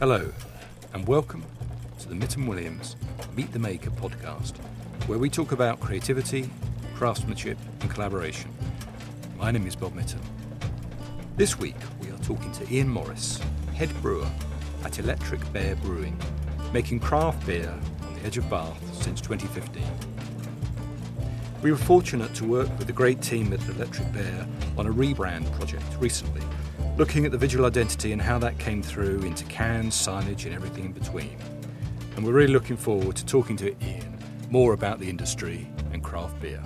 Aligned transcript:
Hello, 0.00 0.30
and 0.94 1.04
welcome 1.08 1.42
to 1.98 2.08
the 2.08 2.14
Mitten 2.14 2.46
Williams 2.46 2.94
Meet 3.34 3.52
the 3.52 3.58
Maker 3.58 3.90
podcast, 3.90 4.56
where 5.08 5.18
we 5.18 5.28
talk 5.28 5.50
about 5.50 5.80
creativity, 5.80 6.48
craftsmanship, 6.94 7.58
and 7.80 7.90
collaboration. 7.90 8.48
My 9.36 9.50
name 9.50 9.66
is 9.66 9.74
Bob 9.74 9.96
Mitten. 9.96 10.20
This 11.36 11.58
week, 11.58 11.74
we 12.00 12.10
are 12.10 12.18
talking 12.18 12.52
to 12.52 12.72
Ian 12.72 12.88
Morris, 12.88 13.40
head 13.74 13.90
brewer 14.00 14.30
at 14.84 15.00
Electric 15.00 15.52
Bear 15.52 15.74
Brewing, 15.74 16.16
making 16.72 17.00
craft 17.00 17.44
beer 17.44 17.76
on 18.06 18.14
the 18.14 18.24
edge 18.24 18.38
of 18.38 18.48
Bath 18.48 18.80
since 19.02 19.20
2015. 19.20 19.82
We 21.60 21.72
were 21.72 21.76
fortunate 21.76 22.36
to 22.36 22.44
work 22.44 22.68
with 22.78 22.86
the 22.86 22.92
great 22.92 23.20
team 23.20 23.52
at 23.52 23.68
Electric 23.68 24.12
Bear 24.12 24.46
on 24.76 24.86
a 24.86 24.92
rebrand 24.92 25.52
project 25.54 25.82
recently, 25.98 26.42
looking 26.98 27.24
at 27.24 27.30
the 27.30 27.38
visual 27.38 27.64
identity 27.64 28.10
and 28.10 28.20
how 28.20 28.40
that 28.40 28.58
came 28.58 28.82
through 28.82 29.20
into 29.20 29.44
cans, 29.44 29.94
signage, 29.94 30.46
and 30.46 30.52
everything 30.52 30.86
in 30.86 30.92
between. 30.92 31.36
And 32.16 32.26
we're 32.26 32.32
really 32.32 32.52
looking 32.52 32.76
forward 32.76 33.14
to 33.14 33.24
talking 33.24 33.56
to 33.58 33.68
Ian 33.84 34.18
more 34.50 34.72
about 34.72 34.98
the 34.98 35.08
industry 35.08 35.70
and 35.92 36.02
craft 36.02 36.40
beer. 36.40 36.60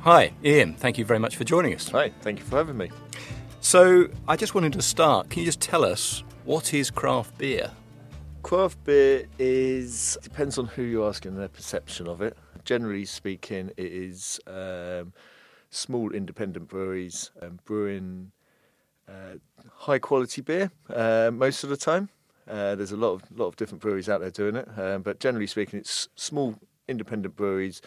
Hi, 0.00 0.32
Ian. 0.42 0.72
Thank 0.72 0.96
you 0.96 1.04
very 1.04 1.18
much 1.18 1.36
for 1.36 1.44
joining 1.44 1.74
us. 1.74 1.90
Hi, 1.90 2.10
thank 2.22 2.38
you 2.38 2.46
for 2.46 2.56
having 2.56 2.78
me. 2.78 2.90
So, 3.60 4.08
I 4.26 4.36
just 4.36 4.54
wanted 4.54 4.72
to 4.72 4.82
start. 4.82 5.28
Can 5.28 5.40
you 5.40 5.46
just 5.46 5.60
tell 5.60 5.84
us 5.84 6.22
what 6.46 6.72
is 6.72 6.90
craft 6.90 7.36
beer? 7.36 7.70
Craft 8.42 8.82
beer 8.84 9.26
is 9.38 10.16
depends 10.22 10.56
on 10.56 10.64
who 10.64 10.82
you're 10.82 11.06
asking 11.06 11.36
their 11.36 11.48
perception 11.48 12.08
of 12.08 12.22
it. 12.22 12.38
Generally 12.64 13.04
speaking, 13.04 13.70
it 13.76 13.92
is 13.92 14.40
um, 14.46 15.12
small 15.70 16.12
independent 16.12 16.68
breweries 16.68 17.30
um, 17.42 17.58
brewing 17.64 18.32
uh, 19.08 19.36
high 19.74 19.98
quality 19.98 20.40
beer 20.40 20.70
uh, 20.90 21.30
most 21.32 21.64
of 21.64 21.70
the 21.70 21.76
time. 21.76 22.08
Uh, 22.48 22.74
there's 22.74 22.92
a 22.92 22.96
lot 22.96 23.12
of 23.12 23.22
lot 23.36 23.46
of 23.46 23.56
different 23.56 23.82
breweries 23.82 24.08
out 24.08 24.20
there 24.20 24.30
doing 24.30 24.56
it, 24.56 24.68
um, 24.78 25.02
but 25.02 25.20
generally 25.20 25.46
speaking, 25.46 25.78
it's 25.78 26.08
small 26.16 26.54
independent 26.88 27.36
breweries 27.36 27.82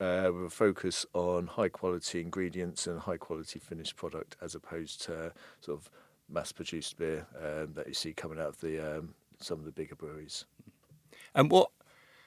uh, 0.00 0.30
with 0.32 0.44
a 0.44 0.50
focus 0.50 1.06
on 1.14 1.46
high 1.46 1.70
quality 1.70 2.20
ingredients 2.20 2.86
and 2.86 3.00
high 3.00 3.16
quality 3.16 3.58
finished 3.58 3.96
product, 3.96 4.36
as 4.42 4.54
opposed 4.54 5.00
to 5.02 5.32
sort 5.60 5.78
of 5.78 5.90
mass 6.28 6.52
produced 6.52 6.98
beer 6.98 7.26
um, 7.38 7.72
that 7.74 7.86
you 7.86 7.94
see 7.94 8.12
coming 8.12 8.38
out 8.38 8.48
of 8.48 8.60
the 8.60 8.98
um, 8.98 9.14
some 9.38 9.58
of 9.58 9.64
the 9.64 9.72
bigger 9.72 9.94
breweries. 9.94 10.44
And 11.34 11.50
what, 11.50 11.70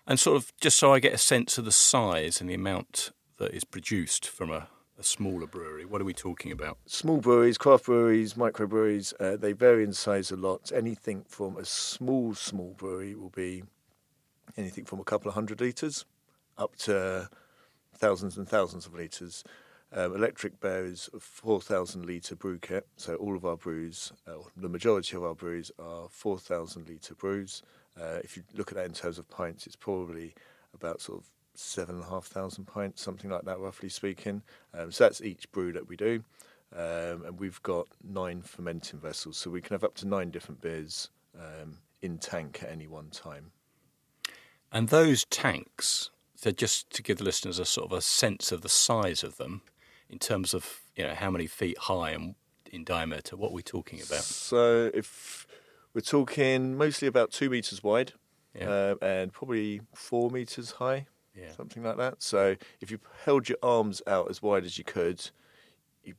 and 0.07 0.19
sort 0.19 0.37
of 0.37 0.51
just 0.59 0.77
so 0.77 0.93
I 0.93 0.99
get 0.99 1.13
a 1.13 1.17
sense 1.17 1.57
of 1.57 1.65
the 1.65 1.71
size 1.71 2.41
and 2.41 2.49
the 2.49 2.53
amount 2.55 3.11
that 3.37 3.53
is 3.53 3.63
produced 3.63 4.27
from 4.27 4.51
a, 4.51 4.67
a 4.99 5.03
smaller 5.03 5.47
brewery, 5.47 5.85
what 5.85 6.01
are 6.01 6.05
we 6.05 6.13
talking 6.13 6.51
about? 6.51 6.77
Small 6.85 7.17
breweries, 7.17 7.57
craft 7.57 7.85
breweries, 7.85 8.33
microbreweries, 8.33 9.13
uh, 9.19 9.37
they 9.37 9.53
vary 9.53 9.83
in 9.83 9.93
size 9.93 10.29
a 10.29 10.35
lot. 10.35 10.71
Anything 10.75 11.23
from 11.27 11.55
a 11.57 11.65
small, 11.65 12.33
small 12.35 12.75
brewery 12.77 13.15
will 13.15 13.29
be 13.29 13.63
anything 14.57 14.83
from 14.83 14.99
a 14.99 15.03
couple 15.03 15.29
of 15.29 15.35
hundred 15.35 15.61
litres 15.61 16.05
up 16.57 16.75
to 16.75 17.29
thousands 17.95 18.37
and 18.37 18.47
thousands 18.47 18.85
of 18.85 18.93
litres. 18.93 19.43
Um, 19.91 20.15
Electric 20.15 20.59
Bear 20.59 20.85
is 20.85 21.09
a 21.15 21.19
4,000 21.19 22.05
litre 22.05 22.35
brew 22.35 22.59
kit, 22.59 22.85
so 22.97 23.15
all 23.15 23.35
of 23.35 23.45
our 23.45 23.57
brews, 23.57 24.11
uh, 24.27 24.33
the 24.55 24.69
majority 24.69 25.15
of 25.15 25.23
our 25.23 25.33
brews 25.33 25.71
are 25.79 26.07
4,000 26.09 26.87
litre 26.87 27.15
brews. 27.15 27.63
Uh, 27.99 28.19
if 28.23 28.37
you 28.37 28.43
look 28.53 28.71
at 28.71 28.75
that 28.75 28.85
in 28.85 28.93
terms 28.93 29.17
of 29.17 29.27
pints, 29.29 29.65
it's 29.65 29.75
probably 29.75 30.35
about 30.73 31.01
sort 31.01 31.19
of 31.19 31.29
seven 31.59 31.95
and 31.95 32.03
a 32.03 32.07
half 32.07 32.25
thousand 32.25 32.65
pints, 32.65 33.01
something 33.01 33.29
like 33.29 33.43
that, 33.45 33.59
roughly 33.59 33.89
speaking. 33.89 34.41
Um, 34.73 34.91
so 34.91 35.03
that's 35.03 35.21
each 35.21 35.51
brew 35.51 35.71
that 35.73 35.87
we 35.87 35.95
do. 35.95 36.23
Um, 36.75 37.25
and 37.25 37.39
we've 37.39 37.61
got 37.63 37.87
nine 38.03 38.41
fermenting 38.41 38.99
vessels, 38.99 39.37
so 39.37 39.49
we 39.49 39.61
can 39.61 39.73
have 39.73 39.83
up 39.83 39.95
to 39.95 40.07
nine 40.07 40.29
different 40.29 40.61
beers 40.61 41.09
um, 41.35 41.79
in 42.01 42.17
tank 42.19 42.59
at 42.63 42.69
any 42.71 42.87
one 42.87 43.09
time. 43.09 43.51
And 44.71 44.89
those 44.89 45.25
tanks, 45.25 46.11
so 46.35 46.51
just 46.51 46.91
to 46.91 47.01
give 47.01 47.17
the 47.17 47.23
listeners 47.23 47.57
a 47.57 47.65
sort 47.65 47.91
of 47.91 47.97
a 47.97 48.01
sense 48.01 48.51
of 48.51 48.61
the 48.61 48.69
size 48.69 49.23
of 49.23 49.37
them, 49.37 49.61
in 50.09 50.19
terms 50.19 50.53
of 50.53 50.81
you 50.95 51.03
know 51.05 51.15
how 51.15 51.31
many 51.31 51.47
feet 51.47 51.77
high 51.77 52.11
and 52.11 52.35
in 52.71 52.83
diameter, 52.83 53.35
what 53.35 53.49
are 53.49 53.55
we 53.55 53.63
talking 53.63 53.99
about? 53.99 54.21
So 54.23 54.91
if 54.93 55.47
we're 55.95 56.01
talking 56.01 56.77
mostly 56.77 57.07
about 57.07 57.31
two 57.31 57.49
meters 57.49 57.81
wide 57.83 58.13
Yeah. 58.53 58.69
uh, 58.69 58.95
and 59.01 59.33
probably 59.33 59.81
four 59.95 60.29
meters 60.29 60.71
high, 60.71 61.07
Yeah. 61.35 61.51
something 61.55 61.83
like 61.83 61.97
that. 61.97 62.21
So 62.21 62.55
if 62.81 62.91
you 62.91 62.99
held 63.25 63.49
your 63.49 63.57
arms 63.63 64.01
out 64.07 64.29
as 64.29 64.41
wide 64.41 64.65
as 64.65 64.77
you 64.77 64.83
could, 64.83 65.29
you 66.03 66.15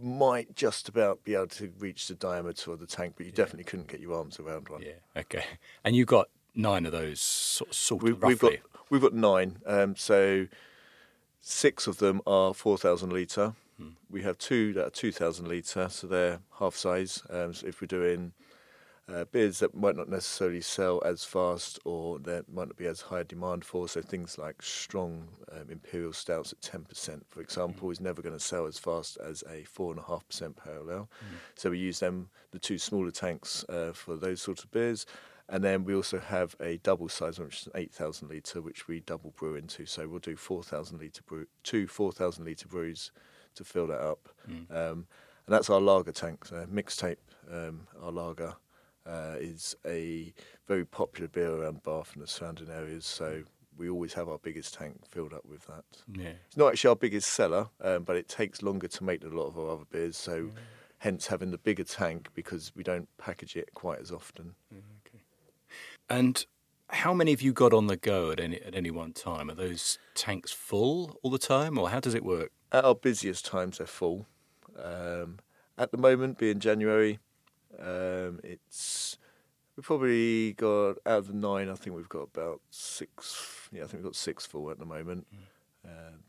might 0.00 0.54
just 0.54 0.88
about 0.88 1.24
be 1.24 1.34
able 1.34 1.48
to 1.48 1.72
reach 1.78 2.08
the 2.08 2.14
diameter 2.14 2.72
of 2.72 2.80
the 2.80 2.86
tank, 2.86 3.14
but 3.16 3.26
you 3.26 3.32
definitely 3.32 3.64
couldn't 3.64 3.88
get 3.88 4.00
your 4.00 4.14
arms 4.14 4.38
around 4.40 4.68
one. 4.68 4.82
Yeah. 4.82 5.20
Okay. 5.20 5.44
And 5.84 5.94
you 5.96 6.04
got 6.04 6.28
nine 6.54 6.86
of 6.86 6.92
those 6.92 7.20
sort 7.20 7.70
of, 7.70 7.76
sort 7.76 8.02
We, 8.02 8.12
of 8.12 8.22
we've 8.22 8.38
got 8.38 8.52
we've 8.90 9.02
got 9.02 9.14
nine. 9.14 9.58
Um, 9.66 9.96
so 9.96 10.46
six 11.40 11.86
of 11.86 11.98
them 11.98 12.20
are 12.26 12.54
four 12.54 12.78
thousand 12.78 13.12
liter. 13.12 13.54
We 14.08 14.22
have 14.22 14.38
two 14.38 14.72
that 14.74 14.86
are 14.86 14.90
two 14.90 15.10
thousand 15.10 15.48
liter, 15.48 15.88
so 15.88 16.06
they're 16.06 16.38
half 16.60 16.76
size. 16.76 17.22
Um, 17.28 17.52
so 17.52 17.66
if 17.66 17.80
we're 17.80 17.88
doing 17.88 18.32
uh, 19.08 19.24
beers 19.26 19.58
that 19.58 19.74
might 19.74 19.96
not 19.96 20.08
necessarily 20.08 20.60
sell 20.60 21.02
as 21.04 21.24
fast 21.24 21.78
or 21.84 22.18
there 22.18 22.42
might 22.52 22.68
not 22.68 22.76
be 22.76 22.86
as 22.86 23.00
high 23.00 23.22
demand 23.24 23.64
for, 23.64 23.88
so 23.88 24.00
things 24.00 24.38
like 24.38 24.62
strong 24.62 25.28
um, 25.50 25.68
imperial 25.70 26.12
stouts 26.12 26.52
at 26.52 26.60
ten 26.60 26.84
percent, 26.84 27.24
for 27.28 27.40
example, 27.40 27.90
is 27.90 28.00
never 28.00 28.22
going 28.22 28.34
to 28.34 28.40
sell 28.40 28.66
as 28.66 28.78
fast 28.78 29.18
as 29.18 29.42
a 29.50 29.64
four 29.64 29.90
and 29.90 30.00
a 30.00 30.04
half 30.04 30.26
percent 30.28 30.56
pale 30.62 30.88
ale. 30.90 31.08
So 31.56 31.70
we 31.70 31.78
use 31.78 31.98
them, 32.00 32.28
the 32.52 32.58
two 32.58 32.78
smaller 32.78 33.10
tanks, 33.10 33.64
uh, 33.68 33.92
for 33.92 34.16
those 34.16 34.40
sorts 34.40 34.62
of 34.64 34.70
beers. 34.70 35.06
And 35.48 35.62
then 35.62 35.84
we 35.84 35.94
also 35.94 36.18
have 36.18 36.54
a 36.60 36.78
double 36.78 37.08
size 37.08 37.38
one, 37.38 37.48
which 37.48 37.62
is 37.62 37.66
an 37.66 37.72
8,000 37.74 38.30
litre, 38.30 38.62
which 38.62 38.88
we 38.88 39.00
double 39.00 39.32
brew 39.36 39.56
into. 39.56 39.84
So 39.84 40.08
we'll 40.08 40.20
do 40.20 40.36
4,000 40.36 40.98
litre 40.98 41.22
brew, 41.26 41.46
two 41.62 41.86
4,000 41.86 42.46
litre 42.46 42.68
brews 42.68 43.10
to 43.56 43.64
fill 43.64 43.88
that 43.88 44.00
up. 44.00 44.28
Um, 44.70 45.06
and 45.46 45.54
that's 45.54 45.68
our 45.68 45.80
lager 45.80 46.12
tank. 46.12 46.46
So 46.46 46.64
mixtape, 46.72 47.16
um, 47.52 47.86
our 48.00 48.12
lager, 48.12 48.54
uh, 49.06 49.36
is 49.38 49.76
a 49.86 50.32
very 50.66 50.84
popular 50.84 51.28
beer 51.28 51.52
around 51.52 51.82
Bath 51.82 52.12
and 52.14 52.22
the 52.22 52.26
surrounding 52.26 52.70
areas. 52.70 53.04
So 53.04 53.42
we 53.76 53.88
always 53.88 54.12
have 54.14 54.28
our 54.28 54.38
biggest 54.38 54.74
tank 54.74 55.06
filled 55.06 55.32
up 55.32 55.44
with 55.46 55.66
that. 55.66 55.84
Yeah. 56.12 56.34
It's 56.46 56.56
not 56.56 56.72
actually 56.72 56.88
our 56.90 56.96
biggest 56.96 57.30
seller, 57.30 57.68
um, 57.80 58.04
but 58.04 58.16
it 58.16 58.28
takes 58.28 58.62
longer 58.62 58.88
to 58.88 59.04
make 59.04 59.20
than 59.22 59.32
a 59.32 59.36
lot 59.36 59.48
of 59.48 59.58
our 59.58 59.70
other 59.70 59.84
beers. 59.90 60.16
So 60.16 60.50
hence 60.98 61.26
having 61.26 61.50
the 61.50 61.58
bigger 61.58 61.84
tank 61.84 62.28
because 62.34 62.72
we 62.76 62.82
don't 62.82 63.08
package 63.18 63.56
it 63.56 63.74
quite 63.74 64.00
as 64.00 64.12
often. 64.12 64.54
Okay. 64.72 65.22
And 66.08 66.44
how 66.88 67.14
many 67.14 67.30
have 67.30 67.42
you 67.42 67.52
got 67.52 67.72
on 67.72 67.86
the 67.86 67.96
go 67.96 68.30
at 68.30 68.38
any 68.38 68.60
at 68.60 68.74
any 68.74 68.90
one 68.90 69.12
time? 69.12 69.50
Are 69.50 69.54
those 69.54 69.98
tanks 70.14 70.52
full 70.52 71.18
all 71.22 71.30
the 71.30 71.38
time, 71.38 71.78
or 71.78 71.90
how 71.90 72.00
does 72.00 72.14
it 72.14 72.24
work? 72.24 72.52
At 72.70 72.84
our 72.84 72.94
busiest 72.94 73.46
times, 73.46 73.78
they're 73.78 73.86
full. 73.86 74.26
Um, 74.78 75.38
at 75.78 75.90
the 75.90 75.98
moment, 75.98 76.38
being 76.38 76.60
January, 76.60 77.18
um, 77.80 78.40
it's 78.42 79.18
we've 79.76 79.84
probably 79.84 80.52
got 80.54 80.98
out 81.06 81.18
of 81.18 81.26
the 81.28 81.34
nine. 81.34 81.68
I 81.68 81.74
think 81.74 81.96
we've 81.96 82.08
got 82.08 82.28
about 82.34 82.60
six. 82.70 83.68
Yeah, 83.72 83.84
I 83.84 83.86
think 83.86 84.02
we've 84.02 84.10
got 84.10 84.16
six 84.16 84.46
full 84.46 84.70
at 84.70 84.78
the 84.78 84.86
moment. 84.86 85.26
Um, 85.84 86.24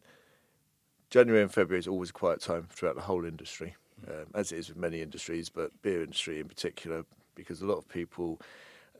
January 1.09 1.43
and 1.43 1.53
February 1.53 1.79
is 1.79 1.87
always 1.87 2.09
a 2.09 2.13
quiet 2.13 2.41
time 2.41 2.67
throughout 2.69 2.95
the 2.95 3.01
whole 3.01 3.25
industry, 3.25 3.75
um, 4.07 4.25
as 4.33 4.51
it 4.51 4.57
is 4.57 4.69
with 4.69 4.77
many 4.77 5.01
industries, 5.01 5.49
but 5.49 5.69
beer 5.83 6.01
industry 6.01 6.39
in 6.39 6.47
particular, 6.47 7.05
because 7.35 7.61
a 7.61 7.65
lot 7.65 7.77
of 7.77 7.87
people 7.87 8.39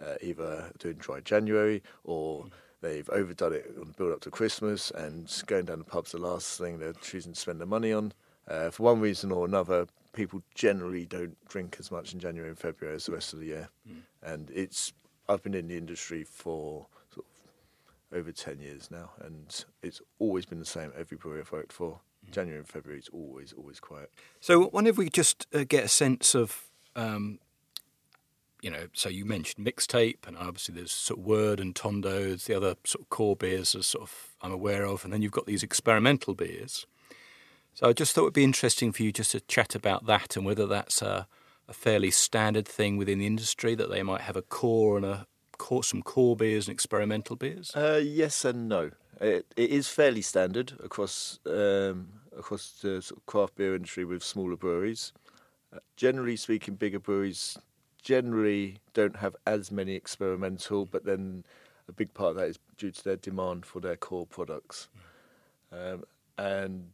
uh, 0.02 0.16
either 0.22 0.72
doing 0.78 0.96
dry 0.98 1.20
January 1.22 1.82
or 2.04 2.46
they've 2.82 3.10
overdone 3.10 3.54
it 3.54 3.74
on 3.80 3.88
the 3.88 3.94
build 3.94 4.12
up 4.12 4.22
to 4.22 4.30
Christmas 4.30 4.92
and 4.92 5.44
going 5.48 5.66
down 5.66 5.80
the 5.80 5.86
pub's 5.86 6.12
the 6.12 6.18
last 6.20 6.60
thing 6.60 6.78
they're 6.78 6.94
choosing 6.94 7.34
to 7.34 7.40
spend 7.40 7.60
their 7.60 7.68
money 7.68 7.92
on. 7.92 8.14
Uh, 8.48 8.70
for 8.70 8.84
one 8.84 9.00
reason 9.00 9.32
or 9.32 9.46
another, 9.46 9.88
people 10.14 10.42
generally 10.56 11.06
don't 11.06 11.36
drink 11.48 11.78
as 11.80 11.92
much 11.92 12.14
in 12.14 12.20
January 12.20 12.50
and 12.50 12.58
February 12.58 12.96
as 12.96 13.06
the 13.06 13.12
rest 13.12 13.34
of 13.34 13.40
the 13.40 13.48
year. 13.48 13.70
And 14.22 14.50
it's 14.54 14.94
I've 15.28 15.44
been 15.44 15.54
in 15.54 15.68
the 15.68 15.78
industry 15.78 16.24
for 16.24 16.88
sort 17.14 17.26
of 17.26 18.18
over 18.18 18.32
ten 18.32 18.60
years 18.60 18.90
now, 18.92 19.12
and 19.22 19.66
it's 19.82 20.02
always 20.20 20.46
been 20.46 20.60
the 20.60 20.66
same. 20.66 20.92
Every 20.98 21.18
brewery 21.18 21.42
I've 21.42 21.52
worked 21.52 21.74
for, 21.74 22.00
January 22.32 22.60
and 22.60 22.68
February 22.68 23.00
is 23.00 23.10
always 23.12 23.54
always 23.54 23.80
quiet. 23.80 24.12
So, 24.40 24.70
wonder 24.72 24.90
if 24.90 24.98
we 24.98 25.10
just 25.10 25.48
uh, 25.54 25.64
get 25.68 25.84
a 25.84 25.90
sense 25.90 26.36
of, 26.36 26.70
um, 26.96 27.40
you 28.62 28.70
know, 28.70 28.88
so 28.94 29.10
you 29.10 29.26
mentioned 29.26 29.66
mixtape, 29.66 30.28
and 30.28 30.38
obviously 30.38 30.76
there's 30.76 30.92
sort 30.92 31.20
of 31.20 31.26
Word 31.26 31.60
and 31.60 31.76
Tondo, 31.76 32.36
the 32.36 32.56
other 32.56 32.76
sort 32.86 33.02
of 33.04 33.10
core 33.10 33.36
beers, 33.36 33.76
as 33.76 33.88
sort 33.88 34.04
of 34.04 34.36
I'm 34.42 34.52
aware 34.52 34.86
of, 34.86 35.04
and 35.04 35.12
then 35.14 35.22
you've 35.22 35.32
got 35.32 35.46
these 35.46 35.64
experimental 35.64 36.34
beers. 36.34 36.86
So, 37.74 37.90
I 37.90 37.94
just 37.94 38.14
thought 38.14 38.22
it 38.22 38.26
would 38.26 38.34
be 38.34 38.44
interesting 38.44 38.92
for 38.92 39.04
you 39.04 39.12
just 39.12 39.32
to 39.32 39.40
chat 39.42 39.76
about 39.76 40.06
that 40.06 40.36
and 40.36 40.46
whether 40.46 40.68
that's 40.68 41.02
a, 41.02 41.28
a 41.68 41.74
fairly 41.74 42.12
standard 42.12 42.68
thing 42.68 42.98
within 42.98 43.20
the 43.20 43.26
industry 43.26 43.76
that 43.76 43.90
they 43.90 44.04
might 44.04 44.22
have 44.22 44.36
a 44.36 44.42
core 44.42 44.98
and 44.98 45.06
a 45.06 45.28
core, 45.58 45.84
some 45.84 46.02
core 46.02 46.36
beers 46.36 46.68
and 46.68 46.74
experimental 46.74 47.36
beers. 47.36 47.72
Uh, 47.76 48.00
yes 48.04 48.46
and 48.46 48.68
no. 48.70 48.92
It, 49.22 49.46
it 49.56 49.70
is 49.70 49.88
fairly 49.88 50.22
standard 50.22 50.74
across 50.84 51.40
um, 51.46 52.10
across 52.38 52.80
the 52.82 53.02
sort 53.02 53.20
of 53.20 53.26
craft 53.26 53.56
beer 53.56 53.76
industry 53.76 54.06
with 54.06 54.24
smaller 54.24 54.58
breweries. 54.58 55.14
Uh, 55.74 55.80
generally 55.96 56.36
speaking, 56.36 56.76
bigger 56.76 57.00
breweries 57.00 57.58
generally 58.02 58.78
don't 58.94 59.18
have 59.18 59.36
as 59.48 59.72
many 59.72 59.96
experimental, 59.96 60.86
but 60.86 61.06
then 61.06 61.46
a 61.88 61.92
big 61.92 62.14
part 62.14 62.32
of 62.32 62.36
that 62.36 62.48
is 62.50 62.60
due 62.78 62.92
to 62.92 63.04
their 63.04 63.16
demand 63.16 63.66
for 63.66 63.80
their 63.80 63.96
core 63.96 64.26
products. 64.28 64.90
Um, 65.72 66.04
and 66.38 66.90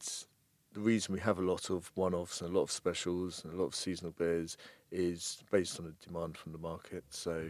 the 0.74 0.80
reason 0.80 1.13
we 1.13 1.19
have 1.21 1.39
a 1.39 1.44
lot 1.44 1.69
of 1.69 1.92
one-offs 1.95 2.42
and 2.42 2.51
a 2.51 2.54
lot 2.54 2.63
of 2.63 2.71
specials 2.71 3.44
and 3.44 3.54
a 3.54 3.57
lot 3.57 3.66
of 3.66 3.75
seasonal 3.75 4.12
beers 4.12 4.57
is 4.92 5.44
based 5.51 5.80
on 5.80 5.86
the 5.86 5.94
demand 6.06 6.38
from 6.38 6.51
the 6.51 6.57
market. 6.57 7.04
So, 7.10 7.50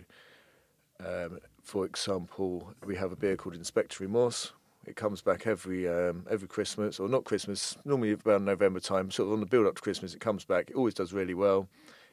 um, 1.06 1.40
for 1.62 1.86
example, 1.86 2.74
we 2.86 2.96
have 2.96 3.12
a 3.12 3.16
beer 3.16 3.36
called 3.36 3.56
Inspector 3.56 4.02
Remorse. 4.02 4.54
It 4.86 4.96
comes 4.96 5.22
back 5.22 5.46
every 5.46 5.88
um, 5.88 6.26
every 6.30 6.48
Christmas, 6.48 7.00
or 7.00 7.10
not 7.10 7.26
Christmas, 7.26 7.78
normally 7.86 8.18
around 8.26 8.46
November 8.46 8.80
time. 8.80 9.12
Sort 9.12 9.28
of 9.28 9.34
on 9.34 9.40
the 9.42 9.46
build 9.46 9.68
up 9.68 9.76
to 9.76 9.82
Christmas, 9.82 10.14
it 10.14 10.22
comes 10.22 10.46
back. 10.46 10.70
It 10.70 10.76
always 10.76 10.94
does 10.94 11.14
really 11.14 11.34
well. 11.34 11.68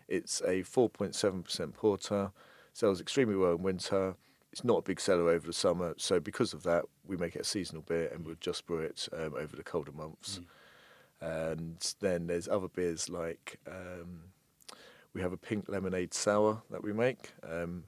It's 0.09 0.41
a 0.43 0.63
4.7% 0.63 1.75
porter, 1.75 2.31
sells 2.73 3.01
extremely 3.01 3.37
well 3.37 3.55
in 3.55 3.63
winter. 3.63 4.15
It's 4.53 4.65
not 4.65 4.79
a 4.79 4.83
big 4.83 5.01
seller 5.01 5.29
over 5.29 5.47
the 5.47 5.53
summer, 5.53 5.95
so 5.99 6.21
because 6.21 6.55
of 6.55 6.63
that, 6.63 6.85
we 7.07 7.17
make 7.17 7.35
it 7.37 7.43
a 7.43 7.45
seasonal 7.45 7.83
beer 7.83 8.09
and 8.13 8.25
we'll 8.25 8.37
just 8.41 8.67
brew 8.67 8.79
it 8.79 9.09
um, 9.13 9.35
over 9.37 9.57
the 9.57 9.65
colder 9.65 9.93
months. 9.93 10.39
Mm. 10.39 10.47
And 11.21 11.95
then 12.01 12.27
there's 12.27 12.49
other 12.49 12.69
beers 12.69 13.09
like 13.09 13.59
um, 13.67 14.21
we 15.15 15.23
have 15.23 15.33
a 15.33 15.39
pink 15.39 15.69
lemonade 15.69 16.13
sour 16.13 16.63
that 16.71 16.83
we 16.83 16.93
make. 16.93 17.33
Um, 17.43 17.85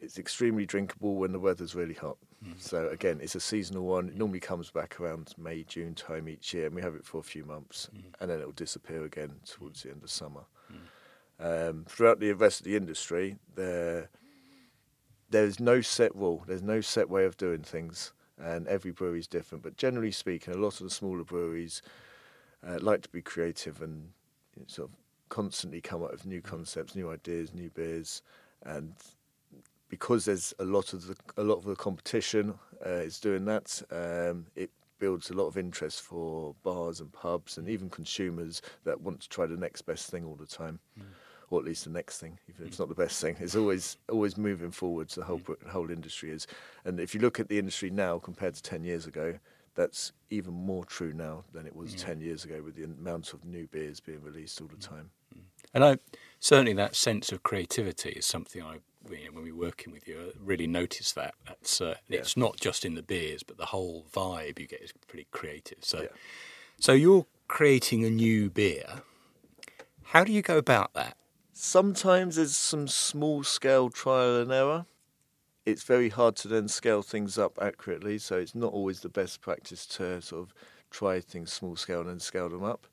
it's 0.00 0.18
extremely 0.18 0.66
drinkable 0.66 1.16
when 1.16 1.32
the 1.32 1.40
weather's 1.40 1.74
really 1.74 1.94
hot. 1.94 2.18
Mm. 2.44 2.60
So 2.60 2.88
again, 2.88 3.18
it's 3.20 3.34
a 3.34 3.40
seasonal 3.40 3.84
one. 3.84 4.08
It 4.08 4.16
normally 4.16 4.40
comes 4.40 4.70
back 4.70 5.00
around 5.00 5.34
May, 5.38 5.64
June 5.64 5.94
time 5.94 6.28
each 6.28 6.54
year, 6.54 6.66
and 6.66 6.74
we 6.74 6.82
have 6.82 6.94
it 6.94 7.04
for 7.04 7.18
a 7.18 7.22
few 7.22 7.44
months, 7.44 7.88
mm. 7.94 8.02
and 8.20 8.30
then 8.30 8.38
it'll 8.38 8.52
disappear 8.52 9.04
again 9.04 9.32
towards 9.44 9.82
the 9.82 9.90
end 9.90 10.02
of 10.04 10.10
summer. 10.10 10.42
Mm. 10.72 11.70
Um, 11.70 11.84
throughout 11.88 12.20
the 12.20 12.32
rest 12.32 12.60
of 12.60 12.64
the 12.64 12.76
industry, 12.76 13.36
there 13.54 14.08
there's 15.30 15.60
no 15.60 15.80
set 15.80 16.14
rule. 16.14 16.44
There's 16.46 16.62
no 16.62 16.80
set 16.80 17.10
way 17.10 17.24
of 17.24 17.36
doing 17.36 17.62
things, 17.62 18.12
and 18.38 18.66
every 18.68 18.92
brewery 18.92 19.20
is 19.20 19.26
different. 19.26 19.64
But 19.64 19.76
generally 19.76 20.12
speaking, 20.12 20.54
a 20.54 20.58
lot 20.58 20.80
of 20.80 20.84
the 20.84 20.90
smaller 20.90 21.24
breweries 21.24 21.82
uh, 22.66 22.78
like 22.80 23.02
to 23.02 23.08
be 23.08 23.22
creative 23.22 23.82
and 23.82 24.10
you 24.56 24.62
know, 24.62 24.66
sort 24.66 24.88
of 24.88 24.96
constantly 25.28 25.80
come 25.80 26.02
up 26.02 26.12
with 26.12 26.26
new 26.26 26.40
concepts, 26.40 26.94
new 26.94 27.10
ideas, 27.10 27.52
new 27.54 27.70
beers, 27.70 28.22
and 28.64 28.94
because 29.88 30.24
there's 30.24 30.54
a 30.58 30.64
lot 30.64 30.92
of 30.92 31.06
the 31.06 31.16
a 31.36 31.42
lot 31.42 31.56
of 31.56 31.64
the 31.64 31.76
competition 31.76 32.54
uh, 32.84 32.90
is 32.90 33.20
doing 33.20 33.44
that. 33.46 33.82
Um, 33.90 34.46
it 34.54 34.70
builds 34.98 35.30
a 35.30 35.34
lot 35.34 35.46
of 35.46 35.56
interest 35.56 36.02
for 36.02 36.54
bars 36.62 37.00
and 37.00 37.12
pubs 37.12 37.56
and 37.56 37.68
even 37.68 37.88
consumers 37.88 38.62
that 38.84 39.00
want 39.00 39.20
to 39.20 39.28
try 39.28 39.46
the 39.46 39.56
next 39.56 39.82
best 39.82 40.10
thing 40.10 40.24
all 40.24 40.34
the 40.34 40.46
time, 40.46 40.80
mm. 40.98 41.04
or 41.50 41.60
at 41.60 41.64
least 41.64 41.84
the 41.84 41.90
next 41.90 42.18
thing. 42.18 42.38
Even 42.48 42.62
if 42.62 42.68
it's 42.68 42.78
not 42.78 42.88
the 42.88 42.94
best 42.94 43.20
thing, 43.20 43.36
it's 43.40 43.56
always 43.56 43.96
always 44.08 44.36
moving 44.36 44.70
forwards. 44.70 45.14
The 45.14 45.24
whole 45.24 45.40
mm. 45.40 45.68
whole 45.68 45.90
industry 45.90 46.30
is, 46.30 46.46
and 46.84 47.00
if 47.00 47.14
you 47.14 47.20
look 47.20 47.40
at 47.40 47.48
the 47.48 47.58
industry 47.58 47.90
now 47.90 48.18
compared 48.18 48.54
to 48.54 48.62
ten 48.62 48.84
years 48.84 49.06
ago, 49.06 49.38
that's 49.78 50.12
even 50.28 50.52
more 50.52 50.84
true 50.84 51.12
now 51.14 51.44
than 51.52 51.64
it 51.64 51.74
was 51.74 51.94
mm. 51.94 52.04
ten 52.04 52.20
years 52.20 52.44
ago 52.44 52.60
with 52.62 52.74
the 52.74 52.84
amount 52.84 53.32
of 53.32 53.44
new 53.44 53.66
beers 53.68 54.00
being 54.00 54.22
released 54.22 54.60
all 54.60 54.66
the 54.66 54.76
mm. 54.76 54.88
time. 54.88 55.10
Mm. 55.34 55.42
And 55.72 55.84
I 55.84 55.98
certainly 56.40 56.72
that 56.74 56.96
sense 56.96 57.30
of 57.30 57.44
creativity 57.44 58.10
is 58.10 58.26
something 58.26 58.62
I 58.62 58.80
when 59.08 59.42
we're 59.42 59.54
working 59.54 59.92
with 59.92 60.06
you, 60.06 60.18
I 60.18 60.30
really 60.42 60.66
notice 60.66 61.12
that. 61.12 61.34
That's 61.46 61.80
uh, 61.80 61.94
yeah. 62.08 62.18
it's 62.18 62.36
not 62.36 62.58
just 62.58 62.84
in 62.84 62.94
the 62.94 63.02
beers, 63.02 63.42
but 63.42 63.56
the 63.56 63.66
whole 63.66 64.04
vibe 64.12 64.58
you 64.58 64.66
get 64.66 64.82
is 64.82 64.92
pretty 65.06 65.26
creative. 65.30 65.78
So, 65.80 66.02
yeah. 66.02 66.08
so 66.78 66.92
you're 66.92 67.26
creating 67.46 68.04
a 68.04 68.10
new 68.10 68.50
beer. 68.50 69.02
How 70.02 70.24
do 70.24 70.32
you 70.32 70.42
go 70.42 70.58
about 70.58 70.94
that? 70.94 71.16
Sometimes 71.52 72.36
there's 72.36 72.56
some 72.56 72.88
small 72.88 73.44
scale 73.44 73.90
trial 73.90 74.40
and 74.40 74.52
error. 74.52 74.86
It's 75.68 75.82
very 75.84 76.08
hard 76.08 76.34
to 76.36 76.48
then 76.48 76.68
scale 76.68 77.02
things 77.02 77.38
up 77.38 77.58
accurately, 77.60 78.18
so 78.18 78.38
it's 78.38 78.54
not 78.54 78.72
always 78.72 79.00
the 79.00 79.08
best 79.08 79.40
practice 79.40 79.86
to 79.86 80.22
sort 80.22 80.42
of 80.42 80.54
try 80.90 81.20
things 81.20 81.52
small 81.52 81.76
scale 81.76 82.00
and 82.00 82.08
then 82.08 82.20
scale 82.20 82.48
them 82.48 82.64
up. 82.64 82.86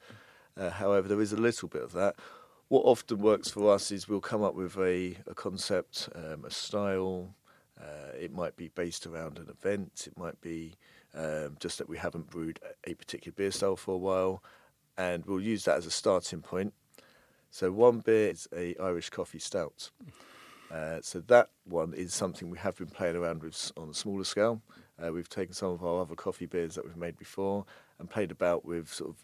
Uh, 0.57 0.69
however, 0.69 1.07
there 1.07 1.21
is 1.21 1.33
a 1.33 1.37
little 1.37 1.69
bit 1.69 1.83
of 1.83 1.93
that 1.93 2.15
what 2.67 2.83
often 2.85 3.19
works 3.19 3.49
for 3.49 3.71
us 3.71 3.91
is 3.91 4.07
we'll 4.07 4.19
come 4.19 4.43
up 4.43 4.55
with 4.55 4.75
a, 4.77 5.15
a 5.27 5.35
concept, 5.35 6.09
um, 6.15 6.45
a 6.45 6.51
style. 6.51 7.35
Uh, 7.79 8.11
it 8.19 8.33
might 8.33 8.55
be 8.55 8.69
based 8.69 9.05
around 9.05 9.37
an 9.37 9.47
event. 9.49 10.07
It 10.07 10.17
might 10.17 10.39
be 10.41 10.73
um, 11.13 11.57
just 11.59 11.77
that 11.77 11.87
we 11.87 11.97
haven't 11.97 12.29
brewed 12.29 12.59
a 12.85 12.93
particular 12.95 13.33
beer 13.35 13.51
style 13.51 13.75
for 13.75 13.93
a 13.93 13.97
while, 13.97 14.43
and 14.97 15.25
we'll 15.25 15.41
use 15.41 15.65
that 15.65 15.77
as 15.77 15.85
a 15.85 15.91
starting 15.91 16.41
point. 16.41 16.73
So 17.51 17.71
one 17.71 17.99
beer 17.99 18.29
is 18.31 18.47
a 18.55 18.75
Irish 18.81 19.09
coffee 19.09 19.39
stout. 19.39 19.91
Uh, 20.71 20.99
so 21.01 21.19
that 21.27 21.49
one 21.65 21.93
is 21.93 22.13
something 22.13 22.49
we 22.49 22.57
have 22.57 22.75
been 22.77 22.87
playing 22.87 23.15
around 23.15 23.43
with 23.43 23.71
on 23.77 23.89
a 23.89 23.93
smaller 23.93 24.23
scale. 24.23 24.61
Uh, 25.03 25.11
we've 25.11 25.29
taken 25.29 25.53
some 25.53 25.71
of 25.71 25.83
our 25.83 26.01
other 26.01 26.15
coffee 26.15 26.45
beers 26.45 26.75
that 26.75 26.85
we've 26.85 26.97
made 26.97 27.17
before 27.17 27.65
and 27.99 28.09
played 28.09 28.31
about 28.31 28.65
with 28.65 28.91
sort 28.91 29.09
of 29.09 29.17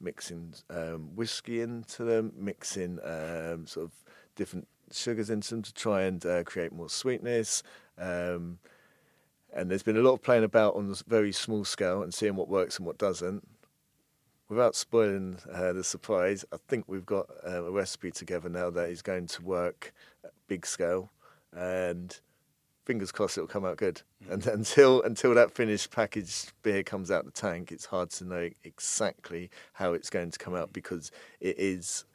mixing 0.00 0.54
um, 0.70 1.10
whiskey 1.14 1.60
into 1.60 2.04
them, 2.04 2.32
mixing 2.36 2.98
um, 3.04 3.66
sort 3.66 3.86
of 3.86 3.92
different 4.36 4.66
sugars 4.90 5.30
into 5.30 5.50
them 5.50 5.62
to 5.62 5.74
try 5.74 6.02
and 6.02 6.24
uh, 6.24 6.42
create 6.44 6.72
more 6.72 6.88
sweetness. 6.88 7.62
Um, 7.98 8.58
and 9.52 9.70
there's 9.70 9.82
been 9.82 9.96
a 9.96 10.02
lot 10.02 10.12
of 10.12 10.22
playing 10.22 10.44
about 10.44 10.76
on 10.76 10.90
a 10.90 11.08
very 11.08 11.32
small 11.32 11.64
scale 11.64 12.02
and 12.02 12.12
seeing 12.12 12.36
what 12.36 12.48
works 12.48 12.76
and 12.76 12.86
what 12.86 12.98
doesn't. 12.98 13.46
Without 14.48 14.74
spoiling 14.74 15.38
uh, 15.52 15.72
the 15.72 15.84
surprise, 15.84 16.44
I 16.52 16.56
think 16.68 16.84
we've 16.86 17.04
got 17.04 17.26
uh, 17.46 17.64
a 17.64 17.70
recipe 17.70 18.10
together 18.10 18.48
now 18.48 18.70
that 18.70 18.88
is 18.88 19.02
going 19.02 19.26
to 19.26 19.42
work 19.42 19.92
at 20.24 20.32
big 20.46 20.64
scale. 20.64 21.10
And 21.52 22.18
fingers 22.86 23.12
crossed 23.12 23.36
it'll 23.36 23.46
come 23.46 23.66
out 23.66 23.76
good. 23.76 24.00
Mm. 24.24 24.32
And 24.32 24.46
until 24.58 25.02
until 25.02 25.34
that 25.34 25.50
finished 25.50 25.90
packaged 25.90 26.52
beer 26.62 26.82
comes 26.82 27.10
out 27.10 27.26
the 27.26 27.30
tank, 27.30 27.70
it's 27.70 27.84
hard 27.84 28.10
to 28.12 28.24
know 28.24 28.48
exactly 28.64 29.50
how 29.74 29.92
it's 29.92 30.08
going 30.08 30.30
to 30.30 30.38
come 30.38 30.54
out 30.54 30.72
because 30.72 31.10
it 31.40 31.58
is 31.58 32.06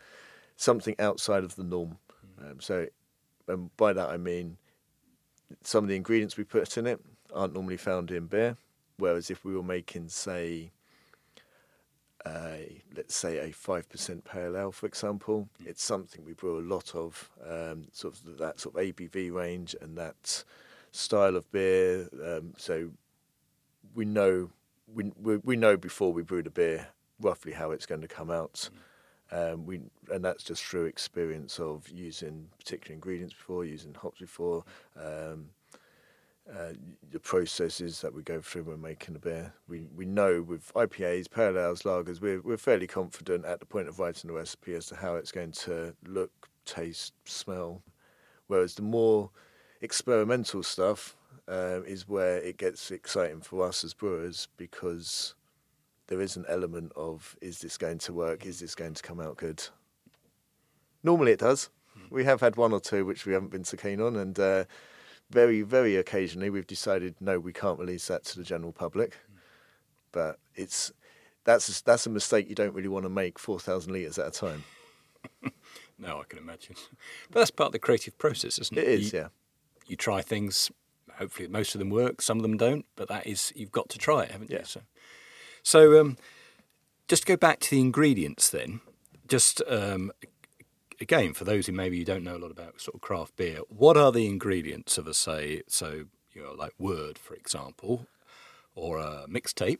something 0.55 0.95
outside 0.97 1.43
of 1.43 1.55
the 1.55 1.63
norm. 1.63 1.97
Mm. 2.41 2.51
Um, 2.51 2.59
so, 2.59 2.87
and 3.47 3.75
by 3.77 3.93
that 3.93 4.09
I 4.09 4.17
mean 4.17 4.57
some 5.61 5.83
of 5.83 5.87
the 5.87 5.95
ingredients 5.95 6.37
we 6.37 6.43
put 6.43 6.77
in 6.77 6.87
it 6.87 6.99
aren't 7.33 7.53
normally 7.53 7.77
found 7.77 8.09
in 8.11 8.25
beer. 8.25 8.57
Whereas 8.97 9.29
if 9.29 9.43
we 9.43 9.55
were 9.55 9.63
making, 9.63 10.09
say, 10.09 10.71
a, 12.25 12.81
let's 12.95 13.15
say 13.15 13.37
a 13.39 13.51
five 13.51 13.89
percent 13.89 14.23
pale 14.23 14.55
ale, 14.55 14.71
for 14.71 14.85
example, 14.85 15.49
mm. 15.61 15.67
it's 15.67 15.83
something 15.83 16.23
we 16.23 16.33
brew 16.33 16.59
a 16.59 16.61
lot 16.61 16.95
of, 16.95 17.29
um, 17.47 17.85
sort 17.91 18.15
of 18.15 18.37
that 18.37 18.59
sort 18.59 18.75
of 18.75 18.81
ABV 18.81 19.31
range 19.31 19.75
and 19.81 19.97
that 19.97 20.43
style 20.91 21.35
of 21.35 21.51
beer. 21.51 22.07
Um, 22.25 22.53
so 22.57 22.91
we 23.93 24.05
know 24.05 24.49
we, 24.93 25.11
we, 25.21 25.37
we 25.37 25.55
know 25.55 25.77
before 25.77 26.13
we 26.13 26.23
brew 26.23 26.43
the 26.43 26.49
beer 26.49 26.87
roughly 27.19 27.53
how 27.53 27.71
it's 27.71 27.85
going 27.85 28.01
to 28.01 28.07
come 28.07 28.31
out. 28.31 28.69
Mm. 28.73 28.77
Um, 29.31 29.65
we 29.65 29.79
and 30.11 30.23
that's 30.23 30.43
just 30.43 30.63
through 30.63 30.85
experience 30.85 31.59
of 31.59 31.89
using 31.89 32.49
particular 32.59 32.93
ingredients 32.93 33.33
before, 33.33 33.65
using 33.65 33.93
hops 33.95 34.19
before, 34.19 34.63
um, 34.95 35.49
uh, 36.51 36.73
the 37.11 37.19
processes 37.19 38.01
that 38.01 38.13
we 38.13 38.21
go 38.21 38.41
through 38.41 38.63
when 38.63 38.81
making 38.81 39.15
a 39.15 39.19
beer. 39.19 39.53
We 39.67 39.87
we 39.95 40.05
know 40.05 40.41
with 40.41 40.73
IPAs, 40.73 41.29
pale 41.29 41.57
ales, 41.57 41.83
lagers, 41.83 42.19
we're 42.19 42.41
we're 42.41 42.57
fairly 42.57 42.87
confident 42.87 43.45
at 43.45 43.59
the 43.59 43.65
point 43.65 43.87
of 43.87 43.99
writing 43.99 44.27
the 44.27 44.35
recipe 44.35 44.73
as 44.75 44.87
to 44.87 44.95
how 44.95 45.15
it's 45.15 45.31
going 45.31 45.51
to 45.51 45.95
look, 46.05 46.49
taste, 46.65 47.13
smell. 47.25 47.81
Whereas 48.47 48.75
the 48.75 48.81
more 48.81 49.29
experimental 49.81 50.63
stuff 50.63 51.15
uh, 51.47 51.81
is 51.85 52.07
where 52.07 52.37
it 52.37 52.57
gets 52.57 52.91
exciting 52.91 53.41
for 53.41 53.65
us 53.65 53.83
as 53.83 53.93
brewers 53.93 54.47
because 54.57 55.35
there 56.07 56.21
is 56.21 56.35
an 56.35 56.45
element 56.49 56.91
of 56.95 57.37
is 57.41 57.59
this 57.59 57.77
going 57.77 57.99
to 57.99 58.13
work? 58.13 58.45
Is 58.45 58.59
this 58.59 58.75
going 58.75 58.93
to 58.93 59.01
come 59.01 59.19
out 59.19 59.37
good? 59.37 59.63
Normally 61.03 61.31
it 61.31 61.39
does. 61.39 61.69
Hmm. 61.93 62.13
We 62.13 62.25
have 62.25 62.41
had 62.41 62.57
one 62.57 62.73
or 62.73 62.79
two 62.79 63.05
which 63.05 63.25
we 63.25 63.33
haven't 63.33 63.51
been 63.51 63.63
so 63.63 63.77
keen 63.77 64.01
on, 64.01 64.15
and 64.15 64.37
uh, 64.37 64.65
very, 65.33 65.61
very 65.61 65.97
occasionally 65.97 66.49
we've 66.49 66.67
decided 66.67 67.15
no, 67.19 67.39
we 67.39 67.53
can't 67.53 67.79
release 67.79 68.07
that 68.07 68.23
to 68.25 68.37
the 68.37 68.43
general 68.43 68.71
public. 68.71 69.17
But 70.11 70.39
it's 70.55 70.91
that's 71.43 71.67
a, 71.67 71.83
that's 71.83 72.05
a 72.05 72.09
mistake 72.09 72.47
you 72.47 72.55
don't 72.55 72.73
really 72.73 72.87
want 72.87 73.03
to 73.03 73.09
make 73.09 73.37
four 73.37 73.59
thousand 73.59 73.93
liters 73.93 74.17
at 74.17 74.27
a 74.27 74.31
time. 74.31 74.63
no, 75.97 76.19
I 76.19 76.23
can 76.29 76.39
imagine. 76.39 76.75
But 77.31 77.39
that's 77.39 77.51
part 77.51 77.67
of 77.67 77.73
the 77.73 77.79
creative 77.79 78.17
process, 78.17 78.59
isn't 78.59 78.77
it? 78.77 78.83
It 78.83 78.89
is, 78.89 79.13
you, 79.13 79.19
yeah 79.19 79.27
you 79.87 79.95
try 79.95 80.21
things. 80.21 80.71
Hopefully, 81.17 81.47
most 81.47 81.75
of 81.75 81.79
them 81.79 81.89
work. 81.89 82.21
Some 82.21 82.37
of 82.37 82.43
them 82.43 82.57
don't, 82.57 82.85
but 82.95 83.07
that 83.09 83.27
is 83.27 83.53
you've 83.55 83.71
got 83.71 83.89
to 83.89 83.97
try 83.97 84.23
it, 84.23 84.31
haven't 84.31 84.49
yeah. 84.49 84.59
you? 84.59 84.65
So, 84.65 84.81
so 85.61 85.99
um, 85.99 86.17
just 87.07 87.23
to 87.23 87.27
go 87.27 87.37
back 87.37 87.59
to 87.61 87.69
the 87.69 87.79
ingredients 87.79 88.49
then. 88.49 88.81
Just 89.27 89.61
um, 89.67 90.11
again, 91.03 91.33
for 91.33 91.43
those 91.43 91.67
who 91.67 91.73
maybe 91.73 91.97
you 91.97 92.05
don't 92.05 92.23
know 92.23 92.37
a 92.37 92.39
lot 92.39 92.51
about 92.51 92.81
sort 92.81 92.95
of 92.95 93.01
craft 93.01 93.35
beer, 93.35 93.59
what 93.69 93.97
are 93.97 94.11
the 94.11 94.25
ingredients 94.25 94.97
of 94.97 95.05
a 95.05 95.13
say 95.13 95.61
so 95.67 96.05
you 96.33 96.43
know 96.43 96.53
like 96.53 96.73
word, 96.79 97.17
for 97.17 97.35
example, 97.35 98.07
or 98.75 98.97
a 98.97 99.25
mixtape? 99.29 99.79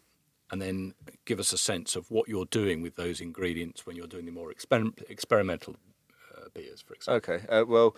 and 0.54 0.62
then 0.62 0.94
give 1.26 1.40
us 1.40 1.52
a 1.52 1.58
sense 1.58 1.96
of 1.96 2.12
what 2.12 2.30
you're 2.30 2.46
doing 2.46 2.84
with 2.84 2.96
those 2.96 3.20
ingredients 3.20 3.88
when 3.88 3.96
you're 3.96 4.06
doing 4.06 4.26
the 4.26 4.32
more 4.32 4.54
exper- 4.54 4.94
experimental 5.10 5.76
uh, 6.38 6.46
beers, 6.54 6.80
for 6.80 6.94
example? 6.94 7.34
Okay. 7.34 7.48
Uh, 7.48 7.66
well, 7.68 7.96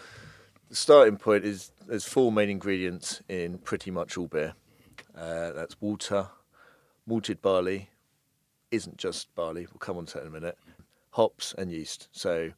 the 0.70 0.76
starting 0.76 1.18
point 1.18 1.44
is 1.44 1.74
there's 1.86 2.06
four 2.06 2.32
main 2.32 2.50
ingredients 2.50 3.22
in 3.28 3.58
pretty 3.58 3.92
much 3.92 4.18
all 4.18 4.28
beer. 4.28 4.54
Uh, 5.14 5.52
that's 5.52 5.82
water, 5.82 6.30
malted 7.06 7.42
barley, 7.42 7.90
isn't 8.72 8.96
just 8.96 9.36
barley. 9.36 9.68
We'll 9.70 9.80
come 9.80 9.98
on 9.98 10.06
to 10.06 10.14
that 10.14 10.22
in 10.22 10.28
a 10.28 10.32
minute. 10.32 10.58
Hops 11.12 11.54
and 11.58 11.70
yeast. 11.70 12.08
So, 12.14 12.52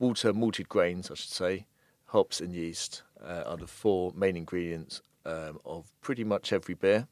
water, 0.00 0.32
malted 0.32 0.68
grains, 0.68 1.10
I 1.10 1.14
should 1.14 1.30
say, 1.30 1.66
hops 2.06 2.40
and 2.40 2.52
yeast 2.52 3.02
uh, 3.24 3.44
are 3.46 3.56
the 3.56 3.68
four 3.68 4.12
main 4.16 4.36
ingredients 4.36 5.02
um, 5.24 5.60
of 5.64 5.92
pretty 6.00 6.24
much 6.24 6.52
every 6.52 6.74
beer. 6.74 7.06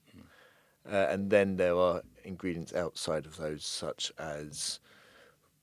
Uh, 0.91 1.07
and 1.11 1.31
then 1.31 1.57
there 1.57 1.77
are 1.77 2.03
ingredients 2.25 2.73
outside 2.73 3.27
of 3.27 3.37
those, 3.37 3.65
such 3.65 4.11
as 4.19 4.81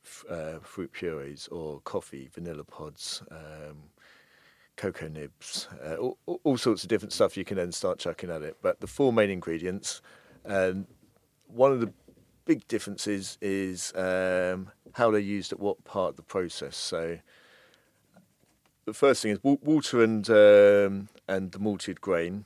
f- 0.04 0.24
uh, 0.30 0.60
fruit 0.62 0.92
purees 0.92 1.48
or 1.48 1.80
coffee, 1.82 2.30
vanilla 2.32 2.64
pods, 2.64 3.24
um, 3.32 3.90
cocoa 4.78 5.08
nibs, 5.08 5.68
uh, 5.84 5.96
all, 5.96 6.18
all, 6.44 6.58
sorts 6.58 6.84
of 6.84 6.90
different 6.90 7.12
stuff 7.12 7.36
you 7.36 7.46
can 7.46 7.58
then 7.58 7.72
start 7.72 7.98
chucking 7.98 8.30
at 8.30 8.44
it. 8.44 8.58
But 8.62 8.82
the 8.82 8.88
four 8.88 9.12
main 9.12 9.32
ingredients, 9.32 10.02
um, 10.46 10.86
one 11.48 11.72
of 11.72 11.80
the 11.80 11.92
big 12.46 12.68
differences 12.68 13.40
is 13.42 13.92
um, 13.96 14.70
how 14.96 15.12
they're 15.12 15.20
used 15.20 15.52
at 15.52 15.60
what 15.60 15.84
part 15.84 16.12
of 16.12 16.16
the 16.16 16.22
process. 16.22 16.78
So 16.78 17.20
the 18.86 18.94
first 18.94 19.22
thing 19.22 19.32
is 19.32 19.40
water 19.44 20.02
and 20.02 20.30
um, 20.30 21.10
and 21.28 21.52
the 21.52 21.60
malted 21.60 22.00
grain. 22.00 22.46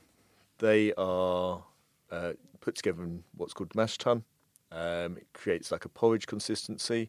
They 0.58 0.92
are 0.94 1.62
uh, 2.10 2.32
put 2.60 2.74
together 2.74 3.02
in 3.04 3.22
what's 3.36 3.52
called 3.52 3.74
mash 3.74 3.98
tun. 3.98 4.24
Um, 4.72 5.16
it 5.16 5.26
creates 5.32 5.70
like 5.70 5.84
a 5.84 5.88
porridge 5.88 6.26
consistency, 6.26 7.08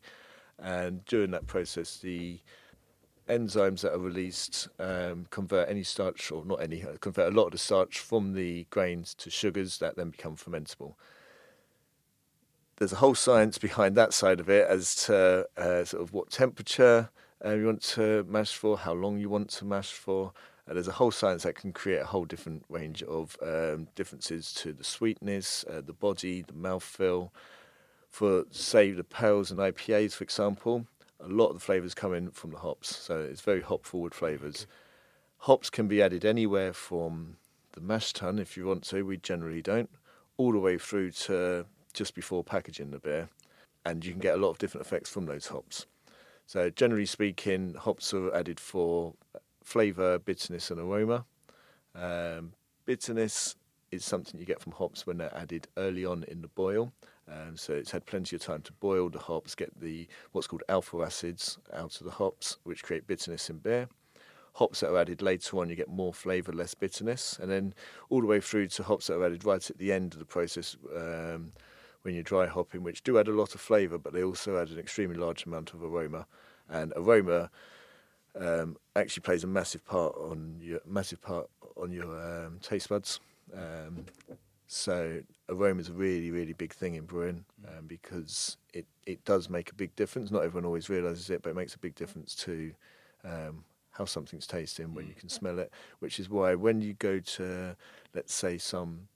and 0.60 1.04
during 1.06 1.32
that 1.32 1.48
process, 1.48 1.98
the 1.98 2.40
enzymes 3.28 3.82
that 3.82 3.94
are 3.94 4.00
released 4.00 4.68
um, 4.80 5.26
convert 5.32 5.70
any 5.70 5.84
starch, 5.84 6.32
or 6.32 6.46
not 6.46 6.62
any, 6.62 6.84
uh, 6.84 6.98
convert 7.00 7.34
a 7.34 7.36
lot 7.36 7.46
of 7.46 7.52
the 7.52 7.58
starch 7.58 8.00
from 8.00 8.34
the 8.34 8.66
grains 8.70 9.16
to 9.16 9.30
sugars 9.30 9.80
that 9.80 9.96
then 9.96 10.10
become 10.12 10.36
fermentable. 10.36 10.96
There's 12.82 12.94
a 12.94 12.96
whole 12.96 13.14
science 13.14 13.60
behind 13.60 13.96
that 13.98 14.12
side 14.12 14.40
of 14.40 14.50
it 14.50 14.68
as 14.68 14.96
to 15.06 15.48
uh, 15.56 15.84
sort 15.86 16.02
of 16.02 16.14
what 16.14 16.32
temperature 16.32 17.12
uh, 17.46 17.52
you 17.52 17.68
want 17.68 17.84
to 17.84 18.24
mash 18.28 18.56
for, 18.56 18.76
how 18.76 18.94
long 18.94 19.20
you 19.20 19.30
want 19.30 19.52
to 19.52 19.66
mash 19.66 19.92
for. 19.92 20.34
Uh, 20.68 20.74
there's 20.74 20.88
a 20.88 20.94
whole 20.94 21.12
science 21.12 21.44
that 21.44 21.54
can 21.54 21.72
create 21.74 22.02
a 22.02 22.08
whole 22.08 22.26
different 22.26 22.66
range 22.70 23.04
of 23.04 23.38
um, 23.44 23.88
differences 23.94 24.52
to 24.54 24.74
the 24.74 24.84
sweetness, 24.84 25.64
uh, 25.70 25.82
the 25.86 25.94
body, 25.94 26.42
the 26.42 26.54
mouthfeel. 26.54 27.30
For, 28.10 28.46
say, 28.50 28.90
the 28.90 29.04
pales 29.04 29.52
and 29.52 29.60
IPAs, 29.60 30.14
for 30.16 30.24
example, 30.24 30.88
a 31.20 31.28
lot 31.28 31.50
of 31.50 31.54
the 31.54 31.60
flavours 31.60 31.94
come 31.94 32.16
in 32.16 32.32
from 32.32 32.50
the 32.50 32.58
hops, 32.58 32.98
so 32.98 33.20
it's 33.20 33.42
very 33.42 33.62
hop 33.62 33.86
forward 33.86 34.16
flavours. 34.16 34.64
Okay. 34.64 34.72
Hops 35.52 35.70
can 35.70 35.88
be 35.88 36.02
added 36.02 36.26
anywhere 36.26 36.74
from 36.74 37.38
the 37.74 37.82
mash 37.82 38.12
tun, 38.12 38.40
if 38.40 38.58
you 38.58 38.66
want 38.66 38.82
to, 38.86 39.04
we 39.04 39.18
generally 39.18 39.62
don't, 39.62 39.92
all 40.38 40.52
the 40.52 40.58
way 40.58 40.80
through 40.80 41.12
to 41.12 41.68
just 41.92 42.16
before 42.16 42.44
packaging 42.44 42.92
the 42.92 43.00
beer, 43.00 43.30
and 43.86 44.06
you 44.06 44.12
can 44.12 44.22
get 44.22 44.36
a 44.36 44.38
lot 44.38 44.50
of 44.50 44.58
different 44.58 44.86
effects 44.86 45.10
from 45.10 45.26
those 45.26 45.48
hops. 45.48 45.86
So, 46.46 46.70
generally 46.70 47.06
speaking, 47.06 47.76
hops 47.76 48.14
are 48.14 48.34
added 48.36 48.60
for 48.60 49.14
flavour, 49.64 50.20
bitterness, 50.20 50.72
and 50.72 50.80
aroma. 50.80 51.26
Um, 51.96 52.54
bitterness 52.86 53.56
is 53.92 54.06
something 54.06 54.40
you 54.40 54.46
get 54.46 54.62
from 54.62 54.72
hops 54.72 55.06
when 55.06 55.18
they're 55.18 55.36
added 55.36 55.68
early 55.78 56.06
on 56.06 56.24
in 56.24 56.42
the 56.42 56.48
boil. 56.48 56.92
Um, 57.30 57.56
so 57.56 57.74
it's 57.74 57.92
had 57.92 58.06
plenty 58.06 58.36
of 58.36 58.42
time 58.42 58.62
to 58.64 58.74
boil 58.74 59.10
the 59.10 59.20
hops, 59.20 59.56
get 59.56 59.80
the 59.80 60.08
what's 60.32 60.48
called 60.48 60.64
alpha 60.70 60.98
acids 61.02 61.58
out 61.74 61.98
of 62.00 62.06
the 62.06 62.12
hops, 62.12 62.58
which 62.64 62.84
create 62.84 63.08
bitterness 63.08 63.50
in 63.50 63.58
beer. 63.58 63.88
Hops 64.54 64.82
that 64.82 64.92
are 64.92 64.98
added 64.98 65.22
later 65.22 65.58
on, 65.60 65.70
you 65.70 65.76
get 65.76 65.88
more 65.88 66.14
flavour, 66.14 66.52
less 66.52 66.74
bitterness, 66.74 67.40
and 67.42 67.50
then 67.50 67.74
all 68.10 68.20
the 68.20 68.28
way 68.28 68.42
through 68.42 68.68
to 68.68 68.84
hops 68.84 69.08
that 69.08 69.16
are 69.16 69.26
added 69.26 69.46
right 69.46 69.70
at 69.70 69.78
the 69.78 69.94
end 69.94 70.14
of 70.14 70.20
the 70.20 70.26
process 70.26 70.76
um, 70.94 71.54
when 72.04 72.14
you're 72.14 72.24
dry 72.24 72.48
hopping, 72.48 72.84
which 72.84 73.04
do 73.04 73.18
add 73.18 73.28
a 73.28 73.34
lot 73.34 73.56
of 73.56 73.62
flavour, 73.62 73.98
but 73.98 74.14
they 74.14 74.24
also 74.24 74.58
add 74.58 74.70
an 74.70 74.80
extremely 74.80 75.18
large 75.18 75.46
amount 75.46 75.74
of 75.74 75.84
aroma. 75.84 76.26
And 76.70 76.94
aroma 76.96 77.50
um, 78.40 78.78
actually 78.96 79.22
plays 79.22 79.44
a 79.44 79.48
massive 79.48 79.86
part 79.86 80.16
on 80.16 80.58
your 80.60 80.80
massive 80.86 81.22
part 81.22 81.50
on 81.78 81.92
your 81.92 82.46
um, 82.46 82.60
taste 82.62 82.90
buds. 82.90 83.20
Um, 83.54 84.06
so 84.68 85.20
aroma 85.50 85.82
is 85.82 85.90
a 85.90 85.94
really, 85.94 86.32
really 86.32 86.54
big 86.54 86.74
thing 86.74 86.96
in 86.96 87.04
brewing 87.04 87.44
um, 87.68 87.88
because 87.88 88.58
it, 88.74 88.86
it 89.06 89.24
does 89.26 89.50
make 89.50 89.70
a 89.70 89.76
big 89.76 89.94
difference. 89.98 90.32
Not 90.32 90.44
everyone 90.44 90.66
always 90.66 90.90
realises 90.90 91.30
it, 91.30 91.42
but 91.42 91.50
it 91.50 91.56
makes 91.56 91.76
a 91.76 91.80
big 91.80 91.94
difference 91.96 92.36
to 92.36 92.72
um, 93.26 93.66
how 93.92 94.06
something's 94.06 94.48
tasting 94.48 94.94
when 94.94 95.08
you 95.08 95.14
can 95.14 95.28
smell 95.28 95.60
it. 95.60 95.72
Which 96.00 96.20
is 96.20 96.30
why 96.30 96.56
when 96.56 96.80
you 96.80 96.94
go 96.94 97.20
to, 97.20 97.76
let's 98.14 98.34
say, 98.34 98.58
some 98.58 99.10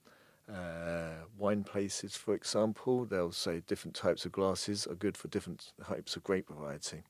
uh, 0.52 1.24
wine 1.38 1.64
places, 1.64 2.16
for 2.16 2.34
example, 2.34 3.04
they'll 3.04 3.32
say 3.32 3.62
different 3.66 3.94
types 3.94 4.24
of 4.24 4.32
glasses 4.32 4.86
are 4.86 4.94
good 4.94 5.16
for 5.16 5.28
different 5.28 5.72
types 5.84 6.16
of 6.16 6.22
grape 6.22 6.48
variety. 6.48 7.02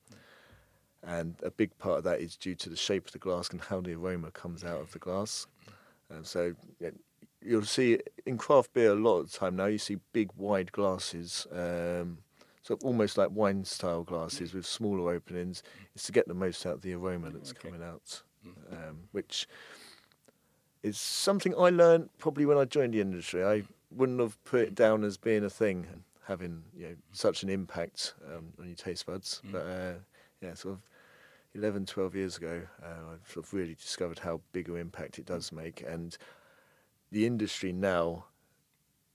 And 1.03 1.35
a 1.43 1.51
big 1.51 1.77
part 1.77 1.99
of 1.99 2.03
that 2.05 2.19
is 2.19 2.35
due 2.35 2.55
to 2.55 2.69
the 2.69 2.75
shape 2.75 3.05
of 3.05 3.11
the 3.11 3.19
glass 3.19 3.49
and 3.49 3.61
how 3.61 3.81
the 3.81 3.93
aroma 3.93 4.31
comes 4.31 4.63
out 4.63 4.81
of 4.81 4.91
the 4.91 4.99
glass. 4.99 5.45
And 6.09 6.25
so 6.25 6.55
you'll 7.41 7.63
see 7.63 7.99
in 8.25 8.37
craft 8.37 8.73
beer 8.73 8.91
a 8.91 8.95
lot 8.95 9.19
of 9.19 9.31
the 9.31 9.37
time 9.37 9.55
now. 9.55 9.65
You 9.65 9.77
see 9.77 9.97
big 10.13 10.31
wide 10.35 10.71
glasses, 10.71 11.45
um, 11.51 12.17
so 12.63 12.77
almost 12.83 13.17
like 13.17 13.29
wine 13.31 13.63
style 13.63 14.03
glasses 14.03 14.53
with 14.53 14.65
smaller 14.65 15.13
openings. 15.13 15.63
It's 15.95 16.05
to 16.07 16.11
get 16.11 16.27
the 16.27 16.33
most 16.33 16.65
out 16.65 16.73
of 16.73 16.81
the 16.81 16.93
aroma 16.93 17.29
that's 17.29 17.51
okay. 17.51 17.69
coming 17.69 17.83
out, 17.83 18.23
mm. 18.45 18.73
um, 18.73 18.97
which 19.11 19.47
is 20.87 20.97
something 20.97 21.53
I 21.57 21.69
learned 21.69 22.09
probably 22.17 22.45
when 22.45 22.57
I 22.57 22.65
joined 22.65 22.93
the 22.93 23.01
industry. 23.01 23.43
I 23.43 23.63
wouldn't 23.91 24.19
have 24.19 24.43
put 24.43 24.61
it 24.61 24.75
down 24.75 25.03
as 25.03 25.17
being 25.17 25.43
a 25.43 25.49
thing 25.49 25.85
having 26.27 26.61
you 26.75 26.87
know 26.87 26.95
such 27.11 27.43
an 27.43 27.49
impact 27.49 28.13
um, 28.27 28.47
on 28.59 28.67
your 28.67 28.75
taste 28.75 29.05
buds, 29.05 29.41
mm. 29.45 29.51
but 29.51 29.61
uh, 29.61 29.93
yeah, 30.41 30.53
sort 30.53 30.75
of. 30.75 30.81
11, 31.55 31.87
12 31.87 32.15
years 32.15 32.37
ago, 32.37 32.61
uh, 32.83 33.13
I've 33.13 33.31
sort 33.31 33.43
of 33.43 33.51
really 33.51 33.73
discovered 33.73 34.19
how 34.19 34.41
big 34.51 34.69
an 34.69 34.77
impact 34.77 35.17
it 35.17 35.25
does 35.25 35.51
make, 35.51 35.81
and 35.87 36.15
the 37.09 37.25
industry 37.25 37.71
now 37.71 38.25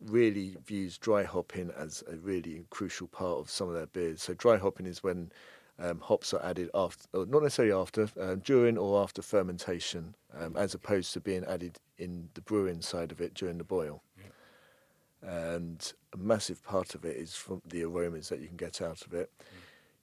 really 0.00 0.56
views 0.64 0.98
dry 0.98 1.22
hopping 1.22 1.70
as 1.76 2.02
a 2.10 2.16
really 2.16 2.64
crucial 2.70 3.06
part 3.06 3.38
of 3.38 3.50
some 3.50 3.68
of 3.68 3.74
their 3.74 3.86
beers. 3.86 4.22
So 4.22 4.34
dry 4.34 4.56
hopping 4.56 4.86
is 4.86 5.02
when 5.02 5.30
um, 5.78 6.00
hops 6.00 6.32
are 6.34 6.44
added 6.44 6.70
after, 6.74 7.06
not 7.12 7.42
necessarily 7.42 7.74
after, 7.74 8.08
uh, 8.20 8.36
during 8.36 8.78
or 8.78 9.02
after 9.02 9.22
fermentation, 9.22 10.14
um, 10.38 10.56
as 10.56 10.74
opposed 10.74 11.12
to 11.14 11.20
being 11.20 11.44
added 11.44 11.78
in 11.98 12.28
the 12.34 12.40
brewing 12.40 12.82
side 12.82 13.12
of 13.12 13.20
it 13.20 13.34
during 13.34 13.58
the 13.58 13.64
boil. 13.64 14.02
Yeah. 14.16 15.30
And 15.56 15.92
a 16.12 16.16
massive 16.16 16.62
part 16.62 16.94
of 16.94 17.04
it 17.04 17.16
is 17.16 17.34
from 17.34 17.62
the 17.68 17.84
aromas 17.84 18.28
that 18.28 18.40
you 18.40 18.48
can 18.48 18.56
get 18.56 18.82
out 18.82 19.02
of 19.06 19.14
it. 19.14 19.30
Mm. 19.40 19.58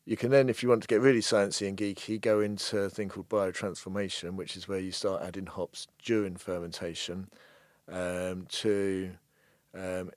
You 0.09 0.17
can 0.17 0.31
then, 0.31 0.49
if 0.49 0.63
you 0.63 0.69
want 0.69 0.81
to 0.81 0.88
get 0.88 1.01
really 1.01 1.19
sciencey 1.19 1.67
and 1.67 1.77
geeky, 1.77 2.19
go 2.19 2.39
into 2.39 2.79
a 2.79 2.89
thing 2.89 3.09
called 3.09 3.29
biotransformation, 3.29 4.31
which 4.35 4.57
is 4.57 4.67
where 4.67 4.79
you 4.79 4.91
start 4.91 5.21
adding 5.21 5.45
hops 5.45 5.85
during 6.03 6.35
fermentation 6.35 7.29
um, 7.88 8.47
to 8.49 9.11
um, 9.75 10.09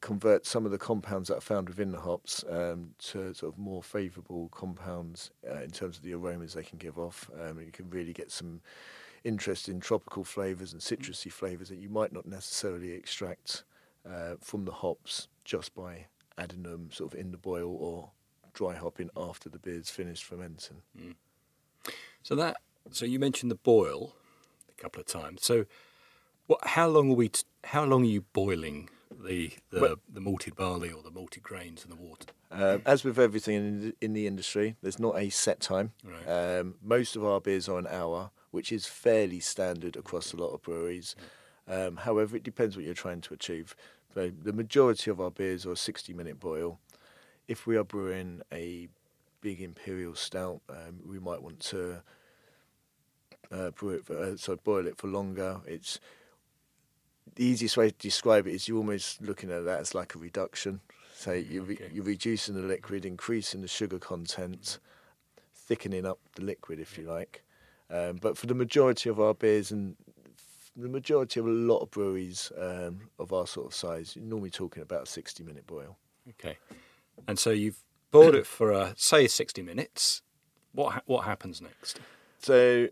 convert 0.00 0.46
some 0.46 0.66
of 0.66 0.72
the 0.72 0.78
compounds 0.78 1.28
that 1.28 1.38
are 1.38 1.40
found 1.40 1.68
within 1.68 1.90
the 1.90 2.00
hops 2.00 2.44
um, 2.50 2.90
to 2.98 3.32
sort 3.34 3.52
of 3.52 3.58
more 3.58 3.82
favourable 3.82 4.48
compounds 4.50 5.30
uh, 5.50 5.62
in 5.62 5.70
terms 5.70 5.96
of 5.96 6.02
the 6.02 6.12
aromas 6.12 6.54
they 6.54 6.62
can 6.62 6.78
give 6.78 6.98
off. 6.98 7.30
Um, 7.34 7.58
and 7.58 7.66
you 7.66 7.72
can 7.72 7.88
really 7.90 8.12
get 8.12 8.30
some 8.30 8.60
interest 9.24 9.68
in 9.68 9.80
tropical 9.80 10.22
flavours 10.22 10.72
and 10.72 10.80
citrusy 10.80 11.32
flavours 11.32 11.68
that 11.68 11.78
you 11.78 11.88
might 11.88 12.12
not 12.12 12.26
necessarily 12.26 12.92
extract 12.92 13.64
uh, 14.08 14.34
from 14.40 14.64
the 14.64 14.72
hops 14.72 15.28
just 15.44 15.74
by 15.74 16.06
adding 16.38 16.62
them 16.62 16.90
sort 16.92 17.12
of 17.12 17.18
in 17.18 17.30
the 17.30 17.38
boil 17.38 17.74
or 17.80 18.10
dry 18.52 18.74
hopping 18.74 19.10
after 19.16 19.48
the 19.48 19.58
beer's 19.58 19.90
finished 19.90 20.24
fermenting. 20.24 20.82
Mm. 20.98 21.14
So 22.22 22.34
that 22.36 22.58
so 22.90 23.04
you 23.04 23.18
mentioned 23.18 23.50
the 23.50 23.56
boil 23.56 24.14
a 24.68 24.80
couple 24.80 25.00
of 25.00 25.06
times. 25.06 25.44
So 25.44 25.66
what? 26.46 26.60
How 26.64 26.88
long 26.88 27.10
are 27.10 27.14
we? 27.14 27.28
T- 27.28 27.44
how 27.64 27.84
long 27.84 28.02
are 28.02 28.08
you 28.08 28.22
boiling 28.32 28.88
the 29.26 29.52
the, 29.70 29.80
well, 29.80 29.96
the 30.12 30.20
malted 30.20 30.56
barley 30.56 30.90
or 30.90 31.02
the 31.02 31.10
malted 31.10 31.42
grains 31.42 31.84
and 31.84 31.92
the 31.92 32.02
water? 32.02 32.26
Um, 32.50 32.82
as 32.86 33.04
with 33.04 33.18
everything 33.18 33.54
in 33.54 33.80
the, 33.80 33.94
in 34.00 34.12
the 34.12 34.26
industry, 34.26 34.76
there's 34.82 34.98
not 34.98 35.18
a 35.18 35.30
set 35.30 35.60
time. 35.60 35.92
Right. 36.04 36.58
Um, 36.58 36.76
most 36.82 37.16
of 37.16 37.24
our 37.24 37.40
beers 37.40 37.68
are 37.68 37.78
an 37.78 37.88
hour, 37.88 38.30
which 38.50 38.72
is 38.72 38.86
fairly 38.86 39.40
standard 39.40 39.96
across 39.96 40.32
a 40.32 40.36
lot 40.36 40.50
of 40.50 40.62
breweries. 40.62 41.16
Um, 41.68 41.96
however, 41.96 42.36
it 42.36 42.44
depends 42.44 42.76
what 42.76 42.84
you're 42.84 42.94
trying 42.94 43.20
to 43.22 43.34
achieve. 43.34 43.74
So 44.14 44.30
the 44.30 44.52
majority 44.52 45.10
of 45.10 45.20
our 45.20 45.30
beers 45.30 45.66
are 45.66 45.72
a 45.72 45.76
60 45.76 46.14
minute 46.14 46.40
boil. 46.40 46.78
If 47.48 47.66
we 47.66 47.76
are 47.76 47.84
brewing 47.84 48.42
a 48.52 48.88
big 49.40 49.60
imperial 49.60 50.14
stout, 50.14 50.60
um, 50.70 51.00
we 51.04 51.18
might 51.18 51.42
want 51.42 51.60
to 51.60 52.02
uh, 53.52 53.70
brew 53.70 53.90
it, 53.90 54.06
for, 54.06 54.18
uh, 54.18 54.36
so 54.36 54.56
boil 54.56 54.86
it 54.86 54.96
for 54.96 55.08
longer. 55.08 55.60
It's 55.66 56.00
the 57.34 57.44
easiest 57.44 57.76
way 57.76 57.90
to 57.90 57.96
describe 57.98 58.46
it 58.46 58.54
is 58.54 58.68
you're 58.68 58.78
almost 58.78 59.20
looking 59.20 59.50
at 59.50 59.64
that 59.64 59.80
as 59.80 59.94
like 59.94 60.14
a 60.14 60.18
reduction. 60.18 60.80
So 61.14 61.32
you're, 61.32 61.64
re- 61.64 61.90
you're 61.92 62.04
reducing 62.04 62.54
the 62.54 62.62
liquid, 62.62 63.04
increasing 63.04 63.62
the 63.62 63.68
sugar 63.68 63.98
content. 63.98 64.78
thickening 65.54 66.06
up 66.06 66.18
the 66.36 66.42
liquid, 66.42 66.78
if 66.78 66.96
you 66.96 67.04
like. 67.04 67.42
Um, 67.90 68.16
but 68.16 68.36
for 68.38 68.46
the 68.46 68.54
majority 68.54 69.10
of 69.10 69.20
our 69.20 69.34
beers 69.34 69.70
and 69.70 69.96
the 70.76 70.88
majority 70.88 71.40
of 71.40 71.46
a 71.46 71.50
lot 71.50 71.78
of 71.78 71.90
breweries 71.90 72.52
um, 72.58 73.08
of 73.18 73.32
our 73.32 73.46
sort 73.46 73.66
of 73.66 73.74
size, 73.74 74.14
you're 74.16 74.24
normally 74.24 74.50
talking 74.50 74.82
about 74.82 75.02
a 75.04 75.06
60 75.06 75.42
minute 75.42 75.66
boil. 75.66 75.96
Okay. 76.30 76.58
And 77.26 77.38
so 77.38 77.50
you've 77.50 77.78
boiled 78.10 78.34
it 78.34 78.46
for, 78.46 78.72
uh, 78.72 78.92
say, 78.96 79.26
60 79.26 79.62
minutes. 79.62 80.22
What, 80.72 80.92
ha- 80.94 81.02
what 81.06 81.24
happens 81.24 81.60
next? 81.60 82.00
So, 82.38 82.88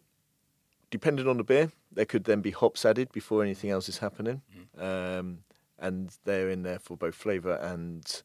depending 0.95 1.27
on 1.27 1.39
the 1.39 1.43
beer, 1.43 1.73
there 1.91 2.05
could 2.05 2.23
then 2.23 2.41
be 2.41 2.53
hops 2.53 2.85
added 2.85 3.11
before 3.11 3.43
anything 3.43 3.69
else 3.69 3.89
is 3.89 3.99
happening. 3.99 4.43
Um, 4.79 5.39
and 5.77 6.17
they're 6.25 6.51
in 6.51 6.63
there 6.63 6.79
for 6.79 6.97
both 6.97 7.17
flavour 7.17 7.57
and 7.57 8.23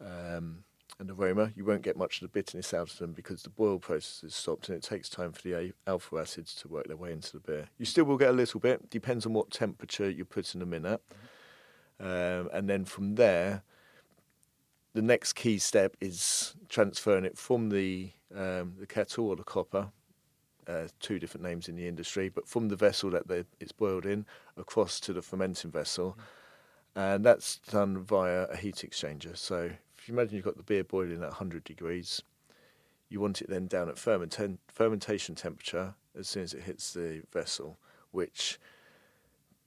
um, 0.00 0.64
and 0.98 1.10
aroma. 1.10 1.52
You 1.54 1.66
won't 1.66 1.82
get 1.82 1.98
much 1.98 2.14
of 2.16 2.22
the 2.22 2.28
bitterness 2.28 2.72
out 2.72 2.90
of 2.90 2.96
them 2.96 3.12
because 3.12 3.42
the 3.42 3.50
boil 3.50 3.78
process 3.78 4.24
is 4.24 4.34
stopped 4.34 4.70
and 4.70 4.76
it 4.78 4.82
takes 4.82 5.10
time 5.10 5.32
for 5.32 5.42
the 5.42 5.74
alpha 5.86 6.16
acids 6.16 6.54
to 6.54 6.68
work 6.68 6.86
their 6.86 6.96
way 6.96 7.12
into 7.12 7.34
the 7.34 7.40
beer. 7.40 7.68
You 7.76 7.84
still 7.84 8.04
will 8.04 8.16
get 8.16 8.30
a 8.30 8.32
little 8.32 8.58
bit, 8.58 8.88
depends 8.88 9.26
on 9.26 9.34
what 9.34 9.50
temperature 9.50 10.08
you're 10.08 10.24
putting 10.24 10.60
them 10.60 10.72
in 10.72 10.86
at. 10.86 11.02
Um, 12.00 12.48
and 12.54 12.70
then 12.70 12.86
from 12.86 13.16
there, 13.16 13.64
the 14.94 15.02
next 15.02 15.34
key 15.34 15.58
step 15.58 15.94
is 16.00 16.54
transferring 16.70 17.26
it 17.26 17.36
from 17.36 17.68
the 17.68 18.12
um, 18.34 18.76
the 18.80 18.86
kettle 18.86 19.28
or 19.28 19.36
the 19.36 19.44
copper, 19.44 19.92
uh, 20.66 20.88
two 21.00 21.18
different 21.18 21.44
names 21.44 21.68
in 21.68 21.76
the 21.76 21.88
industry, 21.88 22.28
but 22.28 22.46
from 22.46 22.68
the 22.68 22.76
vessel 22.76 23.10
that 23.10 23.28
they, 23.28 23.44
it's 23.60 23.72
boiled 23.72 24.06
in 24.06 24.26
across 24.56 25.00
to 25.00 25.12
the 25.12 25.22
fermenting 25.22 25.70
vessel, 25.70 26.16
and 26.94 27.24
that's 27.24 27.58
done 27.70 27.98
via 27.98 28.42
a 28.44 28.56
heat 28.56 28.76
exchanger. 28.76 29.36
So 29.36 29.70
if 29.96 30.08
you 30.08 30.14
imagine 30.14 30.36
you've 30.36 30.44
got 30.44 30.56
the 30.56 30.62
beer 30.62 30.84
boiling 30.84 31.22
at 31.22 31.28
100 31.28 31.64
degrees, 31.64 32.22
you 33.08 33.20
want 33.20 33.40
it 33.40 33.48
then 33.48 33.66
down 33.66 33.88
at 33.88 33.98
fermenta- 33.98 34.58
fermentation 34.68 35.34
temperature 35.34 35.94
as 36.18 36.28
soon 36.28 36.42
as 36.42 36.54
it 36.54 36.62
hits 36.62 36.92
the 36.92 37.22
vessel, 37.32 37.78
which 38.10 38.58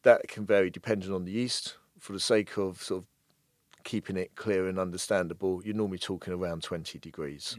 that 0.04 0.28
can 0.28 0.46
vary 0.46 0.70
depending 0.70 1.12
on 1.12 1.25
the 1.25 1.32
yeast. 1.32 1.78
For 2.00 2.14
the 2.14 2.20
sake 2.20 2.58
of 2.58 2.84
sort 2.84 3.04
of 3.04 3.08
keeping 3.84 4.18
it 4.18 4.36
clear 4.36 4.68
and 4.68 4.78
understandable, 4.78 5.62
you're 5.64 5.75
normally 5.75 5.98
talking 5.98 6.34
around 6.34 6.64
20 6.64 7.00
degrees. 7.00 7.58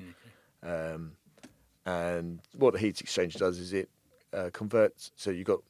Um, 0.63 1.13
and 1.87 2.41
what 2.53 2.75
the 2.75 2.81
heat 2.81 2.97
exchanger 2.97 3.39
does 3.39 3.59
is 3.59 3.73
it 3.73 3.89
uh, 4.35 4.51
converts. 4.53 5.13
So 5.17 5.31
you've 5.31 5.47
got 5.47 5.61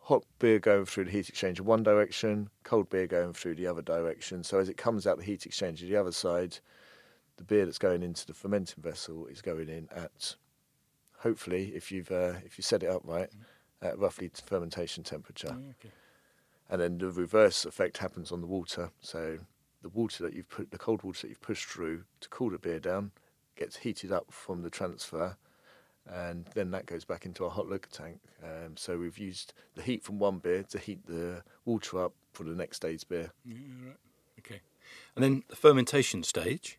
hot 0.00 0.24
beer 0.40 0.58
going 0.58 0.84
through 0.84 1.04
the 1.04 1.10
heat 1.12 1.26
exchanger 1.32 1.60
one 1.60 1.84
direction, 1.84 2.50
cold 2.64 2.90
beer 2.90 3.06
going 3.06 3.32
through 3.32 3.54
the 3.54 3.68
other 3.68 3.82
direction. 3.82 4.42
So 4.42 4.58
as 4.58 4.68
it 4.68 4.76
comes 4.76 5.06
out 5.06 5.18
the 5.18 5.24
heat 5.24 5.46
exchanger 5.48 5.80
the 5.80 5.96
other 5.96 6.12
side, 6.12 6.58
the 7.36 7.44
beer 7.44 7.64
that's 7.64 7.78
going 7.78 8.02
into 8.02 8.26
the 8.26 8.34
fermenting 8.34 8.82
vessel 8.82 9.26
is 9.26 9.40
going 9.40 9.68
in 9.68 9.88
at, 9.94 10.34
hopefully, 11.18 11.72
if 11.74 11.90
you've 11.92 12.10
uh, 12.10 12.34
if 12.44 12.58
you 12.58 12.62
set 12.62 12.82
it 12.82 12.90
up 12.90 13.02
right, 13.04 13.30
at 13.80 13.98
roughly 13.98 14.30
fermentation 14.44 15.04
temperature. 15.04 15.48
Okay. 15.48 15.94
And 16.68 16.80
then 16.80 16.98
the 16.98 17.10
reverse 17.10 17.64
effect 17.64 17.98
happens 17.98 18.32
on 18.32 18.40
the 18.40 18.46
water. 18.46 18.90
So 19.00 19.38
the 19.82 19.88
water 19.88 20.24
that 20.24 20.34
you've 20.34 20.48
put, 20.48 20.70
the 20.70 20.78
cold 20.78 21.02
water 21.02 21.22
that 21.22 21.28
you've 21.28 21.42
pushed 21.42 21.68
through 21.68 22.04
to 22.20 22.28
cool 22.28 22.50
the 22.50 22.58
beer 22.58 22.80
down, 22.80 23.12
gets 23.56 23.76
heated 23.78 24.12
up 24.12 24.26
from 24.30 24.62
the 24.62 24.70
transfer, 24.70 25.36
and 26.06 26.46
then 26.54 26.70
that 26.72 26.86
goes 26.86 27.04
back 27.04 27.24
into 27.26 27.44
our 27.44 27.50
hot 27.50 27.68
liquor 27.68 27.90
tank. 27.90 28.18
Um, 28.42 28.76
so 28.76 28.98
we've 28.98 29.18
used 29.18 29.52
the 29.74 29.82
heat 29.82 30.02
from 30.02 30.18
one 30.18 30.38
beer 30.38 30.62
to 30.64 30.78
heat 30.78 31.06
the 31.06 31.42
water 31.64 32.02
up 32.04 32.12
for 32.32 32.44
the 32.44 32.54
next 32.54 32.80
day's 32.80 33.04
beer. 33.04 33.30
Yeah, 33.44 33.56
right. 33.86 33.96
Okay. 34.38 34.60
And 35.14 35.22
then 35.22 35.44
the 35.48 35.56
fermentation 35.56 36.22
stage. 36.22 36.78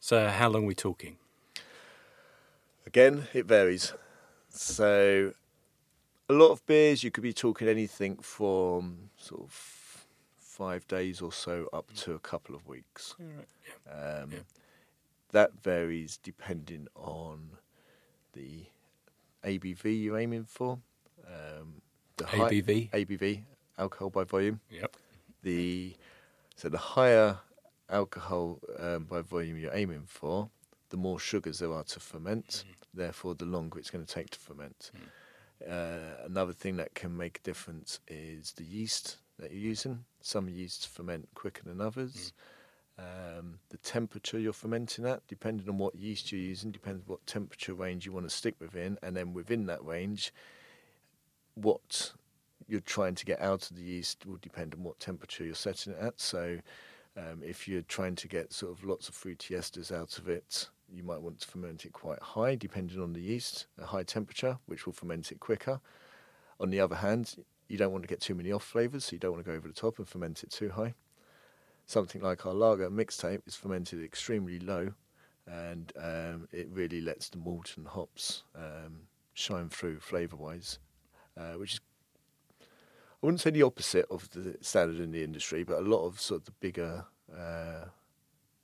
So 0.00 0.28
how 0.28 0.48
long 0.48 0.64
are 0.64 0.66
we 0.66 0.74
talking? 0.74 1.16
Again, 2.86 3.26
it 3.32 3.46
varies. 3.46 3.92
So 4.48 5.32
a 6.28 6.32
lot 6.32 6.50
of 6.50 6.64
beers 6.66 7.02
you 7.02 7.10
could 7.10 7.22
be 7.22 7.32
talking 7.32 7.68
anything 7.68 8.16
from 8.16 9.10
sort 9.16 9.42
of 9.42 10.06
five 10.36 10.86
days 10.88 11.20
or 11.20 11.32
so 11.32 11.68
up 11.72 11.92
to 11.94 12.14
a 12.14 12.18
couple 12.18 12.54
of 12.54 12.66
weeks. 12.66 13.14
Um, 13.90 14.30
Yeah. 14.32 14.38
That 15.36 15.62
varies 15.62 16.16
depending 16.16 16.88
on 16.94 17.50
the 18.32 18.64
ABV 19.44 20.02
you're 20.02 20.18
aiming 20.18 20.46
for. 20.46 20.78
Um, 21.26 21.82
the 22.16 22.24
hi- 22.24 22.48
ABV? 22.50 22.90
ABV, 22.92 23.42
alcohol 23.76 24.08
by 24.08 24.24
volume. 24.24 24.60
Yep. 24.70 24.96
The 25.42 25.94
so 26.54 26.70
the 26.70 26.78
higher 26.78 27.36
alcohol 27.90 28.60
um, 28.78 29.04
by 29.04 29.20
volume 29.20 29.58
you're 29.58 29.74
aiming 29.74 30.04
for, 30.06 30.48
the 30.88 30.96
more 30.96 31.18
sugars 31.18 31.58
there 31.58 31.70
are 31.74 31.84
to 31.84 32.00
ferment. 32.00 32.64
Therefore, 32.94 33.34
the 33.34 33.44
longer 33.44 33.78
it's 33.78 33.90
going 33.90 34.06
to 34.06 34.10
take 34.10 34.30
to 34.30 34.38
ferment. 34.38 34.90
Uh, 35.68 36.24
another 36.24 36.54
thing 36.54 36.76
that 36.76 36.94
can 36.94 37.14
make 37.14 37.40
a 37.40 37.42
difference 37.42 38.00
is 38.08 38.52
the 38.52 38.64
yeast 38.64 39.18
that 39.38 39.50
you're 39.50 39.60
using. 39.60 40.06
Some 40.22 40.48
yeasts 40.48 40.86
ferment 40.86 41.28
quicker 41.34 41.62
than 41.62 41.82
others. 41.82 42.32
Um, 42.98 43.58
the 43.68 43.76
temperature 43.78 44.38
you're 44.38 44.54
fermenting 44.54 45.06
at, 45.06 45.26
depending 45.28 45.68
on 45.68 45.76
what 45.76 45.94
yeast 45.94 46.32
you're 46.32 46.40
using, 46.40 46.70
depends 46.70 47.06
what 47.06 47.26
temperature 47.26 47.74
range 47.74 48.06
you 48.06 48.12
want 48.12 48.28
to 48.28 48.34
stick 48.34 48.54
within, 48.58 48.98
and 49.02 49.14
then 49.14 49.34
within 49.34 49.66
that 49.66 49.84
range, 49.84 50.32
what 51.54 52.12
you're 52.66 52.80
trying 52.80 53.14
to 53.14 53.24
get 53.26 53.40
out 53.40 53.70
of 53.70 53.76
the 53.76 53.82
yeast 53.82 54.24
will 54.24 54.38
depend 54.40 54.74
on 54.74 54.82
what 54.82 54.98
temperature 54.98 55.44
you're 55.44 55.54
setting 55.54 55.92
it 55.92 55.98
at. 56.00 56.20
So, 56.20 56.58
um, 57.16 57.42
if 57.42 57.68
you're 57.68 57.82
trying 57.82 58.14
to 58.16 58.28
get 58.28 58.52
sort 58.52 58.72
of 58.72 58.84
lots 58.84 59.08
of 59.08 59.14
fruity 59.14 59.54
esters 59.54 59.92
out 59.92 60.18
of 60.18 60.28
it, 60.28 60.68
you 60.92 61.02
might 61.02 61.20
want 61.20 61.40
to 61.40 61.48
ferment 61.48 61.84
it 61.84 61.92
quite 61.92 62.20
high, 62.20 62.54
depending 62.54 63.00
on 63.00 63.12
the 63.12 63.20
yeast, 63.20 63.66
a 63.80 63.86
high 63.86 64.02
temperature, 64.04 64.58
which 64.66 64.86
will 64.86 64.92
ferment 64.92 65.32
it 65.32 65.40
quicker. 65.40 65.80
On 66.60 66.70
the 66.70 66.80
other 66.80 66.96
hand, 66.96 67.36
you 67.68 67.76
don't 67.76 67.92
want 67.92 68.04
to 68.04 68.08
get 68.08 68.20
too 68.20 68.34
many 68.34 68.52
off 68.52 68.64
flavors, 68.64 69.06
so 69.06 69.12
you 69.12 69.18
don't 69.18 69.32
want 69.32 69.44
to 69.44 69.50
go 69.50 69.56
over 69.56 69.68
the 69.68 69.74
top 69.74 69.98
and 69.98 70.08
ferment 70.08 70.42
it 70.42 70.50
too 70.50 70.70
high. 70.70 70.94
Something 71.86 72.20
like 72.20 72.44
our 72.44 72.52
lager 72.52 72.90
mixtape 72.90 73.46
is 73.46 73.54
fermented 73.54 74.02
extremely 74.02 74.58
low, 74.58 74.92
and 75.46 75.92
um, 75.96 76.48
it 76.52 76.68
really 76.70 77.00
lets 77.00 77.28
the 77.28 77.38
malt 77.38 77.74
and 77.76 77.86
hops 77.86 78.42
um, 78.56 79.02
shine 79.34 79.68
through 79.68 80.00
flavour-wise, 80.00 80.80
uh, 81.36 81.52
which 81.52 81.74
is 81.74 81.80
I 82.60 83.26
wouldn't 83.26 83.40
say 83.40 83.50
the 83.50 83.62
opposite 83.62 84.06
of 84.10 84.28
the 84.30 84.56
standard 84.60 85.00
in 85.00 85.10
the 85.10 85.24
industry, 85.24 85.64
but 85.64 85.78
a 85.78 85.80
lot 85.80 86.04
of 86.04 86.20
sort 86.20 86.42
of 86.42 86.44
the 86.46 86.52
bigger, 86.60 87.04
uh, 87.32 87.86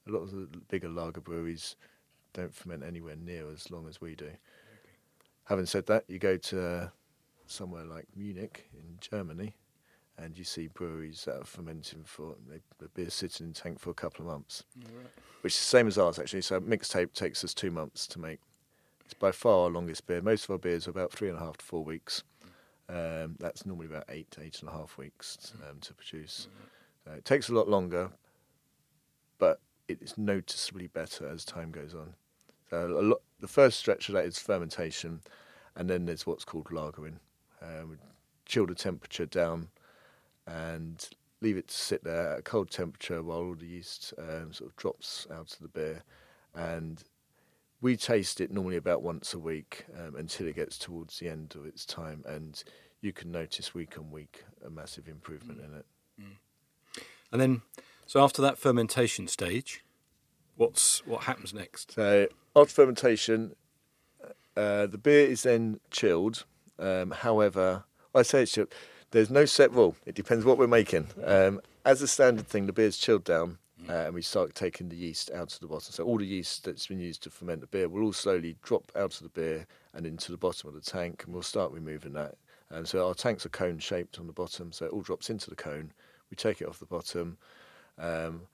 a 0.07 0.11
lot 0.11 0.21
of 0.21 0.31
the 0.31 0.47
bigger 0.69 0.89
lager 0.89 1.21
breweries 1.21 1.77
don't 2.35 2.55
ferment 2.55 2.83
anywhere 2.83 3.17
near 3.17 3.51
as 3.51 3.71
long 3.71 3.89
as 3.89 4.01
we 4.01 4.15
do. 4.15 4.31
Having 5.45 5.67
said 5.67 5.87
that, 5.87 6.05
you 6.07 6.19
go 6.19 6.37
to 6.37 6.93
somewhere 7.47 7.85
like 7.85 8.07
Munich 8.15 8.69
in 8.75 8.99
Germany, 9.01 9.55
and 10.19 10.37
you 10.37 10.45
see 10.45 10.69
breweries 10.69 11.25
that 11.25 11.41
are 11.41 11.45
fermenting 11.45 12.05
for 12.05 12.35
they, 12.49 12.61
the 12.79 12.89
beer 12.89 13.11
sitting 13.11 13.47
in 13.47 13.53
tank 13.53 13.79
for 13.79 13.91
a 13.91 13.95
couple 13.95 14.25
of 14.25 14.31
months, 14.31 14.65
which 15.41 15.55
is 15.55 15.59
the 15.59 15.67
same 15.67 15.87
as 15.87 15.99
ours 15.99 16.19
actually. 16.19 16.43
So 16.43 16.61
mixtape 16.61 17.13
takes 17.13 17.45
us 17.45 17.55
two 17.55 17.71
months 17.71 18.07
to 18.09 18.21
make. 18.21 18.41
It's 19.05 19.15
by 19.15 19.33
far 19.33 19.65
our 19.65 19.71
longest 19.71 20.07
beer. 20.07 20.21
Most 20.21 20.45
of 20.45 20.51
our 20.51 20.59
beers 20.59 20.87
are 20.87 20.91
about 20.91 21.13
three 21.13 21.29
and 21.29 21.39
a 21.39 21.41
half 21.41 21.59
to 21.59 21.65
four 21.65 21.85
weeks. 21.85 22.23
Um, 22.89 23.37
that's 23.39 23.65
normally 23.65 23.87
about 23.87 24.05
eight 24.09 24.31
to 24.33 24.43
eight 24.43 24.61
and 24.61 24.69
a 24.69 24.73
half 24.73 24.99
weeks 24.99 25.53
um, 25.69 25.79
to 25.81 25.95
produce. 25.95 26.49
Uh, 27.07 27.15
it 27.15 27.25
takes 27.25 27.49
a 27.49 27.55
lot 27.55 27.69
longer, 27.69 28.11
but 29.39 29.61
it 29.89 30.01
is 30.03 30.17
noticeably 30.19 30.89
better 30.89 31.27
as 31.27 31.45
time 31.45 31.71
goes 31.71 31.95
on. 31.95 32.15
So 32.71 32.87
a 32.87 33.03
lot, 33.03 33.23
the 33.41 33.49
first 33.49 33.79
stretch 33.79 34.09
of 34.09 34.15
that 34.15 34.25
is 34.25 34.39
fermentation, 34.39 35.21
and 35.75 35.89
then 35.89 36.07
there's 36.07 36.27
what's 36.27 36.45
called 36.45 36.67
lagering. 36.67 37.17
Um, 37.61 37.99
chill 38.45 38.67
the 38.67 38.75
temperature 38.75 39.27
down 39.27 39.69
and 40.47 41.09
leave 41.41 41.57
it 41.57 41.69
to 41.69 41.77
sit 41.77 42.05
there 42.05 42.35
at 42.35 42.39
a 42.39 42.43
cold 42.43 42.71
temperature 42.71 43.23
while 43.23 43.39
all 43.39 43.55
the 43.55 43.67
yeast 43.67 44.15
um, 44.19 44.53
sort 44.53 44.71
of 44.71 44.77
drops 44.77 45.27
out 45.31 45.53
of 45.53 45.59
the 45.61 45.69
beer. 45.69 46.03
And 46.55 47.03
we 47.81 47.97
taste 47.97 48.41
it 48.41 48.53
normally 48.53 48.77
about 48.77 49.03
once 49.03 49.35
a 49.35 49.39
week 49.39 49.87
um, 49.99 50.15
until 50.15 50.47
it 50.47 50.57
gets 50.57 50.79
towards 50.79 51.19
the 51.19 51.29
end 51.29 51.55
of 51.57 51.67
its 51.67 51.85
time, 51.85 52.23
and 52.27 52.63
you 53.01 53.13
can 53.13 53.33
notice 53.33 53.75
week 53.75 53.99
on 53.99 54.11
week 54.11 54.45
a 54.65 54.71
massive 54.71 55.09
improvement 55.09 55.61
in 55.61 55.75
it. 55.77 55.87
And 57.33 57.41
then, 57.41 57.63
so 58.07 58.23
after 58.23 58.41
that 58.43 58.59
fermentation 58.59 59.27
stage, 59.27 59.85
what's 60.57 61.05
what 61.07 61.23
happens 61.25 61.53
next? 61.53 61.95
So 61.95 62.29
after 62.55 62.73
fermentation, 62.73 63.57
uh, 64.57 64.87
the 64.87 64.99
beer 64.99 65.27
is 65.27 65.43
then 65.43 65.81
chilled. 65.91 66.45
Um, 66.79 67.11
however, 67.11 67.85
I 68.15 68.23
say 68.23 68.43
it's 68.43 68.53
chilled. 68.53 68.73
There's 69.13 69.31
no 69.31 69.45
set 69.45 69.71
rule. 69.73 69.95
It 70.07 70.15
depends 70.15 70.47
what 70.47 70.57
we're 70.57 70.67
making. 70.67 71.09
Um, 71.23 71.61
as 71.85 72.01
a 72.01 72.09
standard 72.09 72.49
thing, 72.49 72.65
the 72.65 72.73
beer's 72.73 72.97
chilled 72.97 73.25
down, 73.25 73.59
uh, 73.87 73.93
and 73.93 74.15
we 74.15 74.23
start 74.23 74.55
taking 74.55 74.89
the 74.89 74.97
yeast 74.97 75.31
out 75.33 75.53
of 75.53 75.61
the 75.61 75.67
bottom. 75.67 75.93
So 75.93 76.05
all 76.05 76.17
the 76.17 76.25
yeast 76.25 76.65
that's 76.65 76.87
been 76.87 76.99
used 76.99 77.23
to 77.25 77.31
ferment 77.31 77.61
the 77.61 77.67
beer 77.67 77.91
will 77.91 78.05
all 78.05 78.15
slowly 78.15 78.57
drop 78.63 78.91
out 78.97 79.15
of 79.17 79.23
the 79.23 79.29
beer 79.29 79.67
and 79.93 80.07
into 80.07 80.33
the 80.33 80.39
bottom 80.39 80.67
of 80.67 80.75
the 80.75 80.81
tank, 80.81 81.25
and 81.25 81.35
we'll 81.35 81.43
start 81.43 81.73
removing 81.73 82.15
that. 82.15 82.37
Um, 82.71 82.87
so 82.87 83.07
our 83.07 83.13
tanks 83.13 83.45
are 83.45 83.51
cone 83.51 83.79
shaped 83.79 84.19
on 84.19 84.27
the 84.27 84.33
bottom, 84.33 84.73
so 84.73 84.87
it 84.87 84.93
all 84.93 85.03
drops 85.03 85.29
into 85.29 85.51
the 85.51 85.57
cone. 85.57 85.93
We 86.31 86.37
take 86.37 86.63
it 86.63 86.69
off 86.69 86.79
the 86.79 86.87
bottom. 86.87 87.37
Um, 87.99 88.45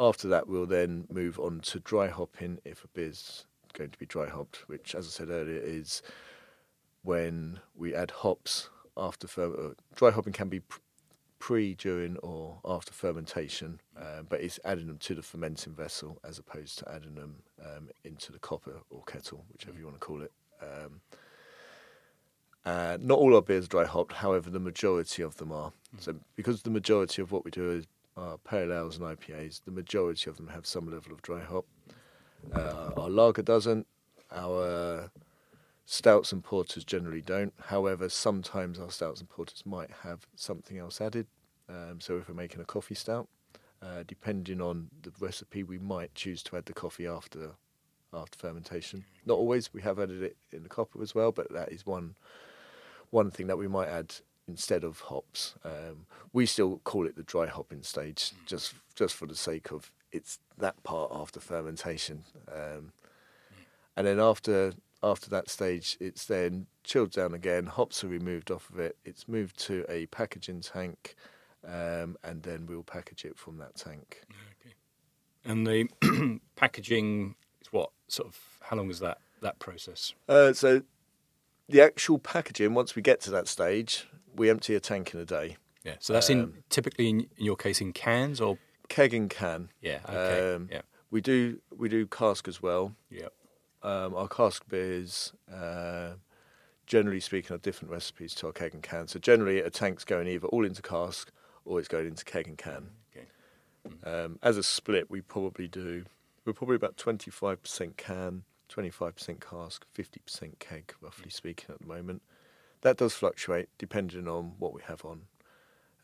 after 0.00 0.26
that, 0.26 0.48
we'll 0.48 0.66
then 0.66 1.06
move 1.12 1.38
on 1.38 1.60
to 1.60 1.78
dry 1.78 2.08
hopping 2.08 2.58
if 2.64 2.82
a 2.82 2.88
beer's 2.88 3.46
going 3.72 3.90
to 3.90 3.98
be 3.98 4.06
dry 4.06 4.28
hopped, 4.28 4.68
which, 4.68 4.96
as 4.96 5.06
I 5.06 5.10
said 5.10 5.30
earlier, 5.30 5.60
is 5.62 6.02
when 7.04 7.60
we 7.76 7.94
add 7.94 8.10
hops 8.10 8.68
after 8.98 9.26
fer- 9.26 9.70
uh, 9.70 9.74
dry 9.94 10.10
hopping 10.10 10.32
can 10.32 10.48
be 10.48 10.60
pre, 11.38 11.74
during, 11.74 12.16
or 12.18 12.58
after 12.64 12.92
fermentation, 12.92 13.80
uh, 13.96 14.22
but 14.28 14.40
it's 14.40 14.58
adding 14.64 14.86
them 14.86 14.98
to 14.98 15.14
the 15.14 15.22
fermenting 15.22 15.72
vessel 15.72 16.18
as 16.24 16.38
opposed 16.38 16.78
to 16.78 16.92
adding 16.92 17.14
them 17.14 17.36
um, 17.64 17.88
into 18.04 18.32
the 18.32 18.38
copper 18.38 18.80
or 18.90 19.02
kettle, 19.04 19.44
whichever 19.52 19.78
you 19.78 19.84
want 19.84 19.96
to 19.96 20.04
call 20.04 20.22
it. 20.22 20.32
Um, 20.60 21.00
uh, 22.64 22.98
not 23.00 23.18
all 23.18 23.34
our 23.34 23.42
beers 23.42 23.64
are 23.64 23.68
dry 23.68 23.84
hopped, 23.84 24.12
however, 24.12 24.50
the 24.50 24.60
majority 24.60 25.22
of 25.22 25.36
them 25.36 25.52
are. 25.52 25.72
Mm. 25.96 26.00
So, 26.00 26.14
because 26.36 26.62
the 26.62 26.70
majority 26.70 27.22
of 27.22 27.32
what 27.32 27.44
we 27.44 27.50
do 27.50 27.70
is 27.70 27.86
our 28.16 28.36
pale 28.38 28.72
ales 28.72 28.98
and 28.98 29.06
IPAs, 29.06 29.62
the 29.64 29.70
majority 29.70 30.28
of 30.28 30.36
them 30.36 30.48
have 30.48 30.66
some 30.66 30.90
level 30.90 31.12
of 31.12 31.22
dry 31.22 31.40
hop. 31.40 31.64
Uh, 32.52 32.90
our 32.96 33.08
lager 33.08 33.42
doesn't. 33.42 33.86
Our 34.30 35.10
stouts 35.90 36.32
and 36.32 36.44
porters 36.44 36.84
generally 36.84 37.22
don't. 37.22 37.54
However, 37.66 38.10
sometimes 38.10 38.78
our 38.78 38.90
stouts 38.90 39.20
and 39.20 39.28
porters 39.28 39.64
might 39.64 39.90
have 40.02 40.26
something 40.36 40.76
else 40.76 41.00
added. 41.00 41.26
Um, 41.68 41.98
so, 41.98 42.18
if 42.18 42.28
we're 42.28 42.34
making 42.34 42.60
a 42.60 42.64
coffee 42.64 42.94
stout, 42.94 43.26
uh, 43.82 44.04
depending 44.06 44.60
on 44.60 44.88
the 45.02 45.12
recipe, 45.18 45.62
we 45.62 45.78
might 45.78 46.14
choose 46.14 46.42
to 46.44 46.56
add 46.56 46.66
the 46.66 46.74
coffee 46.74 47.06
after 47.06 47.52
after 48.12 48.38
fermentation. 48.38 49.04
Not 49.24 49.38
always. 49.38 49.72
We 49.72 49.80
have 49.82 49.98
added 49.98 50.22
it 50.22 50.36
in 50.52 50.62
the 50.62 50.68
copper 50.68 51.02
as 51.02 51.14
well, 51.14 51.32
but 51.32 51.52
that 51.52 51.72
is 51.72 51.86
one 51.86 52.16
one 53.10 53.30
thing 53.30 53.46
that 53.46 53.56
we 53.56 53.68
might 53.68 53.88
add 53.88 54.14
instead 54.46 54.84
of 54.84 55.00
hops. 55.00 55.54
Um, 55.64 56.06
we 56.34 56.44
still 56.44 56.80
call 56.84 57.06
it 57.06 57.16
the 57.16 57.22
dry 57.22 57.46
hopping 57.46 57.82
stage, 57.82 58.32
just 58.44 58.74
just 58.94 59.14
for 59.14 59.26
the 59.26 59.34
sake 59.34 59.72
of 59.72 59.90
it's 60.12 60.38
that 60.58 60.82
part 60.82 61.10
after 61.14 61.40
fermentation. 61.40 62.24
Um, 62.52 62.92
and 63.96 64.06
then 64.06 64.20
after 64.20 64.74
after 65.02 65.30
that 65.30 65.48
stage, 65.48 65.96
it's 66.00 66.24
then 66.24 66.66
chilled 66.82 67.12
down 67.12 67.34
again. 67.34 67.66
Hops 67.66 68.02
are 68.02 68.08
removed 68.08 68.50
off 68.50 68.68
of 68.70 68.78
it. 68.78 68.96
It's 69.04 69.28
moved 69.28 69.58
to 69.66 69.84
a 69.88 70.06
packaging 70.06 70.60
tank, 70.60 71.14
um, 71.66 72.16
and 72.24 72.42
then 72.42 72.66
we'll 72.66 72.82
package 72.82 73.24
it 73.24 73.38
from 73.38 73.58
that 73.58 73.76
tank. 73.76 74.22
Okay. 74.60 74.74
And 75.44 75.66
the 75.66 76.40
packaging 76.56 77.36
is 77.60 77.72
what 77.72 77.90
sort 78.08 78.28
of? 78.28 78.38
How 78.60 78.76
long 78.76 78.90
is 78.90 79.00
that 79.00 79.18
that 79.40 79.58
process? 79.58 80.14
Uh, 80.28 80.52
so 80.52 80.82
the 81.68 81.80
actual 81.80 82.18
packaging, 82.18 82.74
once 82.74 82.96
we 82.96 83.02
get 83.02 83.20
to 83.22 83.30
that 83.30 83.46
stage, 83.46 84.08
we 84.34 84.50
empty 84.50 84.74
a 84.74 84.80
tank 84.80 85.14
in 85.14 85.20
a 85.20 85.24
day. 85.24 85.56
Yeah. 85.84 85.94
So 86.00 86.12
that's 86.12 86.30
um, 86.30 86.38
in 86.38 86.54
typically 86.70 87.08
in, 87.08 87.20
in, 87.36 87.44
your 87.44 87.56
case 87.56 87.80
in 87.80 87.92
cans 87.92 88.40
or 88.40 88.58
keg 88.88 89.14
and 89.14 89.30
can. 89.30 89.70
Yeah. 89.80 90.00
Okay. 90.08 90.54
Um, 90.54 90.68
yeah. 90.70 90.82
We 91.10 91.20
do 91.20 91.60
we 91.76 91.88
do 91.88 92.06
cask 92.06 92.48
as 92.48 92.60
well. 92.60 92.94
Yep. 93.10 93.32
Um, 93.82 94.14
our 94.14 94.28
cask 94.28 94.68
beers, 94.68 95.32
uh, 95.52 96.12
generally 96.86 97.20
speaking, 97.20 97.54
are 97.54 97.58
different 97.58 97.92
recipes 97.92 98.34
to 98.36 98.46
our 98.46 98.52
keg 98.52 98.74
and 98.74 98.82
can. 98.82 99.08
So 99.08 99.18
generally, 99.18 99.60
a 99.60 99.70
tank's 99.70 100.04
going 100.04 100.26
either 100.26 100.48
all 100.48 100.64
into 100.64 100.82
cask 100.82 101.30
or 101.64 101.78
it's 101.78 101.88
going 101.88 102.06
into 102.06 102.24
keg 102.24 102.48
and 102.48 102.58
can. 102.58 102.90
Okay. 103.16 103.26
Mm. 104.04 104.38
as 104.42 104.56
a 104.56 104.62
split, 104.62 105.10
we 105.10 105.20
probably 105.20 105.68
do. 105.68 106.04
We're 106.44 106.52
probably 106.52 106.76
about 106.76 106.96
twenty 106.96 107.30
five 107.30 107.62
percent 107.62 107.96
can, 107.96 108.42
25% 108.68 109.40
cask, 109.40 109.86
50% 109.96 110.58
keg, 110.58 110.94
roughly 111.00 111.30
speaking, 111.30 111.66
at 111.70 111.80
the 111.80 111.86
moment. 111.86 112.22
That 112.82 112.96
does 112.96 113.14
fluctuate 113.14 113.68
depending 113.78 114.28
on 114.28 114.52
what 114.58 114.72
we 114.72 114.82
have 114.82 115.04
on. 115.04 115.22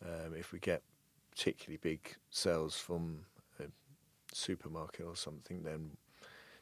Um, 0.05 0.35
if 0.37 0.53
we 0.53 0.59
get 0.59 0.83
particularly 1.31 1.79
big 1.79 2.17
sales 2.31 2.77
from 2.77 3.21
a 3.61 3.65
supermarket 4.33 5.07
or 5.07 5.17
something, 5.17 5.63
then 5.63 5.91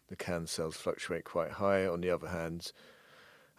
the 0.09 0.17
can 0.17 0.47
sales 0.47 0.77
fluctuate 0.77 1.25
quite 1.25 1.53
high. 1.53 1.87
On 1.87 2.01
the 2.01 2.11
other 2.11 2.29
hand, 2.29 2.73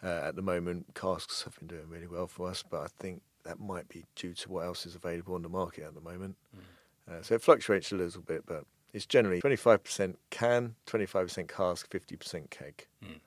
uh, 0.02 0.20
at 0.24 0.36
the 0.36 0.42
moment, 0.42 0.94
casks 0.94 1.42
have 1.42 1.58
been 1.58 1.68
doing 1.68 1.88
really 1.88 2.06
well 2.06 2.26
for 2.26 2.48
us, 2.48 2.62
but 2.62 2.82
I 2.82 2.88
think 2.98 3.22
that 3.44 3.60
might 3.60 3.88
be 3.88 4.04
due 4.16 4.34
to 4.34 4.50
what 4.50 4.64
else 4.64 4.86
is 4.86 4.94
available 4.94 5.34
on 5.34 5.42
the 5.42 5.48
market 5.48 5.84
at 5.84 5.94
the 5.94 6.00
moment. 6.00 6.36
Mm. 6.54 7.12
Uh, 7.12 7.22
so 7.22 7.34
it 7.34 7.42
fluctuates 7.42 7.92
a 7.92 7.96
little 7.96 8.22
bit, 8.22 8.44
but 8.46 8.64
it's 8.92 9.06
generally 9.06 9.40
25% 9.40 10.16
can, 10.30 10.76
25% 10.86 11.48
cask, 11.48 11.90
50% 11.90 12.50
keg. 12.50 12.86
Mm. 13.04 13.20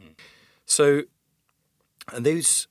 Mm. 0.00 0.14
So, 0.64 1.02
and 2.12 2.24
those, 2.24 2.68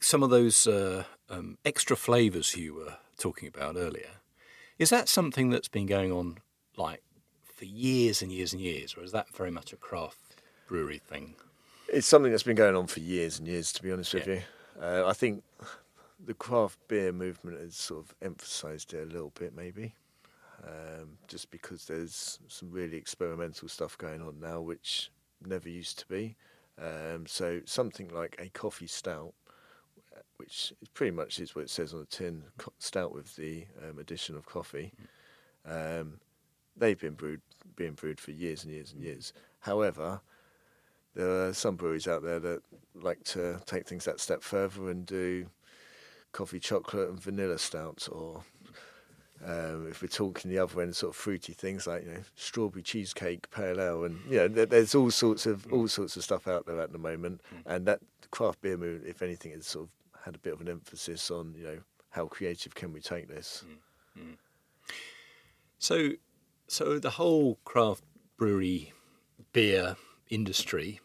some 0.00 0.22
of 0.22 0.30
those 0.30 0.66
uh, 0.66 1.04
um, 1.28 1.58
extra 1.64 1.96
flavours 1.96 2.56
you 2.56 2.74
were 2.74 2.96
talking 3.18 3.48
about 3.48 3.76
earlier, 3.76 4.10
is 4.78 4.90
that 4.90 5.08
something 5.08 5.50
that's 5.50 5.68
been 5.68 5.86
going 5.86 6.12
on 6.12 6.38
like 6.76 7.02
for 7.62 7.66
years 7.66 8.22
and 8.22 8.32
years 8.32 8.52
and 8.52 8.60
years, 8.60 8.96
or 8.96 9.04
is 9.04 9.12
that 9.12 9.32
very 9.36 9.52
much 9.52 9.72
a 9.72 9.76
craft 9.76 10.42
brewery 10.66 10.98
thing? 10.98 11.36
It's 11.86 12.08
something 12.08 12.32
that's 12.32 12.42
been 12.42 12.56
going 12.56 12.74
on 12.74 12.88
for 12.88 12.98
years 12.98 13.38
and 13.38 13.46
years, 13.46 13.72
to 13.74 13.82
be 13.84 13.92
honest 13.92 14.12
yeah. 14.12 14.20
with 14.20 14.28
you. 14.28 14.40
Uh, 14.82 15.04
I 15.06 15.12
think 15.12 15.44
the 16.24 16.34
craft 16.34 16.80
beer 16.88 17.12
movement 17.12 17.60
has 17.60 17.76
sort 17.76 18.04
of 18.04 18.14
emphasised 18.20 18.92
it 18.94 19.08
a 19.08 19.12
little 19.12 19.32
bit, 19.38 19.54
maybe 19.54 19.94
um, 20.66 21.18
just 21.28 21.52
because 21.52 21.84
there's 21.84 22.40
some 22.48 22.70
really 22.72 22.96
experimental 22.96 23.68
stuff 23.68 23.96
going 23.96 24.20
on 24.20 24.40
now, 24.40 24.60
which 24.60 25.12
never 25.46 25.68
used 25.68 26.00
to 26.00 26.06
be. 26.08 26.34
Um, 26.80 27.26
so 27.28 27.60
something 27.64 28.08
like 28.08 28.34
a 28.40 28.48
coffee 28.48 28.88
stout, 28.88 29.34
which 30.36 30.72
pretty 30.94 31.12
much 31.12 31.38
is 31.38 31.54
what 31.54 31.62
it 31.62 31.70
says 31.70 31.94
on 31.94 32.00
the 32.00 32.06
tin, 32.06 32.42
stout 32.80 33.14
with 33.14 33.36
the 33.36 33.66
um, 33.88 34.00
addition 34.00 34.36
of 34.36 34.46
coffee. 34.46 34.92
Um, 35.64 36.18
they've 36.76 36.98
been 36.98 37.14
brewed, 37.14 37.40
being 37.76 37.92
brewed 37.92 38.20
for 38.20 38.30
years 38.30 38.64
and 38.64 38.72
years 38.72 38.92
and 38.92 39.02
years. 39.02 39.32
However, 39.60 40.20
there 41.14 41.46
are 41.46 41.52
some 41.52 41.76
breweries 41.76 42.08
out 42.08 42.22
there 42.22 42.40
that 42.40 42.62
like 42.94 43.22
to 43.24 43.60
take 43.66 43.86
things 43.86 44.04
that 44.04 44.20
step 44.20 44.42
further 44.42 44.90
and 44.90 45.04
do 45.04 45.46
coffee, 46.32 46.60
chocolate, 46.60 47.10
and 47.10 47.20
vanilla 47.20 47.58
stouts, 47.58 48.08
or 48.08 48.42
um, 49.44 49.86
if 49.88 50.02
we're 50.02 50.08
talking 50.08 50.50
the 50.50 50.58
other 50.58 50.80
end, 50.80 50.96
sort 50.96 51.10
of 51.10 51.16
fruity 51.16 51.52
things 51.52 51.86
like 51.86 52.04
you 52.04 52.12
know 52.12 52.20
strawberry 52.34 52.82
cheesecake, 52.82 53.50
pale 53.50 53.80
ale, 53.80 54.04
and 54.04 54.18
you 54.28 54.36
know 54.36 54.48
there's 54.48 54.94
all 54.94 55.10
sorts 55.10 55.46
of 55.46 55.70
all 55.72 55.88
sorts 55.88 56.16
of 56.16 56.24
stuff 56.24 56.48
out 56.48 56.66
there 56.66 56.80
at 56.80 56.92
the 56.92 56.98
moment, 56.98 57.40
mm. 57.54 57.62
and 57.66 57.86
that 57.86 58.00
craft 58.30 58.60
beer 58.62 58.76
movement, 58.76 59.06
if 59.06 59.22
anything, 59.22 59.52
has 59.52 59.66
sort 59.66 59.86
of 59.86 60.22
had 60.24 60.34
a 60.34 60.38
bit 60.38 60.52
of 60.52 60.60
an 60.60 60.68
emphasis 60.68 61.30
on 61.30 61.54
you 61.56 61.64
know 61.64 61.78
how 62.10 62.26
creative 62.26 62.74
can 62.74 62.92
we 62.92 63.00
take 63.00 63.28
this. 63.28 63.64
Mm. 64.16 64.22
Mm. 64.22 64.36
So, 65.78 66.10
so 66.72 66.98
the 66.98 67.10
whole 67.10 67.58
craft 67.64 68.02
brewery 68.36 68.92
beer 69.52 69.96
industry 70.30 71.00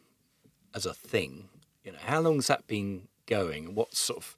as 0.73 0.85
a 0.85 0.93
thing, 0.93 1.49
you 1.83 1.91
know, 1.91 1.97
how 2.01 2.21
long's 2.21 2.47
that 2.47 2.67
been 2.67 3.07
going, 3.25 3.65
and 3.65 3.75
what 3.75 3.93
sort 3.93 4.19
of 4.19 4.37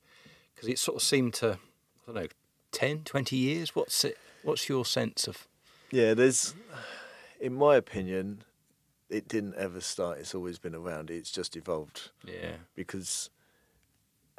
because 0.53 0.67
it 0.67 0.79
sort 0.79 0.97
of 0.97 1.03
seemed 1.03 1.33
to 1.35 1.59
I 2.07 2.11
don't 2.11 2.15
know 2.15 2.27
10, 2.71 3.03
20 3.03 3.35
years? 3.35 3.75
What's 3.75 4.03
it? 4.03 4.17
What's 4.43 4.69
your 4.69 4.85
sense 4.85 5.27
of? 5.27 5.47
Yeah, 5.91 6.13
there's, 6.13 6.53
in 7.39 7.53
my 7.53 7.75
opinion, 7.75 8.43
it 9.09 9.27
didn't 9.27 9.55
ever 9.55 9.81
start. 9.81 10.19
It's 10.19 10.35
always 10.35 10.59
been 10.59 10.75
around. 10.75 11.09
It's 11.09 11.31
just 11.31 11.55
evolved. 11.55 12.11
Yeah. 12.25 12.53
Because 12.75 13.29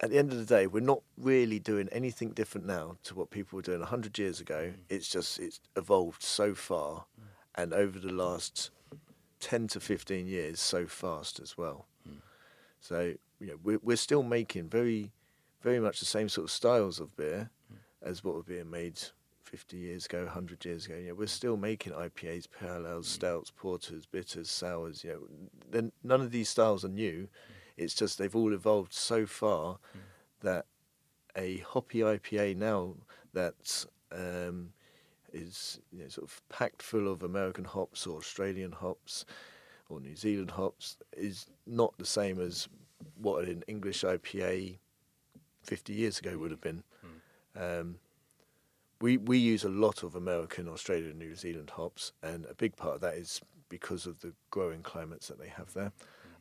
at 0.01 0.11
the 0.11 0.19
end 0.19 0.33
of 0.33 0.39
the 0.39 0.47
day, 0.47 0.67
we're 0.67 0.81
not 0.81 1.03
really 1.19 1.59
doing 1.59 1.89
anything 1.93 2.31
different 2.31 2.67
now 2.67 2.97
to 3.05 3.15
what 3.15 3.31
people 3.31 3.57
were 3.57 3.63
doing 3.63 3.83
hundred 3.83 4.19
years 4.19 4.41
ago. 4.41 4.73
Mm. 4.73 4.81
It's 4.89 5.09
just 5.09 5.39
it's 5.39 5.61
evolved 5.77 6.23
so 6.23 6.55
far, 6.55 7.05
mm. 7.21 7.27
and 7.55 7.73
over 7.75 7.99
the 7.99 8.13
last 8.13 8.71
ten 9.39 9.69
to 9.69 9.81
fifteen 9.81 10.27
years, 10.27 10.59
so 10.59 10.87
fast 10.87 11.39
as 11.39 11.57
well. 11.59 11.87
Mm. 12.09 12.17
So 12.81 13.15
you 13.39 13.47
know, 13.47 13.57
we're 13.63 13.81
we're 13.83 13.97
still 13.97 14.23
making 14.23 14.69
very, 14.69 15.13
very 15.63 15.81
much 15.81 16.01
the 16.01 16.07
same 16.07 16.29
sort 16.29 16.47
of 16.47 16.51
styles 16.51 16.99
of 16.99 17.15
beer 17.17 17.51
as 18.03 18.25
what 18.25 18.35
were 18.35 18.43
being 18.43 18.71
made 18.71 18.99
50 19.45 19.77
years 19.77 20.07
ago, 20.07 20.25
100 20.25 20.65
years 20.65 20.87
ago. 20.87 20.97
You 20.97 21.09
know, 21.09 21.15
we're 21.15 21.27
still 21.27 21.57
making 21.57 21.93
IPAs, 21.93 22.47
pale 22.59 22.87
ales, 22.87 23.07
mm. 23.07 23.11
stouts, 23.11 23.51
porters, 23.55 24.07
bitters, 24.07 24.49
sours. 24.49 25.05
You 25.05 25.11
know, 25.11 25.21
then 25.71 25.93
none 26.03 26.23
of 26.23 26.31
these 26.31 26.49
styles 26.49 26.85
are 26.85 26.89
new. 26.89 27.29
Mm. 27.81 27.85
It's 27.85 27.95
just 27.95 28.19
they've 28.19 28.37
all 28.37 28.53
evolved 28.53 28.93
so 28.93 29.27
far 29.27 29.75
mm. 29.75 30.01
that 30.40 30.66
a 31.37 31.59
hoppy 31.59 32.01
IPA 32.01 32.57
now 32.57 32.95
that 33.33 33.87
um, 34.12 34.73
is 35.33 35.81
you 35.93 36.03
know, 36.03 36.09
sort 36.09 36.29
of 36.29 36.43
packed 36.49 36.83
full 36.83 37.09
of 37.09 37.23
American 37.23 37.64
hops 37.64 38.07
or 38.07 38.19
Australian 38.19 38.73
hops 38.73 39.25
or 39.88 40.01
New 40.01 40.16
Zealand 40.16 40.53
hops 40.53 40.97
is 41.16 41.47
not 41.66 41.97
the 41.99 42.07
same 42.07 42.40
as 42.40 42.69
what 43.21 43.45
an 43.45 43.62
English 43.66 44.03
IPA 44.03 44.79
50 45.62 45.93
years 45.93 46.19
ago 46.19 46.37
would 46.38 46.51
have 46.51 46.61
been. 46.61 46.83
Um, 47.57 47.97
we 49.01 49.16
we 49.16 49.38
use 49.38 49.64
a 49.64 49.69
lot 49.69 50.03
of 50.03 50.14
American, 50.14 50.69
Australian, 50.69 51.19
New 51.19 51.35
Zealand 51.35 51.71
hops, 51.71 52.12
and 52.23 52.45
a 52.47 52.55
big 52.55 52.77
part 52.77 52.97
of 52.97 53.01
that 53.01 53.14
is 53.14 53.40
because 53.69 54.07
of 54.07 54.21
the 54.21 54.33
growing 54.51 54.83
climates 54.83 55.29
that 55.29 55.38
they 55.38 55.49
have 55.49 55.73
there. 55.73 55.93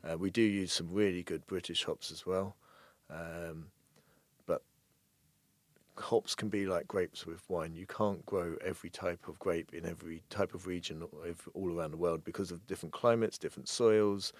Uh, 0.03 0.17
we 0.17 0.29
do 0.29 0.41
use 0.41 0.71
some 0.71 0.88
really 0.91 1.23
good 1.23 1.45
British 1.47 1.83
hops 1.83 2.12
as 2.12 2.25
well, 2.25 2.55
um, 3.09 3.65
but 4.45 4.62
hops 5.97 6.35
can 6.35 6.47
be 6.47 6.65
like 6.65 6.88
grapes 6.88 7.25
with 7.25 7.41
wine. 7.49 7.75
You 7.75 7.85
can't 7.85 8.25
grow 8.25 8.55
every 8.63 8.89
type 8.89 9.27
of 9.27 9.38
grape 9.39 9.73
in 9.73 9.85
every 9.85 10.23
type 10.29 10.53
of 10.53 10.67
region 10.67 11.03
all 11.53 11.77
around 11.77 11.91
the 11.91 11.97
world 11.97 12.23
because 12.23 12.51
of 12.51 12.65
different 12.67 12.93
climates, 12.93 13.38
different 13.38 13.67
soils, 13.67 14.31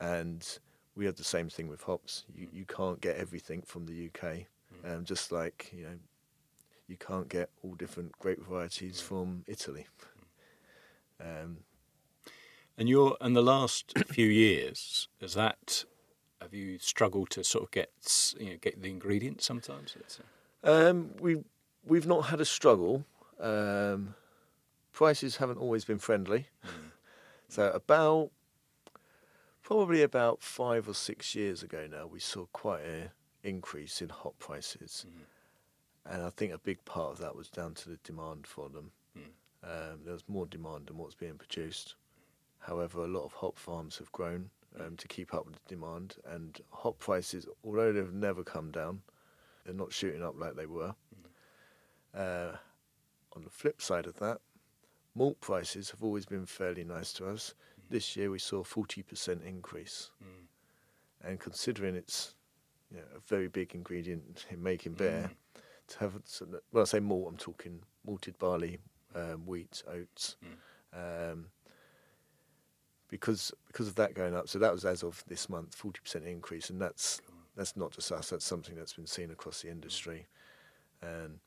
and 0.00 0.58
we 0.96 1.04
have 1.04 1.16
the 1.16 1.24
same 1.24 1.48
thing 1.48 1.68
with 1.68 1.82
hops. 1.82 2.24
You 2.34 2.48
you 2.52 2.64
can't 2.64 3.00
get 3.00 3.16
everything 3.16 3.62
from 3.62 3.86
the 3.86 4.06
UK, 4.06 4.22
mm. 4.22 4.46
um, 4.84 5.04
just 5.04 5.32
like 5.32 5.70
you 5.76 5.84
know, 5.84 5.98
you 6.86 6.96
can't 6.96 7.28
get 7.28 7.50
all 7.62 7.74
different 7.74 8.18
grape 8.18 8.42
varieties 8.42 9.00
from 9.00 9.44
Italy. 9.46 9.86
Um, 11.20 11.58
and 12.78 12.88
you're 12.88 13.16
and 13.20 13.36
the 13.36 13.42
last 13.42 13.92
few 14.06 14.28
years 14.28 15.08
is 15.20 15.34
that 15.34 15.84
have 16.40 16.54
you 16.54 16.78
struggled 16.78 17.28
to 17.30 17.44
sort 17.44 17.64
of 17.64 17.70
get 17.72 17.90
you 18.38 18.50
know 18.50 18.56
get 18.60 18.80
the 18.80 18.88
ingredients 18.88 19.44
sometimes? 19.44 19.96
Um, 20.62 21.10
we 21.20 21.38
we've 21.84 22.06
not 22.06 22.26
had 22.26 22.40
a 22.40 22.44
struggle. 22.44 23.04
Um, 23.40 24.14
prices 24.92 25.36
haven't 25.36 25.58
always 25.58 25.84
been 25.84 25.98
friendly. 25.98 26.46
Mm. 26.64 26.92
So 27.48 27.70
about 27.70 28.30
probably 29.62 30.02
about 30.02 30.42
five 30.42 30.88
or 30.88 30.94
six 30.94 31.34
years 31.34 31.62
ago 31.62 31.86
now, 31.90 32.06
we 32.06 32.20
saw 32.20 32.46
quite 32.52 32.84
an 32.84 33.10
increase 33.42 34.00
in 34.00 34.08
hop 34.08 34.38
prices, 34.38 35.06
mm. 35.08 36.12
and 36.12 36.22
I 36.22 36.30
think 36.30 36.52
a 36.52 36.58
big 36.58 36.84
part 36.84 37.12
of 37.12 37.18
that 37.18 37.34
was 37.34 37.48
down 37.48 37.74
to 37.74 37.90
the 37.90 37.98
demand 38.04 38.46
for 38.46 38.68
them. 38.68 38.92
Mm. 39.16 39.22
Um, 39.64 40.00
there 40.04 40.12
was 40.12 40.24
more 40.28 40.46
demand 40.46 40.86
than 40.86 40.98
what's 40.98 41.14
being 41.14 41.34
produced. 41.34 41.96
However, 42.60 43.04
a 43.04 43.08
lot 43.08 43.24
of 43.24 43.32
hop 43.32 43.58
farms 43.58 43.98
have 43.98 44.10
grown 44.12 44.50
um, 44.78 44.96
to 44.96 45.08
keep 45.08 45.34
up 45.34 45.46
with 45.46 45.54
the 45.54 45.68
demand, 45.68 46.16
and 46.30 46.60
hop 46.70 46.98
prices, 46.98 47.46
although 47.64 47.92
they've 47.92 48.12
never 48.12 48.42
come 48.42 48.70
down, 48.70 49.02
they're 49.64 49.74
not 49.74 49.92
shooting 49.92 50.22
up 50.22 50.34
like 50.38 50.56
they 50.56 50.66
were. 50.66 50.94
Mm. 52.16 52.52
Uh, 52.52 52.56
on 53.36 53.44
the 53.44 53.50
flip 53.50 53.80
side 53.80 54.06
of 54.06 54.18
that, 54.18 54.40
malt 55.14 55.40
prices 55.40 55.90
have 55.90 56.02
always 56.02 56.26
been 56.26 56.46
fairly 56.46 56.84
nice 56.84 57.12
to 57.14 57.28
us. 57.28 57.54
Mm. 57.54 57.90
This 57.90 58.16
year 58.16 58.30
we 58.30 58.38
saw 58.38 58.60
a 58.60 58.64
40% 58.64 59.46
increase. 59.46 60.10
Mm. 60.22 61.28
And 61.28 61.40
considering 61.40 61.94
it's 61.94 62.34
you 62.90 62.98
know, 62.98 63.04
a 63.16 63.20
very 63.26 63.48
big 63.48 63.74
ingredient 63.74 64.46
in 64.50 64.62
making 64.62 64.94
beer, 64.94 65.30
mm. 65.30 65.60
to 65.88 65.98
have, 65.98 66.14
when 66.70 66.82
I 66.82 66.84
say 66.84 67.00
malt, 67.00 67.26
I'm 67.28 67.36
talking 67.36 67.80
malted 68.06 68.38
barley, 68.38 68.78
um, 69.14 69.46
wheat, 69.46 69.82
oats. 69.88 70.36
Mm. 70.44 71.32
Um, 71.32 71.46
because 73.08 73.52
because 73.66 73.88
of 73.88 73.94
that 73.96 74.14
going 74.14 74.34
up. 74.34 74.48
So 74.48 74.58
that 74.58 74.72
was 74.72 74.84
as 74.84 75.02
of 75.02 75.24
this 75.26 75.48
month, 75.48 75.74
forty 75.74 76.00
percent 76.00 76.24
increase, 76.24 76.70
and 76.70 76.80
that's 76.80 77.20
that's 77.56 77.76
not 77.76 77.92
just 77.92 78.12
us. 78.12 78.30
That's 78.30 78.44
something 78.44 78.74
that's 78.76 78.94
been 78.94 79.06
seen 79.06 79.30
across 79.30 79.62
the 79.62 79.70
industry, 79.70 80.26
and 81.02 81.40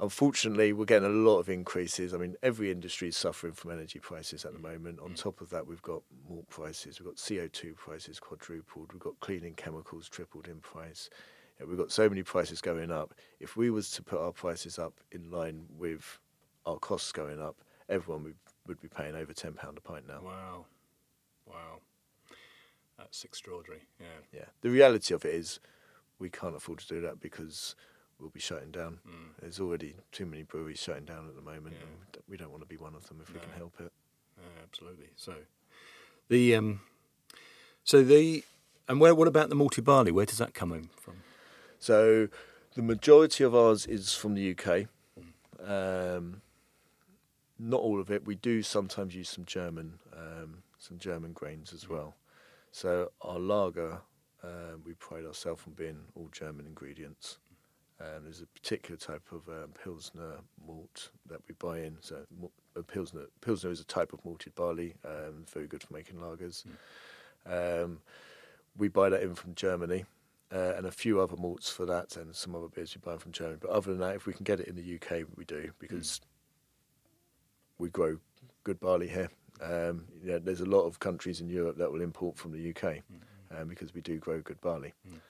unfortunately, 0.00 0.72
we're 0.72 0.84
getting 0.84 1.08
a 1.08 1.12
lot 1.12 1.38
of 1.38 1.48
increases. 1.48 2.12
I 2.12 2.18
mean, 2.18 2.36
every 2.42 2.70
industry 2.70 3.08
is 3.08 3.16
suffering 3.16 3.52
from 3.52 3.70
energy 3.70 3.98
prices 3.98 4.44
at 4.44 4.52
the 4.52 4.58
moment. 4.58 5.00
On 5.00 5.14
top 5.14 5.40
of 5.40 5.50
that, 5.50 5.66
we've 5.66 5.82
got 5.82 6.02
malt 6.28 6.48
prices, 6.50 7.00
we've 7.00 7.06
got 7.06 7.22
CO 7.22 7.48
two 7.48 7.74
prices 7.74 8.18
quadrupled, 8.20 8.92
we've 8.92 9.00
got 9.00 9.18
cleaning 9.20 9.54
chemicals 9.54 10.08
tripled 10.08 10.48
in 10.48 10.56
price. 10.56 11.08
we've 11.66 11.78
got 11.78 11.92
so 11.92 12.08
many 12.08 12.22
prices 12.22 12.60
going 12.60 12.90
up. 12.90 13.14
If 13.40 13.56
we 13.56 13.70
was 13.70 13.90
to 13.92 14.02
put 14.02 14.20
our 14.20 14.32
prices 14.32 14.78
up 14.78 14.94
in 15.12 15.30
line 15.30 15.66
with 15.78 16.18
our 16.66 16.78
costs 16.78 17.12
going 17.12 17.40
up, 17.40 17.56
everyone 17.88 18.24
would, 18.24 18.36
would 18.66 18.80
be 18.80 18.88
paying 18.88 19.14
over 19.14 19.32
ten 19.32 19.52
pound 19.52 19.78
a 19.78 19.80
pint 19.80 20.06
now. 20.08 20.20
Wow. 20.22 20.66
Wow. 21.52 21.80
That's 22.98 23.24
extraordinary. 23.24 23.82
Yeah. 24.00 24.06
Yeah. 24.32 24.44
The 24.60 24.70
reality 24.70 25.14
of 25.14 25.24
it 25.24 25.34
is 25.34 25.60
we 26.18 26.30
can't 26.30 26.56
afford 26.56 26.78
to 26.80 26.88
do 26.88 27.00
that 27.02 27.20
because 27.20 27.74
we'll 28.18 28.30
be 28.30 28.40
shutting 28.40 28.70
down. 28.70 29.00
Mm. 29.06 29.40
There's 29.40 29.60
already 29.60 29.96
too 30.12 30.24
many 30.26 30.44
breweries 30.44 30.78
shutting 30.78 31.04
down 31.04 31.28
at 31.28 31.34
the 31.34 31.42
moment, 31.42 31.76
yeah. 31.78 31.86
and 31.86 32.22
we 32.28 32.36
don't 32.36 32.50
want 32.50 32.62
to 32.62 32.68
be 32.68 32.76
one 32.76 32.94
of 32.94 33.06
them 33.08 33.18
if 33.20 33.28
no. 33.28 33.34
we 33.34 33.40
can 33.40 33.56
help 33.58 33.74
it. 33.80 33.92
Yeah, 34.38 34.62
absolutely. 34.62 35.10
So, 35.16 35.34
the 36.28 36.54
um, 36.54 36.80
so 37.84 38.02
the 38.02 38.44
and 38.88 39.00
where 39.00 39.14
what 39.14 39.28
about 39.28 39.48
the 39.48 39.54
malted 39.54 39.84
barley? 39.84 40.12
Where 40.12 40.26
does 40.26 40.38
that 40.38 40.54
come 40.54 40.72
in 40.72 40.88
from? 40.96 41.16
So, 41.78 42.28
the 42.74 42.82
majority 42.82 43.42
of 43.44 43.54
ours 43.54 43.86
is 43.86 44.14
from 44.14 44.34
the 44.34 44.50
UK. 44.52 44.86
Mm. 45.66 46.16
Um, 46.16 46.42
not 47.58 47.80
all 47.80 48.00
of 48.00 48.10
it. 48.10 48.24
We 48.24 48.34
do 48.34 48.62
sometimes 48.62 49.14
use 49.14 49.28
some 49.28 49.44
German 49.44 49.98
um, 50.16 50.62
some 50.82 50.98
German 50.98 51.32
grains 51.32 51.72
as 51.72 51.88
well. 51.88 52.16
So 52.72 53.12
our 53.20 53.38
lager, 53.38 54.00
uh, 54.42 54.76
we 54.84 54.94
pride 54.94 55.24
ourselves 55.24 55.62
on 55.66 55.74
being 55.74 55.98
all 56.16 56.28
German 56.32 56.66
ingredients. 56.66 57.38
Um, 58.00 58.24
there's 58.24 58.40
a 58.40 58.46
particular 58.46 58.96
type 58.96 59.22
of 59.30 59.48
um, 59.48 59.70
Pilsner 59.80 60.38
malt 60.66 61.10
that 61.28 61.40
we 61.46 61.54
buy 61.60 61.80
in. 61.80 61.98
So 62.00 62.24
a 62.74 62.82
Pilsner, 62.82 63.26
Pilsner 63.40 63.70
is 63.70 63.78
a 63.78 63.84
type 63.84 64.12
of 64.12 64.24
malted 64.24 64.56
barley, 64.56 64.94
um, 65.04 65.44
very 65.52 65.68
good 65.68 65.84
for 65.84 65.92
making 65.92 66.16
lagers. 66.16 66.64
Mm. 67.48 67.98
we 68.76 68.88
buy 68.88 69.08
that 69.08 69.22
in 69.22 69.34
from 69.34 69.54
Germany. 69.54 70.04
Uh, 70.52 70.74
and 70.76 70.84
a 70.84 70.90
few 70.90 71.18
other 71.18 71.34
malts 71.36 71.70
for 71.70 71.86
that, 71.86 72.14
and 72.18 72.36
some 72.36 72.54
other 72.54 72.68
beers 72.68 72.94
we 72.94 73.00
buy 73.00 73.16
from 73.16 73.32
Germany. 73.32 73.56
But 73.58 73.70
other 73.70 73.90
than 73.90 74.00
that, 74.00 74.16
if 74.16 74.26
we 74.26 74.34
can 74.34 74.44
get 74.44 74.60
it 74.60 74.68
in 74.68 74.76
the 74.76 74.96
UK, 74.96 75.26
we 75.34 75.46
do 75.46 75.70
because 75.78 76.20
mm. 76.20 76.26
we 77.78 77.88
grow 77.88 78.18
good 78.62 78.78
barley 78.78 79.08
here. 79.08 79.30
Um, 79.62 80.06
you 80.22 80.32
know, 80.32 80.38
there's 80.38 80.60
a 80.60 80.66
lot 80.66 80.86
of 80.86 80.98
countries 80.98 81.40
in 81.40 81.48
Europe 81.48 81.78
that 81.78 81.90
will 81.90 82.00
import 82.00 82.36
from 82.36 82.52
the 82.52 82.70
UK 82.70 82.96
mm-hmm. 82.96 83.60
um, 83.60 83.68
because 83.68 83.94
we 83.94 84.00
do 84.00 84.18
grow 84.18 84.40
good 84.40 84.60
barley. 84.60 84.92
Mm. 85.08 85.20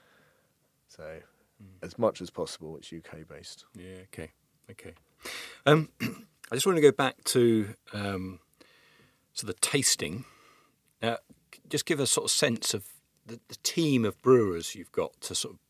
So, 0.88 1.02
mm. 1.02 1.66
as 1.82 1.98
much 1.98 2.22
as 2.22 2.30
possible, 2.30 2.76
it's 2.76 2.92
UK 2.92 3.28
based. 3.28 3.66
Yeah. 3.76 4.04
Okay. 4.12 4.30
Okay. 4.70 4.94
Um, 5.66 5.90
I 6.00 6.54
just 6.54 6.66
want 6.66 6.76
to 6.76 6.82
go 6.82 6.92
back 6.92 7.22
to 7.24 7.74
um, 7.92 8.40
so 9.34 9.46
the 9.46 9.54
tasting. 9.54 10.24
Now, 11.02 11.18
just 11.68 11.86
give 11.86 12.00
a 12.00 12.06
sort 12.06 12.24
of 12.24 12.30
sense 12.30 12.74
of 12.74 12.84
the, 13.26 13.40
the 13.48 13.56
team 13.62 14.04
of 14.04 14.20
brewers 14.22 14.74
you've 14.74 14.92
got 14.92 15.20
to 15.22 15.34
sort 15.34 15.54
of 15.54 15.60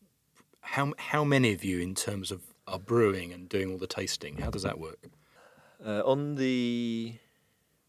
how 0.61 0.93
how 0.97 1.23
many 1.23 1.53
of 1.53 1.63
you 1.63 1.79
in 1.79 1.95
terms 1.95 2.31
of 2.31 2.41
are 2.67 2.79
brewing 2.79 3.33
and 3.33 3.49
doing 3.49 3.71
all 3.71 3.77
the 3.77 3.87
tasting. 3.87 4.37
How 4.37 4.49
does 4.49 4.63
that 4.63 4.79
work? 4.79 5.09
Uh, 5.85 6.01
on 6.05 6.35
the 6.35 7.15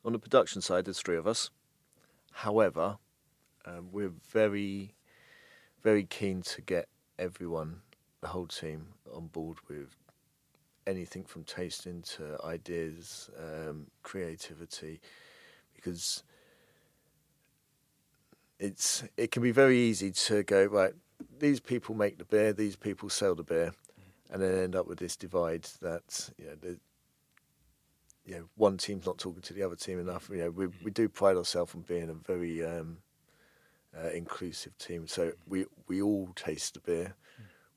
on 0.05 0.13
the 0.13 0.19
production 0.19 0.61
side, 0.61 0.85
there's 0.85 1.01
three 1.01 1.17
of 1.17 1.27
us. 1.27 1.51
However, 2.33 2.99
um, 3.65 3.89
we're 3.91 4.13
very, 4.31 4.95
very 5.83 6.05
keen 6.05 6.43
to 6.43 6.61
get 6.61 6.89
everyone, 7.19 7.81
the 8.21 8.29
whole 8.29 8.47
team, 8.47 8.89
on 9.13 9.29
board 9.29 9.59
with 9.69 9.97
anything 10.87 11.25
from 11.25 11.45
tasting 11.45 12.03
to 12.03 12.39
ideas, 12.45 13.31
um, 13.39 13.87
creativity, 14.03 15.01
because 15.75 16.23
it's 18.59 19.05
it 19.17 19.31
can 19.31 19.43
be 19.43 19.51
very 19.51 19.79
easy 19.79 20.11
to 20.11 20.43
go 20.43 20.67
right. 20.67 20.93
These 21.39 21.61
people 21.61 21.95
make 21.95 22.19
the 22.19 22.25
beer, 22.25 22.53
these 22.53 22.77
people 22.77 23.09
sell 23.09 23.35
the 23.35 23.43
beer, 23.43 23.73
and 24.31 24.43
then 24.43 24.55
end 24.59 24.77
up 24.77 24.87
with 24.87 24.99
this 24.99 25.17
divide 25.17 25.65
that 25.81 26.31
you 26.37 26.47
know 26.47 26.77
you 28.25 28.35
know 28.35 28.45
one 28.57 28.77
team's 28.77 29.07
not 29.07 29.19
talking 29.19 29.43
to 29.43 29.55
the 29.55 29.63
other 29.63 29.77
team 29.77 29.99
enough. 29.99 30.29
You 30.31 30.39
know, 30.39 30.51
we 30.51 30.69
we 30.83 30.91
do 30.91 31.09
pride 31.09 31.37
ourselves 31.37 31.75
on 31.75 31.83
being 31.83 32.11
a 32.11 32.15
very 32.15 32.65
um, 32.65 32.99
uh, 33.97 34.09
inclusive 34.11 34.77
team. 34.79 35.07
So 35.07 35.33
we 35.47 35.67
we 35.87 36.03
all 36.03 36.31
taste 36.35 36.75
the 36.75 36.81
beer, 36.81 37.15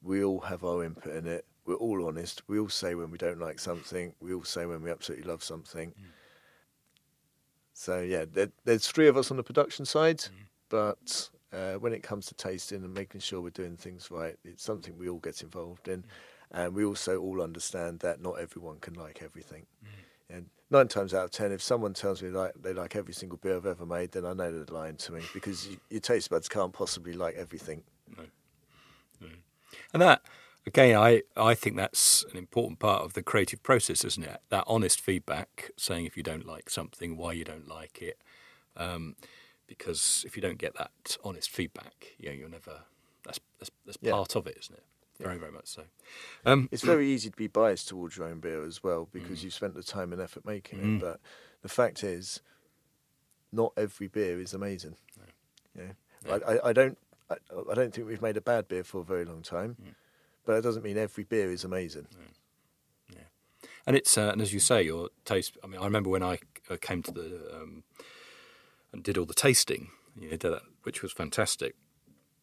we 0.02 0.24
all 0.24 0.40
have 0.42 0.64
our 0.64 0.84
input 0.84 1.14
in 1.16 1.28
it. 1.28 1.46
We're 1.66 1.76
all 1.76 2.08
honest. 2.08 2.44
We 2.48 2.60
all 2.60 2.70
say 2.70 2.96
when 2.96 3.12
we 3.12 3.18
don't 3.18 3.40
like 3.40 3.60
something. 3.60 4.14
We 4.22 4.34
all 4.34 4.44
say 4.44 4.66
when 4.66 4.82
we 4.82 4.90
absolutely 4.90 5.28
love 5.30 5.44
something. 5.44 5.90
Mm. 5.90 6.06
So 7.74 8.00
yeah, 8.00 8.26
there, 8.32 8.50
there's 8.64 8.88
three 8.88 9.08
of 9.08 9.18
us 9.18 9.32
on 9.32 9.38
the 9.38 9.44
production 9.44 9.86
side, 9.86 10.20
mm. 10.20 10.30
but 10.70 11.30
uh, 11.52 11.74
when 11.74 11.94
it 11.94 12.04
comes 12.04 12.26
to 12.28 12.36
tasting 12.36 12.84
and 12.84 12.94
making 12.94 13.22
sure 13.22 13.42
we're 13.42 13.50
doing 13.50 13.76
things 13.76 14.10
right, 14.10 14.36
it's 14.46 14.64
something 14.64 14.98
we 14.98 15.10
all 15.10 15.20
get 15.20 15.42
involved 15.42 15.88
in, 15.88 16.04
mm. 16.04 16.06
and 16.52 16.74
we 16.74 16.86
also 16.86 17.20
all 17.20 17.42
understand 17.42 18.00
that 18.00 18.22
not 18.22 18.40
everyone 18.40 18.80
can 18.80 18.94
like 18.94 19.22
everything. 19.22 19.66
Mm. 19.84 19.90
And 20.30 20.48
nine 20.70 20.88
times 20.88 21.14
out 21.14 21.26
of 21.26 21.32
ten, 21.32 21.52
if 21.52 21.62
someone 21.62 21.94
tells 21.94 22.22
me 22.22 22.30
like 22.30 22.54
they 22.62 22.74
like 22.74 22.96
every 22.96 23.14
single 23.14 23.38
beer 23.38 23.56
I've 23.56 23.66
ever 23.66 23.86
made, 23.86 24.12
then 24.12 24.26
I 24.26 24.34
know 24.34 24.52
they're 24.52 24.76
lying 24.76 24.98
to 24.98 25.14
me 25.14 25.22
because 25.34 25.68
you, 25.68 25.78
your 25.90 26.02
taste 26.02 26.30
buds 26.30 26.50
can't 26.50 26.74
possibly 26.74 27.14
like 27.14 27.36
everything. 27.36 27.84
No. 28.18 28.24
no. 29.22 29.28
And 29.94 30.02
that 30.02 30.22
again, 30.68 30.98
I, 30.98 31.24
I 31.36 31.56
think 31.56 31.78
that's 31.78 32.26
an 32.32 32.38
important 32.38 32.80
part 32.80 33.04
of 33.04 33.14
the 33.14 33.24
creative 33.24 33.64
process, 33.64 34.04
isn't 34.04 34.24
it? 34.24 34.42
That 34.50 34.66
honest 34.68 35.02
feedback, 35.02 35.72
saying 35.78 36.06
if 36.06 36.18
you 36.18 36.24
don't 36.24 36.46
like 36.46 36.70
something, 36.70 37.18
why 37.18 37.32
you 37.32 37.46
don't 37.46 37.68
like 37.68 38.02
it. 38.02 38.20
Um, 38.76 39.16
because 39.66 40.24
if 40.28 40.36
you 40.36 40.42
don't 40.42 40.58
get 40.58 40.76
that 40.76 41.18
honest 41.24 41.50
feedback, 41.50 42.16
you 42.20 42.30
know, 42.30 42.36
you're 42.36 42.50
never. 42.50 42.82
That's 43.26 43.40
that's, 43.60 43.72
that's 43.86 43.98
yeah. 44.02 44.12
part 44.12 44.36
of 44.36 44.46
it, 44.46 44.58
isn't 44.60 44.76
it? 44.76 44.84
Very, 45.20 45.38
very 45.38 45.52
much 45.52 45.68
so. 45.68 45.84
Um, 46.46 46.70
it's 46.72 46.84
very 46.84 47.10
easy 47.10 47.30
to 47.30 47.36
be 47.36 47.48
biased 47.48 47.88
towards 47.88 48.18
your 48.18 48.28
own 48.28 48.40
beer 48.40 48.64
as 48.64 48.84
well 48.84 49.10
because 49.12 49.40
mm. 49.40 49.44
you've 49.46 49.54
spent 49.54 49.74
the 49.74 49.84
time 49.84 50.14
and 50.14 50.22
effort 50.22 50.46
making 50.46 50.80
mm. 50.80 50.98
it. 50.98 51.02
But 51.02 51.20
the 51.64 51.70
fact 51.70 52.04
is, 52.04 52.42
not 53.52 53.74
every 53.76 54.08
beer 54.08 54.40
is 54.40 54.54
amazing. 54.54 54.96
No. 55.76 55.84
Yeah, 55.84 56.34
I, 56.34 56.54
I, 56.54 56.70
I, 56.70 56.74
don't. 56.74 56.98
I, 57.30 57.36
I, 57.72 57.74
don't 57.74 57.94
think 57.94 58.08
we've 58.08 58.22
made 58.22 58.38
a 58.38 58.42
bad 58.42 58.68
beer 58.68 58.84
for 58.84 59.02
a 59.02 59.04
very 59.04 59.26
long 59.26 59.42
time. 59.42 59.78
Mm. 59.82 59.96
but 60.46 60.54
it 60.54 60.62
doesn't 60.62 60.84
mean 60.84 60.98
every 60.98 61.24
beer 61.24 61.52
is 61.52 61.64
amazing. 61.64 62.08
Yeah. 63.12 63.20
And 63.86 63.96
it's 63.96 64.18
uh, 64.18 64.30
and 64.32 64.42
as 64.42 64.54
you 64.54 64.60
say, 64.60 64.84
your 64.84 65.10
taste. 65.26 65.58
I 65.64 65.68
mean, 65.68 65.80
I 65.80 65.86
remember 65.86 66.10
when 66.10 66.24
I 66.24 66.40
uh, 66.70 66.78
came 66.80 67.02
to 67.04 67.12
the 67.12 67.52
um, 67.56 67.84
and 68.92 69.04
did 69.04 69.18
all 69.18 69.26
the 69.26 69.34
tasting, 69.34 69.90
you 70.20 70.32
know, 70.32 70.38
that, 70.38 70.62
which 70.84 71.02
was 71.02 71.12
fantastic. 71.12 71.76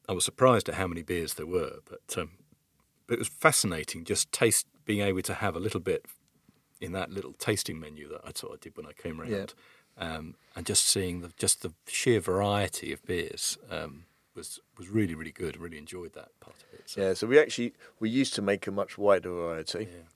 I 0.08 0.12
was 0.12 0.24
surprised 0.24 0.68
at 0.68 0.74
how 0.74 0.86
many 0.86 1.02
beers 1.02 1.34
there 1.34 1.46
were, 1.46 1.78
but 1.88 2.18
um, 2.18 2.32
but 2.43 2.43
it 3.14 3.18
was 3.18 3.28
fascinating 3.28 4.04
just 4.04 4.30
taste 4.32 4.66
being 4.84 5.00
able 5.00 5.22
to 5.22 5.34
have 5.34 5.56
a 5.56 5.60
little 5.60 5.80
bit 5.80 6.04
in 6.80 6.92
that 6.92 7.10
little 7.10 7.32
tasting 7.38 7.80
menu 7.80 8.08
that 8.08 8.20
I 8.24 8.32
sort 8.34 8.52
of 8.54 8.60
did 8.60 8.76
when 8.76 8.84
I 8.86 8.92
came 8.92 9.20
around, 9.20 9.54
um, 9.96 10.34
and 10.54 10.66
just 10.66 10.84
seeing 10.86 11.20
the 11.22 11.30
just 11.38 11.62
the 11.62 11.72
sheer 11.86 12.20
variety 12.20 12.92
of 12.92 13.02
beers 13.06 13.56
um, 13.70 14.04
was 14.34 14.60
was 14.76 14.88
really 14.88 15.14
really 15.14 15.32
good. 15.32 15.56
I 15.56 15.60
really 15.60 15.78
enjoyed 15.78 16.12
that 16.14 16.28
part 16.40 16.56
of 16.56 16.78
it. 16.78 16.82
So, 16.90 17.00
Yeah, 17.00 17.14
so 17.14 17.26
we 17.26 17.38
actually 17.38 17.72
we 18.00 18.10
used 18.10 18.34
to 18.34 18.42
make 18.42 18.66
a 18.66 18.70
much 18.70 18.98
wider 18.98 19.30
variety. 19.30 19.88
yeah. 19.90 20.08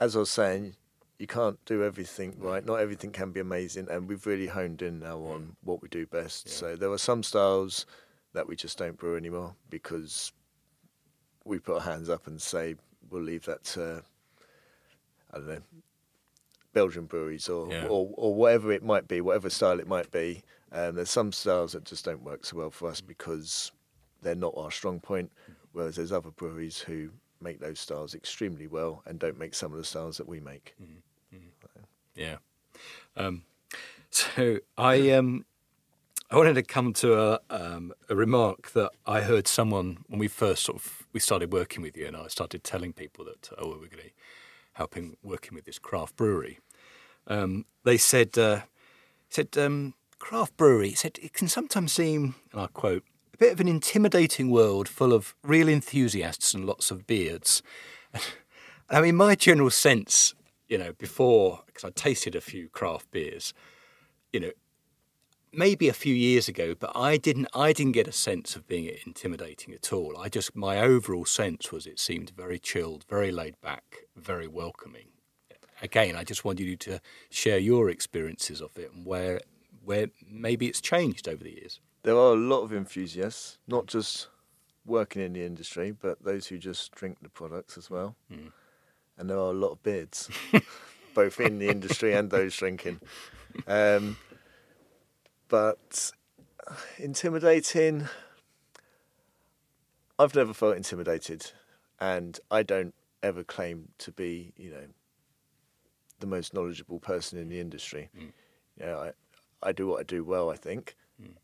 As 0.00 0.14
I 0.14 0.20
was 0.20 0.30
saying, 0.30 0.76
you 1.18 1.26
can't 1.26 1.58
do 1.64 1.82
everything 1.82 2.36
right. 2.38 2.64
Not 2.64 2.76
everything 2.76 3.10
can 3.10 3.32
be 3.32 3.40
amazing, 3.40 3.88
and 3.90 4.06
we've 4.08 4.24
really 4.26 4.46
honed 4.46 4.82
in 4.82 5.00
now 5.00 5.18
on 5.18 5.56
what 5.64 5.82
we 5.82 5.88
do 5.88 6.06
best. 6.06 6.46
Yeah. 6.46 6.52
So 6.52 6.76
there 6.76 6.92
are 6.92 6.98
some 6.98 7.24
styles 7.24 7.86
that 8.34 8.46
we 8.46 8.54
just 8.54 8.78
don't 8.78 8.96
brew 8.96 9.16
anymore 9.16 9.56
because 9.70 10.32
we 11.48 11.58
put 11.58 11.76
our 11.76 11.80
hands 11.80 12.08
up 12.08 12.26
and 12.26 12.40
say 12.40 12.76
we'll 13.10 13.22
leave 13.22 13.44
that 13.46 13.64
to 13.64 14.02
I 15.32 15.38
don't 15.38 15.48
know 15.48 15.62
Belgian 16.72 17.06
breweries 17.06 17.48
or 17.48 17.70
Yeah. 17.72 17.86
or, 17.86 18.10
or 18.14 18.34
whatever 18.34 18.72
it 18.72 18.84
might 18.84 19.08
be, 19.08 19.20
whatever 19.20 19.50
style 19.50 19.80
it 19.80 19.88
might 19.88 20.10
be. 20.10 20.42
Um, 20.70 20.96
there's 20.96 21.10
some 21.10 21.32
styles 21.32 21.72
that 21.72 21.84
just 21.84 22.04
don't 22.04 22.22
work 22.22 22.44
so 22.44 22.56
well 22.58 22.70
for 22.70 22.88
us 22.90 23.00
because 23.00 23.72
they're 24.22 24.34
not 24.34 24.54
our 24.56 24.70
strong 24.70 25.00
point. 25.00 25.32
Whereas 25.72 25.96
there's 25.96 26.12
other 26.12 26.30
breweries 26.30 26.78
who 26.78 27.10
make 27.40 27.60
those 27.60 27.78
styles 27.80 28.14
extremely 28.14 28.66
well 28.66 29.02
and 29.06 29.18
don't 29.18 29.38
make 29.38 29.54
some 29.54 29.72
of 29.72 29.78
the 29.78 29.84
styles 29.84 30.16
that 30.18 30.28
we 30.28 30.40
make. 30.40 30.74
Yeah. 32.14 32.36
Um, 33.16 33.42
so 34.10 34.58
I 34.76 35.10
um, 35.12 35.44
I 36.30 36.36
wanted 36.36 36.54
to 36.54 36.62
come 36.62 36.92
to 36.94 37.18
a, 37.18 37.40
um, 37.48 37.94
a 38.10 38.14
remark 38.14 38.72
that 38.72 38.90
I 39.06 39.22
heard 39.22 39.48
someone 39.48 40.04
when 40.08 40.18
we 40.18 40.28
first 40.28 40.62
sort 40.62 40.76
of 40.76 41.06
we 41.14 41.20
started 41.20 41.54
working 41.54 41.82
with 41.82 41.96
you, 41.96 42.06
and 42.06 42.14
I 42.14 42.28
started 42.28 42.62
telling 42.62 42.92
people 42.92 43.24
that 43.24 43.48
oh 43.56 43.68
we're 43.68 43.88
going 43.88 44.02
to 44.04 44.10
helping 44.74 45.16
working 45.22 45.54
with 45.54 45.64
this 45.64 45.78
craft 45.78 46.16
brewery. 46.16 46.58
Um, 47.26 47.64
they 47.84 47.96
said 47.96 48.36
uh, 48.36 48.60
said 49.30 49.56
um, 49.56 49.94
craft 50.18 50.54
brewery 50.58 50.92
said 50.92 51.18
it 51.22 51.32
can 51.32 51.48
sometimes 51.48 51.92
seem, 51.92 52.34
and 52.52 52.60
I 52.60 52.66
quote. 52.66 53.04
A 53.32 53.38
bit 53.38 53.52
of 53.52 53.60
an 53.60 53.68
intimidating 53.68 54.50
world 54.50 54.88
full 54.88 55.12
of 55.12 55.36
real 55.44 55.68
enthusiasts 55.68 56.54
and 56.54 56.64
lots 56.64 56.90
of 56.90 57.06
beards. 57.06 57.62
I 58.90 59.00
mean, 59.00 59.14
my 59.14 59.36
general 59.36 59.70
sense, 59.70 60.34
you 60.68 60.76
know, 60.76 60.92
before, 60.94 61.62
because 61.66 61.84
I 61.84 61.90
tasted 61.90 62.34
a 62.34 62.40
few 62.40 62.68
craft 62.68 63.12
beers, 63.12 63.54
you 64.32 64.40
know, 64.40 64.50
maybe 65.52 65.88
a 65.88 65.92
few 65.92 66.14
years 66.14 66.48
ago, 66.48 66.74
but 66.78 66.92
I 66.94 67.16
didn't, 67.16 67.48
I 67.54 67.72
didn't 67.72 67.92
get 67.92 68.08
a 68.08 68.12
sense 68.12 68.56
of 68.56 68.66
being 68.66 68.90
intimidating 69.06 69.74
at 69.74 69.92
all. 69.92 70.16
I 70.18 70.28
just, 70.28 70.54
my 70.56 70.80
overall 70.80 71.24
sense 71.24 71.72
was 71.72 71.86
it 71.86 71.98
seemed 71.98 72.30
very 72.30 72.58
chilled, 72.58 73.04
very 73.08 73.30
laid 73.30 73.60
back, 73.60 73.98
very 74.16 74.46
welcoming. 74.46 75.08
Again, 75.80 76.16
I 76.16 76.24
just 76.24 76.44
wanted 76.44 76.64
you 76.64 76.76
to 76.76 77.00
share 77.30 77.58
your 77.58 77.88
experiences 77.88 78.60
of 78.60 78.76
it 78.76 78.92
and 78.92 79.06
where, 79.06 79.40
where 79.84 80.08
maybe 80.28 80.66
it's 80.66 80.80
changed 80.80 81.28
over 81.28 81.44
the 81.44 81.52
years. 81.52 81.80
There 82.02 82.16
are 82.16 82.32
a 82.32 82.36
lot 82.36 82.62
of 82.62 82.72
enthusiasts, 82.72 83.58
not 83.66 83.86
just 83.86 84.28
working 84.84 85.22
in 85.22 85.32
the 85.34 85.44
industry, 85.44 85.92
but 85.92 86.24
those 86.24 86.46
who 86.46 86.58
just 86.58 86.92
drink 86.92 87.18
the 87.22 87.28
products 87.28 87.76
as 87.76 87.90
well. 87.90 88.16
Mm. 88.32 88.52
And 89.18 89.30
there 89.30 89.36
are 89.36 89.50
a 89.50 89.54
lot 89.54 89.72
of 89.72 89.82
beards, 89.82 90.30
both 91.14 91.40
in 91.40 91.58
the 91.58 91.68
industry 91.68 92.14
and 92.14 92.30
those 92.30 92.56
drinking. 92.56 93.00
Um, 93.66 94.16
but 95.48 96.12
intimidating, 96.98 98.08
I've 100.18 100.34
never 100.34 100.52
felt 100.52 100.76
intimidated, 100.76 101.52
and 102.00 102.38
I 102.50 102.62
don't 102.62 102.94
ever 103.22 103.42
claim 103.42 103.88
to 103.98 104.12
be, 104.12 104.52
you 104.56 104.70
know, 104.70 104.86
the 106.20 106.26
most 106.26 106.54
knowledgeable 106.54 106.98
person 106.98 107.38
in 107.38 107.48
the 107.48 107.60
industry. 107.60 108.10
Mm. 108.16 108.32
You 108.78 108.86
know, 108.86 108.98
I, 108.98 109.68
I 109.68 109.72
do 109.72 109.86
what 109.86 110.00
I 110.00 110.02
do 110.04 110.24
well, 110.24 110.50
I 110.50 110.56
think, 110.56 110.96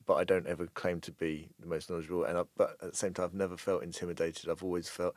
but 0.07 0.14
I 0.14 0.25
don't 0.25 0.47
ever 0.47 0.67
claim 0.67 1.01
to 1.01 1.12
be 1.12 1.49
the 1.59 1.67
most 1.67 1.90
knowledgeable. 1.90 2.25
And 2.25 2.38
I, 2.38 2.43
but 2.57 2.77
at 2.83 2.90
the 2.90 2.97
same 2.97 3.12
time, 3.12 3.27
I've 3.27 3.35
never 3.35 3.57
felt 3.57 3.83
intimidated. 3.83 4.49
I've 4.49 4.62
always 4.62 4.88
felt, 4.88 5.14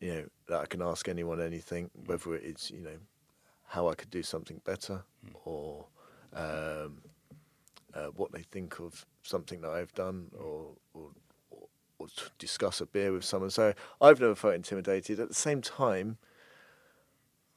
you 0.00 0.12
know, 0.12 0.24
that 0.48 0.60
I 0.60 0.66
can 0.66 0.82
ask 0.82 1.08
anyone 1.08 1.40
anything, 1.40 1.90
whether 2.06 2.34
it 2.34 2.44
is, 2.44 2.70
you 2.70 2.80
know, 2.80 2.98
how 3.66 3.88
I 3.88 3.94
could 3.94 4.10
do 4.10 4.22
something 4.22 4.60
better 4.64 5.02
or 5.44 5.86
um, 6.34 7.02
uh, 7.94 8.06
what 8.08 8.32
they 8.32 8.42
think 8.42 8.78
of 8.80 9.04
something 9.22 9.60
that 9.62 9.70
I've 9.70 9.92
done 9.94 10.30
or, 10.38 10.72
or, 10.94 11.10
or, 11.50 11.66
or 11.98 12.06
discuss 12.38 12.80
a 12.80 12.86
beer 12.86 13.12
with 13.12 13.24
someone. 13.24 13.50
So 13.50 13.74
I've 14.00 14.20
never 14.20 14.34
felt 14.34 14.54
intimidated. 14.54 15.20
At 15.20 15.28
the 15.28 15.34
same 15.34 15.60
time, 15.60 16.18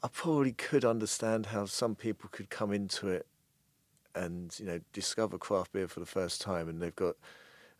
I 0.02 0.10
probably 0.10 0.52
could 0.52 0.84
understand 0.84 1.48
how 1.48 1.66
some 1.66 1.96
people 1.96 2.30
could 2.32 2.50
come 2.50 2.74
into 2.74 3.08
it 3.08 3.26
and 4.16 4.54
you 4.60 4.66
know 4.66 4.80
discover 4.92 5.38
craft 5.38 5.72
beer 5.74 5.88
for 5.88 6.00
the 6.00 6.06
first 6.06 6.42
time, 6.42 6.70
and 6.70 6.82
they've 6.82 6.96
got 6.96 7.16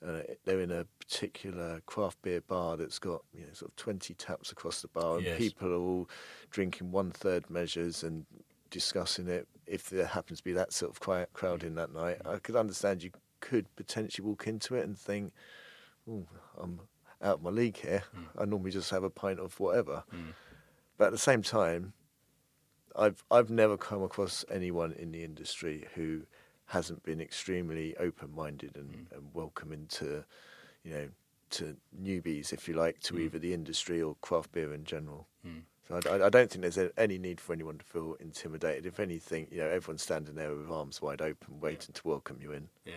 uh, 0.06 0.22
they're 0.46 0.62
in 0.62 0.72
a 0.72 0.86
particular 1.00 1.82
craft 1.86 2.22
beer 2.22 2.42
bar 2.42 2.78
that's 2.78 3.00
got 3.00 3.24
you 3.34 3.42
know 3.42 3.54
sort 3.54 3.72
of 3.72 3.76
twenty 3.76 4.14
taps 4.14 4.52
across 4.52 4.82
the 4.82 4.88
bar, 4.88 5.18
and 5.18 5.26
Yes. 5.26 5.38
people 5.38 5.72
are 5.72 5.78
all 5.78 6.10
drinking 6.50 6.92
one 6.92 7.12
third 7.12 7.50
measures 7.50 8.04
and 8.04 8.26
discussing 8.74 9.28
it. 9.28 9.48
If 9.68 9.90
there 9.90 10.08
happens 10.08 10.40
to 10.40 10.44
be 10.44 10.54
that 10.54 10.74
sort 10.74 10.92
of 10.92 11.00
cri- 11.00 11.28
crowd 11.32 11.64
in 11.64 11.76
that 11.76 11.94
night, 11.94 12.18
I 12.26 12.40
could 12.40 12.56
understand 12.56 13.04
you 13.04 13.12
could 13.40 13.74
potentially 13.76 14.28
walk 14.28 14.48
into 14.48 14.76
it 14.76 14.84
and 14.84 14.98
think, 14.98 15.32
"Ooh, 16.10 16.28
I'm 16.58 16.82
out 17.22 17.36
of 17.36 17.44
my 17.44 17.52
league 17.52 17.78
here. 17.78 18.04
Mm. 18.16 18.42
I 18.42 18.46
normally 18.46 18.72
just 18.72 18.90
have 18.90 19.04
a 19.04 19.10
pint 19.10 19.40
of 19.40 19.60
whatever." 19.60 20.04
Mm. 20.12 20.34
But 20.98 21.06
at 21.06 21.12
the 21.12 21.18
same 21.18 21.44
time, 21.44 21.94
I've 22.96 23.24
I've 23.30 23.50
never 23.50 23.78
come 23.78 24.04
across 24.04 24.44
anyone 24.50 24.92
in 24.94 25.12
the 25.12 25.24
industry 25.24 25.88
who 25.96 26.24
hasn't 26.66 27.04
been 27.04 27.22
extremely 27.22 27.96
open-minded 27.98 28.76
and, 28.76 28.90
mm. 28.90 29.12
and 29.16 29.30
welcoming 29.34 29.86
to, 29.88 30.24
you 30.84 30.92
know, 30.92 31.10
to 31.52 31.78
newbies, 32.02 32.52
if 32.52 32.68
you 32.68 32.74
like, 32.74 33.00
to 33.02 33.20
either 33.20 33.38
the 33.38 33.54
industry 33.54 34.02
or 34.02 34.16
craft 34.22 34.52
beer 34.54 34.74
in 34.74 34.84
general. 34.84 35.28
So 35.88 36.00
I, 36.10 36.26
I- 36.26 36.30
don't 36.30 36.50
think 36.50 36.62
there's 36.62 36.92
any 36.98 37.18
need 37.18 37.42
for 37.42 37.54
anyone 37.54 37.78
to 37.78 37.86
feel 37.86 38.16
intimidated. 38.20 38.86
If 38.86 39.00
anything, 39.00 39.48
you 39.52 39.58
know, 39.60 39.68
everyone's 39.68 40.02
standing 40.04 40.36
there 40.36 40.54
with 40.56 40.70
arms 40.72 41.02
wide 41.02 41.22
open, 41.22 41.60
waiting 41.60 41.94
to 41.94 42.08
welcome 42.08 42.40
you 42.42 42.52
in. 42.54 42.70
Yeah, 42.86 42.94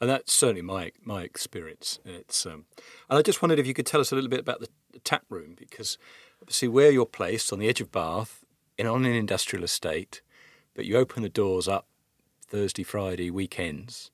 and 0.00 0.10
that's 0.10 0.32
certainly 0.32 0.62
my 0.62 0.92
my 1.02 1.22
experience. 1.22 1.98
It's 2.04 2.44
um, 2.46 2.66
and 3.08 3.18
I 3.18 3.22
just 3.22 3.40
wondered 3.42 3.58
if 3.58 3.66
you 3.66 3.74
could 3.74 3.86
tell 3.86 4.00
us 4.00 4.12
a 4.12 4.14
little 4.14 4.30
bit 4.30 4.40
about 4.40 4.60
the, 4.60 4.68
the 4.92 4.98
tap 5.00 5.24
room 5.30 5.54
because 5.58 5.96
obviously 6.42 6.68
where 6.68 6.90
you're 6.90 7.06
placed 7.06 7.52
on 7.52 7.58
the 7.58 7.68
edge 7.68 7.80
of 7.80 7.90
Bath, 7.90 8.44
in 8.78 8.86
on 8.86 9.04
an 9.04 9.12
industrial 9.14 9.64
estate, 9.64 10.20
but 10.74 10.84
you 10.84 10.96
open 10.98 11.22
the 11.22 11.28
doors 11.30 11.66
up 11.66 11.86
Thursday, 12.46 12.82
Friday, 12.82 13.30
weekends. 13.30 14.10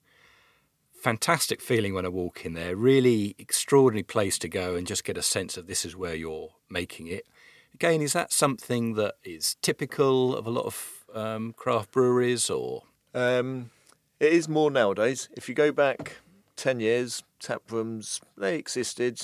Fantastic 0.95 1.61
feeling 1.61 1.95
when 1.95 2.07
I 2.07 2.11
walk 2.11 2.47
in 2.47 2.55
there. 2.55 2.77
Really 2.77 3.35
extraordinary 3.37 4.05
place 4.05 4.39
to 4.39 4.49
go 4.49 4.77
and 4.77 4.87
just 4.87 5.03
get 5.03 5.17
a 5.17 5.23
sense 5.23 5.57
of 5.57 5.67
this 5.67 5.85
is 5.85 5.97
where 5.97 6.15
you're 6.15 6.51
making 6.71 7.09
it. 7.09 7.27
Again, 7.75 8.03
is 8.03 8.13
that 8.13 8.33
something 8.33 8.95
that 8.95 9.15
is 9.25 9.57
typical 9.63 10.37
of 10.37 10.47
a 10.47 10.51
lot 10.51 10.67
of 10.67 11.05
um, 11.15 11.53
craft 11.55 11.91
breweries 11.91 12.49
or? 12.51 12.85
Um, 13.15 13.71
it 14.21 14.33
is 14.33 14.49
more 14.49 14.71
nowadays. 14.71 15.29
If 15.37 15.49
you 15.49 15.55
go 15.55 15.73
back 15.73 16.17
ten 16.57 16.81
years, 16.81 17.25
tap 17.41 17.63
rooms 17.71 18.21
they 18.37 18.57
existed, 18.57 19.21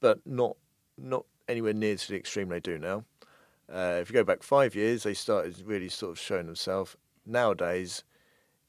but 0.00 0.20
not 0.26 0.56
not 0.96 1.24
anywhere 1.48 1.72
near 1.72 1.96
to 1.96 2.08
the 2.08 2.16
extreme 2.16 2.48
they 2.48 2.60
do 2.60 2.78
now. 2.78 3.04
Uh, 3.72 3.98
if 4.00 4.08
you 4.08 4.14
go 4.14 4.24
back 4.24 4.42
five 4.42 4.74
years, 4.74 5.02
they 5.02 5.14
started 5.14 5.60
really 5.64 5.88
sort 5.88 6.12
of 6.12 6.18
showing 6.18 6.46
themselves. 6.46 6.96
Nowadays, 7.26 8.04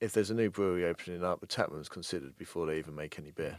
if 0.02 0.14
there's 0.14 0.30
a 0.30 0.34
new 0.34 0.50
brewery 0.50 0.86
opening 0.86 1.24
up, 1.24 1.40
the 1.40 1.48
tap 1.48 1.70
room's 1.72 1.90
considered 1.90 2.38
before 2.38 2.66
they 2.66 2.78
even 2.78 2.96
make 2.96 3.18
any 3.20 3.32
beer. 3.32 3.58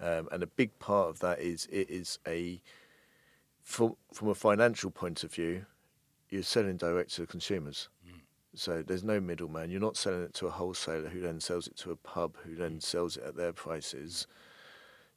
Um, 0.00 0.28
and 0.32 0.42
a 0.42 0.46
big 0.46 0.78
part 0.78 1.08
of 1.08 1.20
that 1.20 1.40
is 1.40 1.66
it 1.70 1.90
is 1.90 2.18
a 2.26 2.60
from 3.70 3.94
from 4.12 4.28
a 4.28 4.34
financial 4.34 4.90
point 4.90 5.22
of 5.22 5.32
view, 5.32 5.64
you're 6.28 6.42
selling 6.42 6.76
direct 6.76 7.14
to 7.14 7.20
the 7.22 7.26
consumers. 7.26 7.88
Hmm. 8.04 8.18
So 8.54 8.82
there's 8.82 9.04
no 9.04 9.20
middleman. 9.20 9.70
You're 9.70 9.80
not 9.80 9.96
selling 9.96 10.22
it 10.22 10.34
to 10.34 10.48
a 10.48 10.50
wholesaler 10.50 11.08
who 11.08 11.20
then 11.20 11.40
sells 11.40 11.68
it 11.68 11.76
to 11.78 11.92
a 11.92 11.96
pub 11.96 12.36
who 12.44 12.56
then 12.56 12.72
hmm. 12.72 12.78
sells 12.80 13.16
it 13.16 13.22
at 13.24 13.36
their 13.36 13.52
prices. 13.52 14.26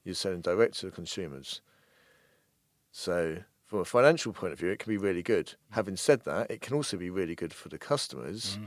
You're 0.03 0.15
selling 0.15 0.41
direct 0.41 0.79
to 0.79 0.85
the 0.85 0.91
consumers. 0.91 1.61
So 2.91 3.39
from 3.65 3.79
a 3.79 3.85
financial 3.85 4.33
point 4.33 4.53
of 4.53 4.59
view, 4.59 4.69
it 4.69 4.77
can 4.77 4.91
be 4.91 4.97
really 4.97 5.23
good. 5.23 5.49
Hmm. 5.49 5.75
Having 5.75 5.97
said 5.97 6.23
that, 6.25 6.51
it 6.51 6.61
can 6.61 6.75
also 6.75 6.95
be 6.95 7.09
really 7.09 7.35
good 7.35 7.53
for 7.53 7.69
the 7.69 7.79
customers 7.79 8.59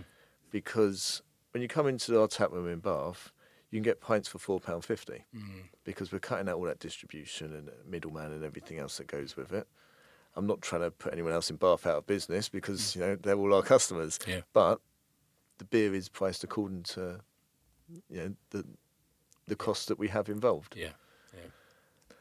because 0.50 1.22
when 1.52 1.62
you 1.62 1.68
come 1.68 1.86
into 1.86 2.20
our 2.20 2.26
tap 2.26 2.50
room 2.50 2.68
in 2.68 2.80
Bath, 2.80 3.30
you 3.76 3.82
can 3.82 3.90
get 3.90 4.00
pints 4.00 4.26
for 4.26 4.38
four 4.38 4.58
pound 4.58 4.86
fifty 4.86 5.24
mm. 5.36 5.62
because 5.84 6.10
we're 6.10 6.18
cutting 6.18 6.48
out 6.48 6.56
all 6.56 6.64
that 6.64 6.78
distribution 6.78 7.52
and 7.54 7.70
middleman 7.86 8.32
and 8.32 8.42
everything 8.42 8.78
else 8.78 8.96
that 8.96 9.06
goes 9.06 9.36
with 9.36 9.52
it. 9.52 9.68
I'm 10.34 10.46
not 10.46 10.62
trying 10.62 10.80
to 10.80 10.90
put 10.90 11.12
anyone 11.12 11.32
else 11.32 11.50
in 11.50 11.56
Bath 11.56 11.86
out 11.86 11.98
of 11.98 12.06
business 12.06 12.48
because 12.48 12.80
mm. 12.80 12.94
you 12.94 13.00
know 13.02 13.16
they're 13.16 13.36
all 13.36 13.52
our 13.52 13.62
customers. 13.62 14.18
Yeah. 14.26 14.40
But 14.54 14.80
the 15.58 15.66
beer 15.66 15.94
is 15.94 16.08
priced 16.08 16.42
according 16.42 16.84
to 16.84 17.20
you 18.08 18.18
know 18.18 18.34
the 18.48 18.64
the 19.46 19.56
cost 19.56 19.88
that 19.88 19.98
we 19.98 20.08
have 20.08 20.30
involved. 20.30 20.74
Yeah. 20.74 20.92
Yeah. 21.34 22.14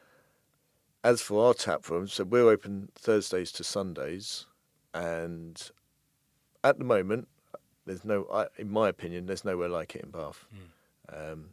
As 1.06 1.22
for 1.22 1.48
our 1.48 1.54
tap 1.54 1.90
room, 1.90 2.10
so 2.10 2.26
we're 2.26 2.50
open 2.50 2.90
Thursdays 2.96 3.54
to 3.54 3.64
Sundays, 3.64 4.46
and 4.94 5.72
at 6.66 6.80
the 6.80 6.84
moment, 6.84 7.30
there's 7.86 8.04
no, 8.04 8.28
I, 8.34 8.48
in 8.58 8.70
my 8.70 8.90
opinion, 8.90 9.28
there's 9.28 9.46
nowhere 9.46 9.70
like 9.70 9.96
it 9.96 10.04
in 10.04 10.10
Bath. 10.10 10.46
Mm. 10.54 10.72
Um, 11.14 11.50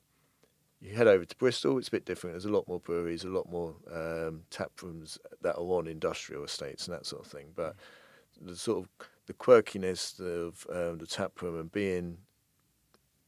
you 0.80 0.94
head 0.94 1.06
over 1.06 1.24
to 1.24 1.36
Bristol, 1.36 1.78
it's 1.78 1.88
a 1.88 1.92
bit 1.92 2.04
different. 2.04 2.34
There's 2.34 2.44
a 2.44 2.50
lot 2.50 2.66
more 2.66 2.80
breweries, 2.80 3.24
a 3.24 3.28
lot 3.28 3.48
more 3.48 3.74
um, 3.92 4.42
tap 4.50 4.72
rooms 4.82 5.16
that 5.42 5.54
are 5.54 5.62
on 5.62 5.86
industrial 5.86 6.44
estates 6.44 6.88
and 6.88 6.96
that 6.96 7.06
sort 7.06 7.24
of 7.24 7.30
thing. 7.30 7.46
But 7.54 7.76
the 8.40 8.56
sort 8.56 8.84
of 8.84 8.88
the 9.26 9.34
quirkiness 9.34 10.18
of 10.18 10.66
um, 10.70 10.98
the 10.98 11.06
tap 11.06 11.40
room 11.40 11.58
and 11.60 11.70
being 11.70 12.18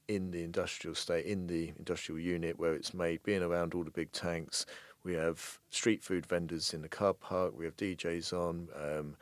in 0.09 0.31
the 0.33 0.43
industrial 0.43 0.95
state, 0.95 1.27
in 1.27 1.47
the 1.47 1.73
industrial 1.79 2.19
unit 2.19 2.59
where 2.59 2.75
it's 2.75 2.93
made, 2.93 3.23
being 3.23 3.43
around 3.43 3.75
all 3.75 3.85
the 3.85 3.91
big 3.91 4.13
tanks. 4.13 4.67
We 5.03 5.15
have 5.15 5.61
street 5.71 6.03
food 6.03 6.27
vendors 6.27 6.75
in 6.75 6.83
the 6.83 6.89
car 6.89 7.15
park. 7.15 7.53
We 7.57 7.67
have 7.67 7.77
DJs 7.77 8.33
on, 8.33 8.69
um, 8.75 9.17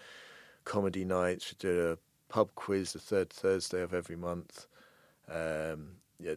comedy 0.64 1.04
nights. 1.04 1.52
We 1.52 1.68
do 1.68 1.90
a 1.92 2.32
pub 2.32 2.50
quiz 2.54 2.92
the 2.92 2.98
third 2.98 3.30
Thursday 3.30 3.82
of 3.82 3.92
every 3.92 4.16
month. 4.16 4.66
Um, 5.28 5.96
yeah, 6.18 6.34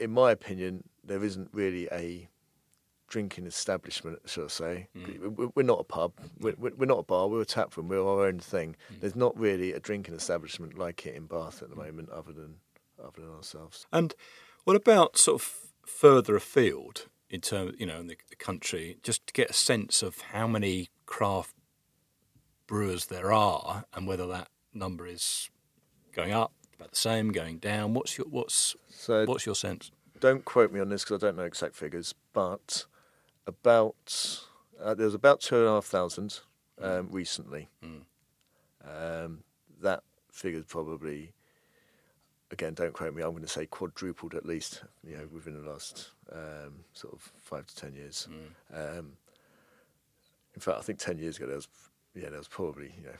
in 0.00 0.10
my 0.10 0.32
opinion, 0.32 0.82
there 1.04 1.22
isn't 1.22 1.50
really 1.52 1.88
a 1.92 2.28
drinking 3.08 3.46
establishment, 3.46 4.18
shall 4.26 4.44
I 4.44 4.48
say. 4.48 4.88
Mm. 4.96 5.36
We- 5.36 5.48
We're 5.54 5.62
not 5.62 5.80
a 5.80 5.84
pub. 5.84 6.12
Mm. 6.40 6.56
We're, 6.58 6.70
we're 6.76 6.86
not 6.86 6.98
a 7.00 7.02
bar. 7.02 7.28
We're 7.28 7.42
a 7.42 7.46
tap 7.46 7.76
room. 7.76 7.88
We're 7.88 8.04
our 8.06 8.26
own 8.26 8.38
thing. 8.38 8.76
Mm. 8.92 9.00
There's 9.00 9.16
not 9.16 9.38
really 9.38 9.72
a 9.72 9.80
drinking 9.80 10.14
establishment 10.14 10.78
like 10.78 11.06
it 11.06 11.14
in 11.14 11.26
Bath 11.26 11.62
at 11.62 11.70
the 11.70 11.76
moment, 11.76 12.08
other 12.10 12.32
than 12.32 12.56
other 13.02 13.20
than 13.22 13.30
ourselves. 13.34 13.86
And 13.92 14.14
what 14.64 14.76
about 14.76 15.16
sort 15.16 15.40
of 15.42 15.54
further 15.86 16.36
afield 16.36 17.06
in 17.30 17.40
terms, 17.40 17.74
you 17.78 17.86
know, 17.86 17.98
in 18.00 18.06
the, 18.08 18.16
the 18.28 18.36
country, 18.36 18.98
just 19.02 19.26
to 19.26 19.32
get 19.32 19.50
a 19.50 19.54
sense 19.54 20.02
of 20.02 20.20
how 20.32 20.46
many 20.46 20.88
craft 21.06 21.54
brewers 22.66 23.06
there 23.06 23.32
are 23.32 23.84
and 23.94 24.06
whether 24.06 24.26
that 24.26 24.48
number 24.74 25.06
is 25.06 25.48
going 26.14 26.32
up, 26.32 26.52
about 26.80 26.90
the 26.90 26.96
same, 26.96 27.30
going 27.30 27.58
down? 27.58 27.94
What's 27.94 28.16
your 28.16 28.26
what's 28.28 28.74
So 28.88 29.24
what's 29.26 29.46
your 29.46 29.54
sense? 29.54 29.90
don't 30.20 30.44
quote 30.44 30.70
me 30.70 30.80
on 30.80 30.90
this 30.90 31.02
because 31.02 31.22
I 31.22 31.26
don't 31.26 31.36
know 31.36 31.44
exact 31.44 31.74
figures, 31.74 32.14
but 32.32 32.84
about 33.46 34.40
uh, 34.82 34.94
there 34.94 35.06
was 35.06 35.14
about 35.14 35.40
two 35.40 35.56
and 35.56 35.66
a 35.66 35.70
half 35.70 35.86
thousand 35.86 36.40
um, 36.80 37.08
recently. 37.10 37.68
Um, 38.84 39.44
that 39.82 40.02
figure's 40.30 40.64
probably 40.64 41.32
again, 42.50 42.74
don't 42.74 42.92
quote 42.92 43.14
me. 43.14 43.22
I'm 43.22 43.30
going 43.30 43.42
to 43.42 43.48
say 43.48 43.66
quadrupled 43.66 44.34
at 44.34 44.44
least. 44.44 44.82
You 45.06 45.16
know, 45.16 45.28
within 45.32 45.62
the 45.62 45.68
last 45.70 46.10
um, 46.32 46.84
sort 46.92 47.14
of 47.14 47.20
five 47.36 47.66
to 47.66 47.76
ten 47.76 47.94
years. 47.94 48.28
Um, 48.74 49.12
in 50.54 50.60
fact, 50.60 50.78
I 50.78 50.82
think 50.82 50.98
ten 50.98 51.18
years 51.18 51.36
ago 51.36 51.46
there 51.46 51.56
was 51.56 51.68
yeah 52.14 52.28
there 52.28 52.38
was 52.38 52.48
probably 52.48 52.92
you 52.98 53.04
know 53.04 53.16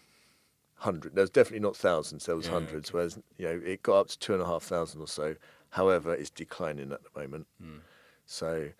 hundred. 0.81 1.14
There 1.14 1.22
was 1.22 1.31
definitely 1.31 1.61
not 1.61 1.76
thousands. 1.76 2.26
There 2.26 2.37
was 2.37 2.47
Yeah, 2.47 2.53
hundreds. 2.53 2.93
Whereas 2.93 3.18
you 3.39 3.47
know 3.47 3.61
it 3.64 3.83
got 3.83 4.01
up 4.01 4.09
to 4.09 4.18
two 4.18 4.33
and 4.35 4.43
a 4.43 4.47
half 4.47 4.62
thousand 4.62 5.01
or 5.01 5.09
so. 5.09 5.37
However, 5.70 6.14
it's 6.14 6.31
declining 6.31 6.91
at 6.93 7.01
the 7.03 7.20
moment. 7.20 7.47
Hmm. 7.62 7.78
So 8.26 8.70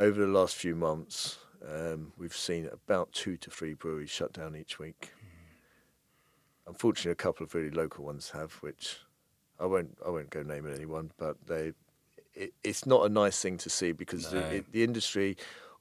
over 0.00 0.20
the 0.20 0.26
last 0.32 0.54
few 0.56 0.74
months, 0.74 1.38
um, 1.68 2.12
we've 2.18 2.36
seen 2.36 2.68
about 2.72 3.12
two 3.12 3.36
to 3.38 3.50
three 3.50 3.74
breweries 3.74 4.10
shut 4.10 4.32
down 4.32 4.54
each 4.56 4.78
week. 4.78 5.10
Hmm. 5.18 6.70
Unfortunately, 6.70 7.12
a 7.12 7.16
couple 7.16 7.44
of 7.44 7.54
really 7.54 7.70
local 7.70 8.04
ones 8.04 8.30
have, 8.30 8.52
which 8.54 8.98
I 9.58 9.66
won't 9.66 9.96
I 10.04 10.10
won't 10.10 10.30
go 10.30 10.42
naming 10.42 10.74
anyone, 10.74 11.10
but 11.18 11.36
they 11.46 11.72
it, 12.34 12.52
it's 12.62 12.84
not 12.86 13.04
a 13.06 13.08
nice 13.08 13.40
thing 13.40 13.58
to 13.58 13.70
see 13.70 13.92
because 13.92 14.32
No. 14.32 14.40
the, 14.40 14.56
it, 14.56 14.72
the 14.72 14.82
industry, 14.84 15.36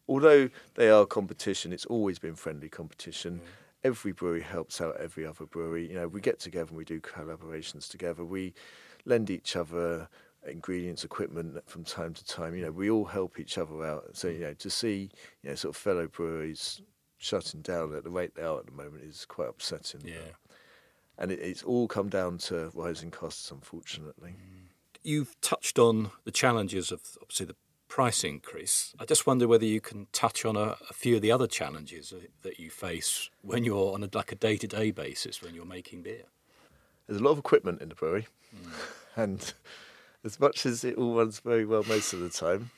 although 0.08 0.50
they 0.76 0.90
are 0.90 1.06
competition, 1.06 1.74
it's 1.74 1.86
always 1.86 2.20
been 2.20 2.36
friendly 2.36 2.70
competition. 2.70 3.40
Hmm. 3.40 3.46
Every 3.84 4.12
brewery 4.14 4.42
helps 4.42 4.80
out 4.80 4.96
every 5.00 5.26
other 5.26 5.46
brewery. 5.46 5.88
You 5.90 5.96
know, 5.96 6.08
we 6.08 6.22
get 6.22 6.40
together 6.40 6.70
and 6.70 6.78
we 6.78 6.86
do 6.86 7.02
collaborations 7.02 7.90
together. 7.90 8.24
We 8.24 8.54
lend 9.06 9.30
each 9.30 9.56
other 9.56 10.08
ingredients, 10.48 11.04
equipment 11.04 11.58
from 11.68 11.84
time 11.84 12.14
to 12.14 12.26
time. 12.26 12.56
You 12.56 12.66
know, 12.66 12.72
we 12.72 12.90
all 12.90 13.06
help 13.06 13.40
each 13.40 13.58
other 13.58 13.84
out. 13.86 14.10
So 14.14 14.28
you 14.30 14.40
know, 14.40 14.54
to 14.54 14.70
see 14.70 15.10
you 15.42 15.50
know 15.50 15.56
sort 15.56 15.76
of 15.76 15.82
fellow 15.82 16.08
breweries 16.08 16.82
shutting 17.18 17.62
down 17.62 17.96
at 17.96 18.04
the 18.04 18.10
rate 18.10 18.36
they 18.36 18.44
are 18.44 18.60
at 18.60 18.66
the 18.66 18.72
moment 18.72 19.04
is 19.04 19.26
quite 19.26 19.50
upsetting. 19.50 20.02
Yeah. 20.06 20.36
and 21.18 21.32
it, 21.32 21.40
it's 21.40 21.64
all 21.64 21.88
come 21.88 22.10
down 22.10 22.38
to 22.38 22.70
rising 22.74 23.12
costs, 23.12 23.50
unfortunately. 23.52 24.32
Mm. 24.32 24.68
You've 25.04 25.40
touched 25.42 25.80
on 25.80 26.12
the 26.24 26.32
challenges 26.32 26.92
of 26.92 27.02
obviously 27.22 27.46
the 27.48 27.56
price 27.94 28.24
increase. 28.24 28.96
I 29.00 29.06
just 29.06 29.28
wonder 29.28 29.48
whether 29.48 29.68
you 29.68 29.80
can 29.80 30.08
touch 30.12 30.46
on 30.46 30.56
a, 30.56 30.78
a 30.90 30.94
few 30.94 31.18
of 31.18 31.22
the 31.22 31.32
other 31.32 31.46
challenges 31.46 32.12
that- 32.42 32.60
you 32.60 32.72
face 32.72 33.30
when 33.44 33.64
you're 33.64 33.94
on 33.94 34.04
a, 34.04 34.10
like 34.12 34.32
a 34.32 34.36
day-to-day 34.36 34.90
basis 34.90 35.44
when 35.44 35.54
you're 35.54 35.64
making 35.64 36.02
beer. 36.02 36.24
There's 37.06 37.22
a 37.22 37.24
lot 37.24 37.34
of 37.34 37.38
equipment 37.38 37.82
in 37.84 37.90
the 37.90 37.96
brewery, 37.96 38.26
and 39.16 39.54
as 40.24 40.40
much 40.40 40.66
as 40.66 40.84
it 40.84 40.96
all 40.98 41.18
runs 41.18 41.40
very 41.40 41.66
well 41.66 41.84
most 41.88 42.14
of 42.14 42.20
the 42.20 42.32
time, 42.32 42.72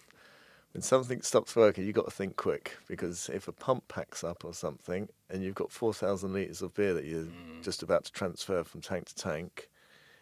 when 0.74 0.82
something 0.82 1.22
stops 1.22 1.55
working, 1.55 1.86
you've 1.86 1.95
got 1.95 2.05
to 2.05 2.11
think 2.11 2.36
quick 2.36 2.76
because 2.86 3.30
if 3.34 3.47
a 3.47 3.53
pump 3.53 3.88
packs 3.88 4.22
up 4.22 4.43
or 4.43 4.53
something, 4.53 5.07
and 5.30 5.41
you've 5.41 5.55
got 5.55 5.72
4,000 5.72 6.34
litres 6.34 6.61
of 6.61 6.74
beer 6.74 6.93
that 6.93 7.05
you're 7.05 7.28
just 7.61 7.82
about 7.82 8.03
to 8.03 8.11
transfer 8.11 8.66
from 8.66 8.82
tank 8.82 9.05
to 9.05 9.16
tank, 9.16 9.70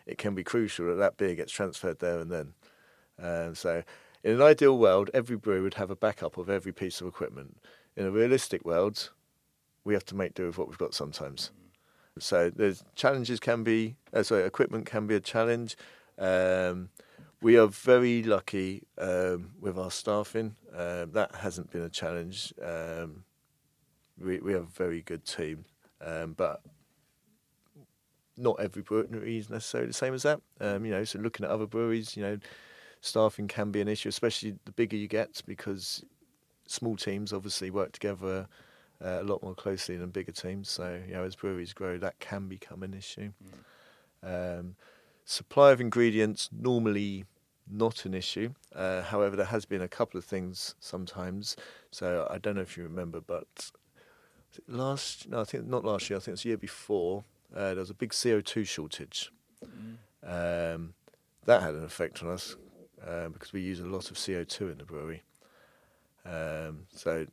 it 0.06 0.20
can 0.20 0.36
be 0.36 0.44
crucial 0.44 0.86
that 0.90 0.98
that 0.98 1.18
beer 1.18 1.34
gets 1.34 1.52
transferred 1.52 1.98
there 1.98 2.20
and 2.20 2.32
then. 2.32 2.54
Um, 3.20 3.56
so, 3.56 3.84
in 4.24 4.32
an 4.32 4.42
ideal 4.42 4.78
world, 4.78 5.10
every 5.14 5.36
brewery 5.36 5.62
would 5.62 5.74
have 5.76 5.92
a 5.92 5.96
backup 5.96 6.38
of 6.38 6.50
every 6.50 6.72
piece 6.72 7.02
of 7.02 7.08
equipment. 7.08 7.58
In 7.96 8.06
a 8.06 8.12
realistic 8.12 8.66
world, 8.66 9.12
we 9.84 9.94
have 9.94 10.06
to 10.06 10.16
make 10.16 10.34
do 10.34 10.46
with 10.46 10.58
what 10.58 10.70
we've 10.70 10.78
got 10.78 10.94
sometimes. 10.94 11.52
So 12.20 12.50
there's 12.50 12.84
challenges 12.96 13.40
can 13.40 13.64
be 13.64 13.96
uh, 14.14 14.24
sorry 14.24 14.44
equipment 14.44 14.86
can 14.86 15.08
be 15.08 15.16
a 15.16 15.20
challenge. 15.20 15.76
Um, 16.18 16.90
we 17.42 17.58
are 17.58 17.68
very 17.68 18.24
lucky 18.24 18.84
um, 18.98 19.52
with 19.60 19.78
our 19.78 19.92
staffing. 19.92 20.56
Um, 20.74 21.12
that 21.12 21.36
hasn't 21.36 21.72
been 21.72 21.82
a 21.82 21.90
challenge. 21.90 22.54
Um, 22.64 23.26
we 24.18 24.40
we 24.40 24.54
have 24.54 24.64
a 24.64 24.66
very 24.66 25.02
good 25.02 25.26
team, 25.26 25.66
um, 26.02 26.34
but 26.34 26.62
not 28.38 28.60
every 28.60 28.84
brewery 28.84 29.38
is 29.38 29.50
necessarily 29.50 29.88
the 29.88 29.94
same 29.94 30.14
as 30.14 30.24
that. 30.24 30.40
Um, 30.62 30.86
you 30.86 30.92
know, 30.92 31.04
so 31.04 31.20
looking 31.20 31.46
at 31.46 31.52
other 31.52 31.68
breweries, 31.68 32.16
you 32.16 32.24
know, 32.24 32.38
staffing 33.04 33.50
can 33.50 33.70
be 33.70 33.82
an 33.82 33.88
issue, 33.90 34.08
especially 34.10 34.56
the 34.64 34.72
bigger 34.72 34.96
you 34.96 35.10
get, 35.10 35.42
because 35.46 36.04
small 36.66 36.96
teams 36.96 37.34
obviously 37.34 37.70
work 37.70 37.92
together 37.92 38.48
uh, 39.04 39.20
a 39.20 39.24
lot 39.24 39.44
more 39.44 39.54
closely 39.54 39.98
than 39.98 40.10
bigger 40.10 40.32
teams. 40.32 40.70
So, 40.70 41.02
you 41.06 41.14
know, 41.14 41.24
as 41.24 41.36
breweries 41.36 41.74
grow, 41.74 41.98
that 41.98 42.20
can 42.20 42.48
become 42.48 42.82
an 42.82 42.94
issue. 42.94 43.34
Um, 44.24 44.76
supply 45.26 45.72
of 45.72 45.82
ingredients 45.82 46.50
normally 46.58 47.26
not 47.70 48.06
an 48.06 48.14
issue. 48.14 48.54
Uh, 48.74 49.02
however, 49.02 49.36
there 49.36 49.48
has 49.48 49.66
been 49.66 49.82
a 49.82 49.88
couple 49.90 50.18
of 50.18 50.24
things 50.24 50.76
sometimes. 50.80 51.58
So 51.92 52.26
I 52.32 52.38
don't 52.38 52.56
know 52.56 52.62
if 52.62 52.78
you 52.78 52.84
remember, 52.84 53.20
but 53.20 53.72
last 54.66 55.28
no, 55.30 55.42
I 55.42 55.44
think 55.44 55.66
not 55.66 55.84
last 55.84 56.10
year. 56.10 56.18
I 56.18 56.20
think 56.20 56.30
it 56.30 56.32
was 56.32 56.44
the 56.44 56.50
year 56.50 56.58
before. 56.58 57.26
Uh, 57.54 57.74
there 57.74 57.76
was 57.76 57.90
a 57.90 57.94
big 57.94 58.14
CO 58.14 58.40
two 58.40 58.64
shortage. 58.64 59.30
Um, 60.26 60.94
that 61.46 61.62
had 61.62 61.74
an 61.74 61.84
effect 61.84 62.24
on 62.24 62.30
us 62.30 62.56
uh, 63.08 63.30
because 63.30 63.54
we 63.54 63.62
use 63.62 63.80
a 63.80 63.86
lot 63.86 64.12
of 64.12 64.24
CO 64.24 64.44
two 64.44 64.70
in 64.70 64.78
the 64.78 64.86
brewery. 64.86 65.24
Um, 66.26 66.86
so 66.94 67.26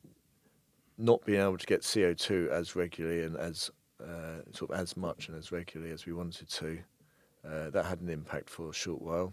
not 1.01 1.25
being 1.25 1.41
able 1.41 1.59
to 1.59 1.67
get 1.67 1.83
CO2 1.83 2.49
as 2.49 2.77
regularly 2.77 3.23
and 3.23 3.37
as 3.37 3.71
uh, 4.03 4.43
sort 4.53 4.71
of 4.71 4.79
as 4.79 4.97
much 4.97 5.29
and 5.29 5.37
as 5.37 5.51
regularly 5.51 5.93
as 5.93 6.07
we 6.07 6.13
wanted 6.13 6.49
to, 6.49 6.79
uh, 7.47 7.71
that 7.71 7.87
had 7.87 8.01
an 8.01 8.11
impact 8.11 8.51
for 8.51 8.71
a 8.71 8.75
short 8.75 9.01
while. 9.01 9.33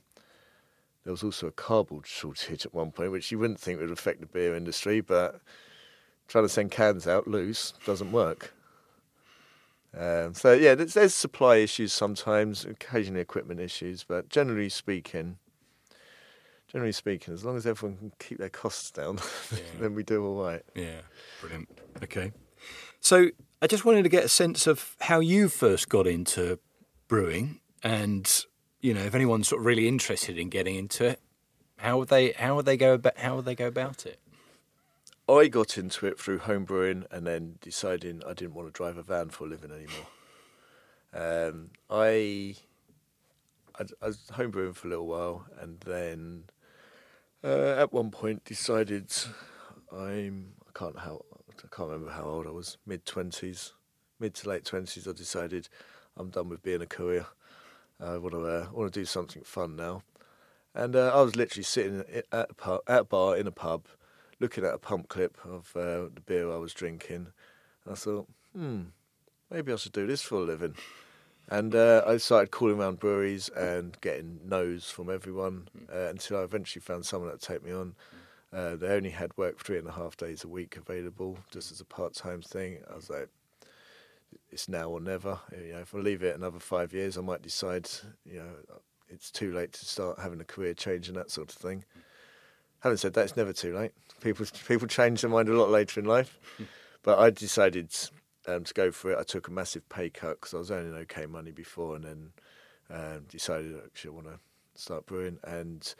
There 1.04 1.12
was 1.12 1.24
also 1.24 1.48
a 1.48 1.52
cardboard 1.52 2.06
shortage 2.06 2.66
at 2.66 2.74
one 2.74 2.92
point, 2.92 3.12
which 3.12 3.32
you 3.32 3.40
wouldn't 3.40 3.60
think 3.60 3.80
would 3.80 3.92
affect 3.92 4.20
the 4.20 4.26
beer 4.26 4.56
industry, 4.56 5.02
but 5.02 5.42
trying 6.28 6.46
to 6.46 6.50
send 6.50 6.72
cans 6.72 7.08
out 7.08 7.28
loose 7.28 7.74
doesn't 7.86 8.12
work. 8.12 8.54
Um, 9.98 10.34
so 10.34 10.54
yeah, 10.54 10.76
there's, 10.76 10.94
there's 10.94 11.14
supply 11.14 11.58
issues 11.58 11.94
sometimes, 11.94 12.66
occasionally 12.66 13.22
equipment 13.22 13.60
issues, 13.60 14.04
but 14.04 14.30
generally 14.30 14.70
speaking, 14.70 15.38
generally 16.68 16.92
speaking, 16.92 17.34
as 17.34 17.44
long 17.46 17.58
as 17.58 17.66
everyone 17.66 17.98
can 17.98 18.12
keep 18.20 18.38
their 18.38 18.50
costs 18.50 18.92
down, 18.92 19.20
then 19.80 19.96
we 19.96 20.04
do 20.04 20.26
all 20.26 20.44
right. 20.44 20.64
Yeah, 20.76 21.02
brilliant. 21.42 21.70
Okay. 22.04 22.32
So 23.00 23.30
I 23.62 23.68
just 23.68 23.86
wanted 23.86 24.04
to 24.04 24.10
get 24.10 24.24
a 24.24 24.30
sense 24.30 24.68
of 24.68 24.96
how 25.02 25.20
you 25.20 25.50
first 25.50 25.90
got 25.90 26.08
into 26.08 26.60
brewing 27.08 27.60
and, 27.84 28.46
you 28.82 28.94
know, 28.94 29.02
if 29.04 29.16
anyone's 29.16 29.48
sort 29.48 29.62
of 29.62 29.66
really 29.66 29.88
interested 29.88 30.38
in 30.38 30.50
getting 30.50 30.76
into 30.76 31.06
it, 31.06 31.20
How 31.78 32.00
would 32.00 32.10
they? 32.10 32.32
How 32.32 32.56
would 32.56 32.66
they 32.66 32.76
go 32.78 32.96
about? 32.96 33.18
How 33.20 33.36
would 33.36 33.46
they 33.46 33.54
go 33.56 33.68
about 33.68 34.06
it? 34.08 34.20
I 35.30 35.48
got 35.48 35.78
into 35.78 36.08
it 36.08 36.20
through 36.20 36.40
homebrewing 36.40 37.06
and 37.12 37.28
then 37.28 37.60
deciding 37.62 38.24
I 38.26 38.34
didn't 38.34 38.56
want 38.56 38.68
to 38.70 38.72
drive 38.72 38.98
a 38.98 39.04
van 39.04 39.30
for 39.30 39.46
a 39.46 39.48
living 39.50 39.72
anymore. 39.72 40.08
Um, 41.14 41.70
I, 41.90 42.56
I, 43.78 43.84
I 44.02 44.08
was 44.08 44.32
homebrewing 44.32 44.76
for 44.76 44.88
a 44.88 44.90
little 44.90 45.08
while 45.08 45.46
and 45.60 45.80
then 45.82 46.46
uh, 47.44 47.76
at 47.78 47.94
one 47.94 48.12
point 48.12 48.44
decided 48.46 49.12
I'm 49.92 50.54
I 50.68 50.78
can't 50.78 51.00
how 51.00 51.24
I 51.50 51.76
can't 51.76 51.90
remember 51.90 52.12
how 52.12 52.24
old 52.24 52.48
I 52.48 52.52
was 52.52 52.78
mid 52.86 53.06
twenties 53.06 53.74
mid 54.20 54.34
to 54.36 54.50
late 54.50 54.66
twenties 54.66 55.08
I 55.08 55.14
decided 55.14 55.70
I'm 56.16 56.30
done 56.30 56.50
with 56.50 56.64
being 56.64 56.82
a 56.82 56.86
courier 56.86 57.28
I 58.00 58.18
want 58.18 58.34
to 58.34 58.46
uh, 58.46 58.68
want 58.72 58.94
to 58.94 59.00
do 59.00 59.06
something 59.06 59.44
fun 59.44 59.76
now 59.76 60.04
and 60.74 60.96
uh, 60.96 61.12
I 61.14 61.22
was 61.22 61.36
literally 61.36 61.64
sitting 61.64 62.04
at 62.12 62.26
a 62.32 62.54
pub, 62.54 62.82
at 62.88 63.02
a 63.02 63.04
bar 63.04 63.38
in 63.38 63.48
a 63.48 63.52
pub 63.52 63.88
looking 64.40 64.64
at 64.64 64.74
a 64.74 64.78
pump 64.78 65.08
clip 65.08 65.38
of 65.44 65.72
uh, 65.76 66.10
the 66.14 66.22
beer 66.26 66.52
I 66.52 66.58
was 66.58 66.74
drinking. 66.74 67.28
I 67.90 67.96
thought, 67.96 68.28
hmm, 68.56 68.82
maybe 69.50 69.74
I 69.74 69.76
should 69.78 69.94
do 69.94 70.06
this 70.06 70.22
for 70.22 70.36
a 70.36 70.42
living. 70.42 70.76
And 71.50 71.74
uh, 71.74 72.04
I 72.06 72.18
started 72.18 72.52
calling 72.52 72.80
around 72.80 73.00
breweries 73.00 73.48
and 73.50 74.00
getting 74.02 74.42
no's 74.44 74.90
from 74.90 75.10
everyone 75.10 75.70
uh, 75.94 76.08
until 76.10 76.38
I 76.40 76.44
eventually 76.44 76.82
found 76.82 77.06
someone 77.06 77.30
that 77.30 77.36
would 77.36 77.42
take 77.42 77.64
me 77.64 77.72
on. 77.72 77.96
Uh, 78.52 78.76
they 78.76 78.88
only 78.88 79.10
had 79.10 79.38
work 79.38 79.64
three 79.64 79.78
and 79.78 79.88
a 79.88 79.92
half 79.92 80.18
days 80.18 80.44
a 80.44 80.48
week 80.48 80.78
available, 80.78 81.38
just 81.52 81.72
as 81.72 81.80
a 81.80 81.86
part-time 81.86 82.42
thing. 82.42 82.80
I 82.92 82.96
was 82.96 83.10
like, 83.10 83.30
it's 84.50 84.68
now 84.68 84.90
or 84.90 85.00
never. 85.00 85.40
You 85.52 85.74
know, 85.74 85.80
if 85.80 85.96
I 85.96 86.00
leave 86.00 86.24
it 86.24 86.36
another 86.36 86.60
five 86.60 86.94
years, 86.94 87.18
I 87.18 87.22
might 87.22 87.42
decide, 87.42 87.90
you 88.26 88.40
know, 88.40 88.54
it's 89.10 89.32
too 89.32 89.54
late 89.54 89.74
to 89.74 89.86
start 89.86 90.20
having 90.20 90.42
a 90.42 90.46
career 90.46 90.74
change 90.74 91.08
and 91.08 91.18
that 91.18 91.32
sort 91.32 91.52
of 91.52 91.58
thing. 91.58 91.86
Having 92.80 92.98
said 92.98 93.14
that, 93.14 93.26
it's 93.26 93.38
never 93.38 93.54
too 93.54 93.76
late. 93.76 93.92
People 94.22 94.46
people 94.68 94.88
change 94.88 95.22
their 95.22 95.30
mind 95.30 95.50
a 95.50 95.58
lot 95.58 95.70
later 95.70 96.00
in 96.00 96.06
life. 96.06 96.38
but 97.04 97.20
I 97.20 97.30
decided 97.30 97.94
um, 98.48 98.64
to 98.64 98.74
go 98.74 98.92
for 98.92 99.12
it. 99.12 99.18
I 99.20 99.24
took 99.24 99.48
a 99.48 99.52
massive 99.52 99.88
pay 99.90 100.10
cut 100.10 100.40
because 100.40 100.54
I 100.54 100.58
was 100.58 100.72
earning 100.72 100.94
okay 100.94 101.26
money 101.26 101.52
before, 101.52 101.96
and 101.96 102.06
then 102.06 102.32
um, 102.90 103.26
decided 103.30 103.76
actually 103.84 104.12
I 104.12 104.14
want 104.14 104.28
to 104.28 104.40
start 104.76 105.06
brewing. 105.06 105.40
And 105.44 105.94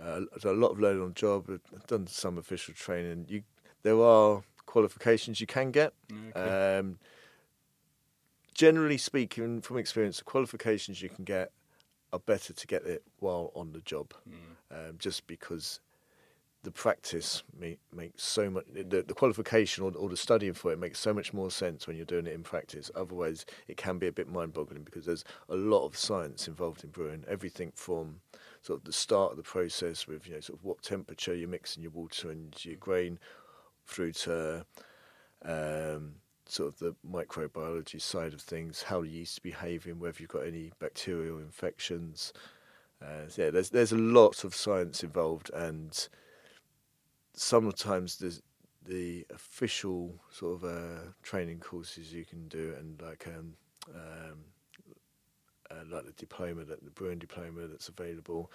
uh, 0.00 0.20
a 0.44 0.52
lot 0.52 0.70
of 0.70 0.80
learning 0.80 1.02
on 1.02 1.08
the 1.08 1.14
job. 1.14 1.50
I've 1.50 1.86
done 1.86 2.06
some 2.06 2.38
official 2.38 2.74
training. 2.74 3.26
You 3.28 3.42
there 3.82 4.00
are 4.00 4.42
qualifications 4.66 5.40
you 5.40 5.46
can 5.46 5.70
get. 5.70 5.92
Okay. 6.36 6.78
Um, 6.78 6.98
generally 8.54 8.98
speaking, 8.98 9.60
from 9.60 9.78
experience, 9.78 10.18
the 10.18 10.24
qualifications 10.24 11.02
you 11.02 11.08
can 11.08 11.24
get 11.24 11.52
are 12.12 12.20
better 12.20 12.52
to 12.52 12.66
get 12.66 12.84
it 12.84 13.02
while 13.18 13.50
on 13.54 13.72
the 13.72 13.80
job, 13.80 14.12
mm. 14.28 14.34
um, 14.70 14.96
just 14.98 15.26
because 15.26 15.80
the 16.62 16.70
practice 16.70 17.42
make, 17.58 17.80
makes 17.92 18.22
so 18.22 18.48
much 18.48 18.64
the, 18.72 19.02
the 19.02 19.14
qualification 19.14 19.82
or, 19.82 19.92
or, 19.96 20.08
the 20.08 20.16
studying 20.16 20.52
for 20.52 20.72
it 20.72 20.78
makes 20.78 21.00
so 21.00 21.12
much 21.12 21.32
more 21.32 21.50
sense 21.50 21.86
when 21.86 21.96
you're 21.96 22.06
doing 22.06 22.26
it 22.26 22.34
in 22.34 22.42
practice. 22.42 22.90
Otherwise 22.94 23.44
it 23.66 23.76
can 23.76 23.98
be 23.98 24.06
a 24.06 24.12
bit 24.12 24.28
mind-boggling 24.28 24.84
because 24.84 25.04
there's 25.04 25.24
a 25.48 25.56
lot 25.56 25.84
of 25.84 25.96
science 25.96 26.46
involved 26.46 26.84
in 26.84 26.90
brewing 26.90 27.24
everything 27.28 27.72
from 27.74 28.20
sort 28.62 28.78
of 28.78 28.84
the 28.84 28.92
start 28.92 29.32
of 29.32 29.36
the 29.36 29.42
process 29.42 30.06
with 30.06 30.26
you 30.26 30.34
know 30.34 30.40
sort 30.40 30.58
of 30.58 30.64
what 30.64 30.80
temperature 30.82 31.34
you're 31.34 31.48
mixing 31.48 31.82
your 31.82 31.92
water 31.92 32.30
and 32.30 32.64
your 32.64 32.76
grain 32.76 33.18
through 33.86 34.12
to 34.12 34.64
um, 35.44 36.12
sort 36.46 36.68
of 36.68 36.78
the 36.78 36.94
microbiology 37.10 38.00
side 38.00 38.32
of 38.32 38.40
things 38.40 38.82
how 38.82 39.00
the 39.02 39.08
yeast 39.08 39.42
behaving 39.42 39.98
whether 39.98 40.16
you've 40.20 40.28
got 40.28 40.46
any 40.46 40.70
bacterial 40.78 41.38
infections. 41.38 42.32
Uh, 43.02 43.26
yeah 43.36 43.50
there's 43.50 43.70
there's 43.70 43.90
a 43.90 43.98
lot 43.98 44.44
of 44.44 44.54
science 44.54 45.02
involved 45.02 45.50
and 45.54 46.08
sometimes 47.42 48.16
there's 48.16 48.40
the 48.84 49.26
official 49.34 50.14
sort 50.30 50.62
of 50.62 50.64
uh, 50.64 51.00
training 51.22 51.58
courses 51.58 52.12
you 52.12 52.24
can 52.24 52.48
do, 52.48 52.74
and 52.78 53.00
like 53.02 53.26
um, 53.26 53.54
um, 53.94 54.38
uh, 55.70 55.84
like 55.90 56.06
the 56.06 56.12
diploma, 56.12 56.64
that 56.64 56.84
the 56.84 56.90
brewing 56.90 57.18
diploma 57.18 57.66
that's 57.66 57.88
available, 57.88 58.50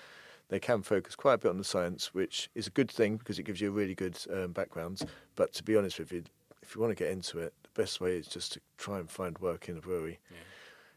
they 0.50 0.60
can 0.60 0.82
focus 0.82 1.16
quite 1.16 1.36
a 1.36 1.38
bit 1.38 1.50
on 1.50 1.58
the 1.58 1.64
science, 1.64 2.14
which 2.14 2.50
is 2.56 2.68
a 2.68 2.72
good 2.72 2.90
thing 2.90 3.18
because 3.18 3.38
it 3.40 3.44
gives 3.44 3.62
you 3.62 3.70
a 3.70 3.72
really 3.72 3.96
good 3.96 4.18
um, 4.34 4.52
background. 4.52 5.02
But 5.36 5.54
to 5.54 5.64
be 5.64 5.76
honest 5.76 6.00
with 6.00 6.12
you, 6.12 6.24
if 6.62 6.76
you 6.76 6.82
want 6.82 6.92
to 6.92 7.04
get 7.04 7.12
into 7.12 7.40
it, 7.40 7.54
the 7.64 7.82
best 7.82 8.02
way 8.02 8.18
is 8.18 8.28
just 8.28 8.54
to 8.54 8.62
try 8.78 9.00
and 9.00 9.10
find 9.10 9.38
work 9.40 9.70
in 9.70 9.78
a 9.78 9.82
brewery. 9.82 10.20
Yeah. 10.30 10.38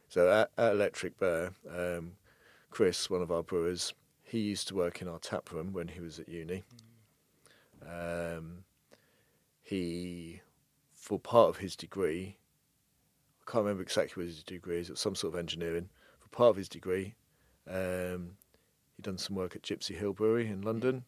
So 0.08 0.30
at, 0.30 0.50
at 0.58 0.72
Electric 0.72 1.18
Bear, 1.18 1.52
um, 1.68 2.12
Chris, 2.70 3.10
one 3.10 3.22
of 3.22 3.30
our 3.30 3.42
brewers, 3.42 3.94
he 4.24 4.38
used 4.38 4.68
to 4.68 4.74
work 4.74 5.02
in 5.02 5.08
our 5.08 5.18
tap 5.18 5.52
room 5.52 5.72
when 5.72 5.88
he 5.88 6.00
was 6.00 6.18
at 6.18 6.28
uni. 6.28 6.64
Mm 6.74 6.89
um, 7.86 8.64
he, 9.62 10.40
for 10.92 11.18
part 11.18 11.48
of 11.48 11.58
his 11.58 11.76
degree, 11.76 12.36
I 13.46 13.50
can't 13.50 13.64
remember 13.64 13.82
exactly 13.82 14.22
what 14.22 14.28
his 14.28 14.42
degree 14.42 14.78
is, 14.78 14.90
it's 14.90 15.00
some 15.00 15.14
sort 15.14 15.34
of 15.34 15.38
engineering. 15.38 15.88
For 16.18 16.28
part 16.28 16.50
of 16.50 16.56
his 16.56 16.68
degree, 16.68 17.14
um, 17.68 18.32
he'd 18.96 19.04
done 19.04 19.18
some 19.18 19.36
work 19.36 19.56
at 19.56 19.62
Gipsy 19.62 19.94
Hill 19.94 20.12
Brewery 20.12 20.46
in 20.46 20.62
London. 20.62 21.04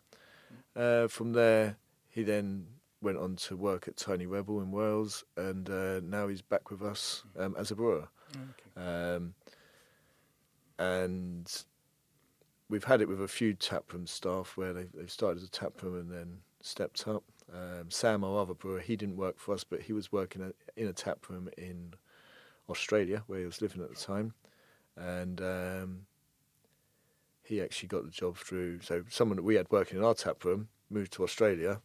Uh, 0.75 1.09
from 1.09 1.33
there, 1.33 1.77
he 2.09 2.23
then 2.23 2.67
went 3.01 3.19
on 3.19 3.37
to 3.37 3.57
work 3.57 3.89
at 3.89 3.97
Tiny 3.97 4.27
Rebel 4.27 4.61
in 4.61 4.71
Wales, 4.71 5.25
and 5.37 5.69
uh, 5.69 6.01
now 6.01 6.29
he's 6.29 6.43
back 6.43 6.71
with 6.71 6.83
us 6.83 7.25
um, 7.39 7.55
as 7.59 7.71
a 7.71 7.75
brewer. 7.75 8.09
Okay. 8.31 8.87
Um, 8.87 9.35
and 10.79 11.65
we've 12.69 12.85
had 12.85 13.01
it 13.01 13.09
with 13.09 13.23
a 13.23 13.29
few 13.29 13.55
taproom 13.55 14.07
staff 14.07 14.57
where 14.57 14.73
they've, 14.73 14.91
they've 14.95 15.11
started 15.11 15.39
as 15.39 15.45
a 15.45 15.51
taproom 15.51 15.99
and 15.99 16.11
then 16.11 16.39
stepped 16.63 17.07
up. 17.07 17.25
Um, 17.53 17.91
Sam, 17.91 18.25
our 18.25 18.41
other 18.41 18.55
brewer, 18.55 18.81
he 18.81 18.97
didn't 18.97 19.17
work 19.17 19.39
for 19.39 19.55
us, 19.55 19.65
but 19.65 19.83
he 19.83 19.93
was 19.93 20.11
working 20.11 20.53
in 20.77 20.87
a 20.87 20.93
tap 20.93 21.29
room 21.29 21.51
in 21.59 21.95
Australia 22.69 23.25
where 23.27 23.41
he 23.41 23.45
was 23.45 23.61
living 23.61 23.83
at 23.83 23.91
the 23.91 24.01
time, 24.01 24.33
and 24.97 25.41
um, 25.41 26.07
he 27.43 27.61
actually 27.61 27.89
got 27.89 28.05
the 28.05 28.11
job 28.11 28.37
through. 28.37 28.81
So 28.81 29.05
someone 29.11 29.37
that 29.37 29.43
we 29.43 29.57
had 29.57 29.71
working 29.71 29.99
in 29.99 30.05
our 30.05 30.15
tap 30.15 30.45
room 30.45 30.69
moved 30.89 31.13
to 31.15 31.25
Australia, 31.25 31.81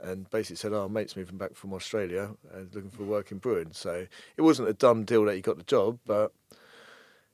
and 0.00 0.28
basically 0.30 0.56
said, 0.56 0.72
"Oh, 0.72 0.88
mate's 0.88 1.16
moving 1.16 1.38
back 1.38 1.54
from 1.54 1.72
Australia 1.72 2.30
and 2.52 2.74
looking 2.74 2.90
for 2.90 3.04
work 3.04 3.32
in 3.32 3.38
brewing." 3.38 3.72
So 3.72 4.06
it 4.36 4.42
wasn't 4.42 4.68
a 4.68 4.74
dumb 4.74 5.04
deal 5.04 5.24
that 5.24 5.34
he 5.34 5.40
got 5.40 5.58
the 5.58 5.64
job, 5.64 5.98
but 6.06 6.32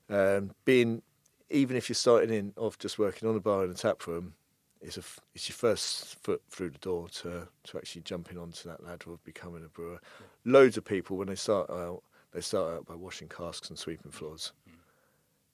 um, 0.08 0.52
being 0.64 1.02
even 1.50 1.76
if 1.76 1.88
you're 1.88 1.94
starting 1.94 2.30
in 2.30 2.52
off 2.56 2.78
just 2.78 2.98
working 2.98 3.28
on 3.28 3.36
a 3.36 3.40
bar 3.40 3.64
in 3.64 3.70
a 3.70 3.74
tap 3.74 4.06
room, 4.06 4.34
it's 4.80 4.96
a 4.96 5.02
it's 5.34 5.48
your 5.48 5.56
first 5.56 6.16
foot 6.22 6.42
through 6.50 6.70
the 6.70 6.78
door 6.78 7.08
to 7.08 7.48
to 7.64 7.76
actually 7.76 8.02
jumping 8.02 8.38
onto 8.38 8.68
that 8.68 8.84
ladder 8.84 9.12
of 9.12 9.22
becoming 9.24 9.64
a 9.64 9.68
brewer. 9.68 10.00
Yeah. 10.20 10.52
Loads 10.52 10.76
of 10.76 10.84
people 10.84 11.16
when 11.16 11.28
they 11.28 11.34
start 11.34 11.70
out, 11.70 12.02
they 12.32 12.40
start 12.40 12.74
out 12.74 12.86
by 12.86 12.94
washing 12.94 13.28
casks 13.28 13.68
and 13.70 13.78
sweeping 13.78 14.12
floors. 14.12 14.52
Mm. 14.68 14.74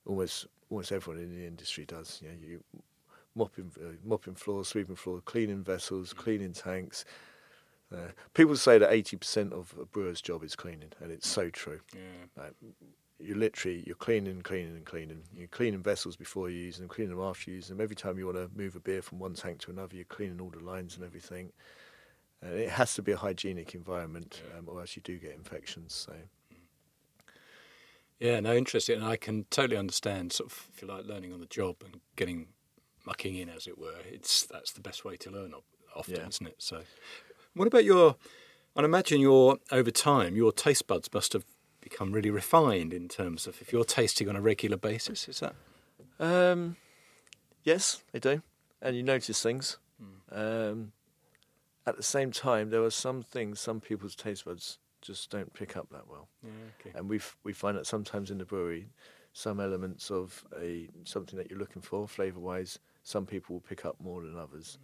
Almost 0.06 0.46
almost 0.70 0.92
everyone 0.92 1.22
in 1.22 1.34
the 1.34 1.46
industry 1.46 1.84
does. 1.84 2.20
You 2.22 2.28
know, 2.28 2.34
you 2.40 2.60
mopping 3.34 3.70
uh, 3.80 3.96
mopping 4.04 4.34
floors, 4.34 4.68
sweeping 4.68 4.96
floors, 4.96 5.22
cleaning 5.24 5.62
vessels, 5.62 6.12
mm. 6.12 6.16
cleaning 6.16 6.52
tanks. 6.52 7.04
Uh, 7.92 8.08
people 8.32 8.56
say 8.56 8.78
that 8.78 8.92
eighty 8.92 9.16
percent 9.16 9.52
of 9.52 9.74
a 9.80 9.84
brewer's 9.84 10.20
job 10.20 10.42
is 10.42 10.56
cleaning, 10.56 10.92
and 11.00 11.12
it's 11.12 11.28
so 11.28 11.50
true. 11.50 11.80
Yeah. 11.94 12.42
Like, 12.42 12.54
you're 13.24 13.36
literally 13.36 13.82
you're 13.86 13.96
cleaning, 13.96 14.32
and 14.32 14.44
cleaning, 14.44 14.76
and 14.76 14.84
cleaning. 14.84 15.22
You're 15.34 15.48
cleaning 15.48 15.82
vessels 15.82 16.16
before 16.16 16.50
you 16.50 16.58
use 16.58 16.78
them, 16.78 16.88
cleaning 16.88 17.16
them 17.16 17.24
after 17.24 17.50
you 17.50 17.56
use 17.56 17.68
them. 17.68 17.80
Every 17.80 17.96
time 17.96 18.18
you 18.18 18.26
want 18.26 18.36
to 18.36 18.50
move 18.54 18.76
a 18.76 18.80
beer 18.80 19.02
from 19.02 19.18
one 19.18 19.34
tank 19.34 19.60
to 19.60 19.70
another, 19.70 19.96
you're 19.96 20.04
cleaning 20.04 20.40
all 20.40 20.50
the 20.50 20.64
lines 20.64 20.96
and 20.96 21.04
everything. 21.04 21.52
And 22.42 22.54
it 22.54 22.70
has 22.70 22.94
to 22.94 23.02
be 23.02 23.12
a 23.12 23.16
hygienic 23.16 23.74
environment, 23.74 24.42
um, 24.56 24.68
or 24.68 24.80
else 24.80 24.96
you 24.96 25.02
do 25.02 25.18
get 25.18 25.32
infections. 25.32 25.94
So. 25.94 26.12
Yeah, 28.20 28.40
no, 28.40 28.54
interesting. 28.54 28.96
And 28.96 29.06
I 29.06 29.16
can 29.16 29.44
totally 29.50 29.76
understand, 29.76 30.32
sort 30.32 30.50
of, 30.50 30.68
if 30.74 30.82
you 30.82 30.88
like, 30.88 31.04
learning 31.04 31.32
on 31.32 31.40
the 31.40 31.46
job 31.46 31.76
and 31.84 32.00
getting 32.16 32.48
mucking 33.06 33.34
in, 33.36 33.48
as 33.48 33.66
it 33.66 33.78
were. 33.78 33.98
It's 34.10 34.46
that's 34.46 34.72
the 34.72 34.80
best 34.80 35.04
way 35.04 35.16
to 35.16 35.30
learn, 35.30 35.52
often, 35.96 36.16
yeah. 36.16 36.28
isn't 36.28 36.46
it? 36.46 36.56
So, 36.58 36.82
what 37.54 37.66
about 37.66 37.84
your? 37.84 38.16
I 38.76 38.82
imagine 38.82 39.20
your 39.20 39.58
over 39.70 39.90
time, 39.90 40.36
your 40.36 40.52
taste 40.52 40.86
buds 40.86 41.08
must 41.12 41.32
have 41.32 41.44
become 41.84 42.12
really 42.12 42.30
refined 42.30 42.92
in 42.92 43.08
terms 43.08 43.46
of 43.46 43.60
if 43.60 43.72
you're 43.72 43.84
tasting 43.84 44.28
on 44.28 44.34
a 44.34 44.40
regular 44.40 44.76
basis. 44.76 45.28
Is 45.28 45.40
that? 45.40 45.54
Um, 46.18 46.76
yes, 47.62 48.02
they 48.10 48.18
do, 48.18 48.42
and 48.80 48.96
you 48.96 49.02
notice 49.02 49.42
things. 49.42 49.76
Mm. 50.02 50.70
Um, 50.72 50.92
at 51.86 51.96
the 51.96 52.02
same 52.02 52.32
time, 52.32 52.70
there 52.70 52.82
are 52.82 52.90
some 52.90 53.22
things 53.22 53.60
some 53.60 53.80
people's 53.80 54.16
taste 54.16 54.46
buds 54.46 54.78
just 55.02 55.30
don't 55.30 55.52
pick 55.52 55.76
up 55.76 55.90
that 55.90 56.08
well. 56.08 56.28
Yeah, 56.42 56.50
okay. 56.80 56.98
And 56.98 57.08
we 57.08 57.20
we 57.44 57.52
find 57.52 57.76
that 57.76 57.86
sometimes 57.86 58.30
in 58.30 58.38
the 58.38 58.46
brewery, 58.46 58.88
some 59.34 59.60
elements 59.60 60.10
of 60.10 60.44
a 60.58 60.88
something 61.04 61.36
that 61.36 61.50
you're 61.50 61.58
looking 61.58 61.82
for 61.82 62.08
flavour 62.08 62.40
wise, 62.40 62.78
some 63.02 63.26
people 63.26 63.54
will 63.54 63.60
pick 63.60 63.84
up 63.84 63.96
more 64.00 64.22
than 64.22 64.38
others. 64.38 64.78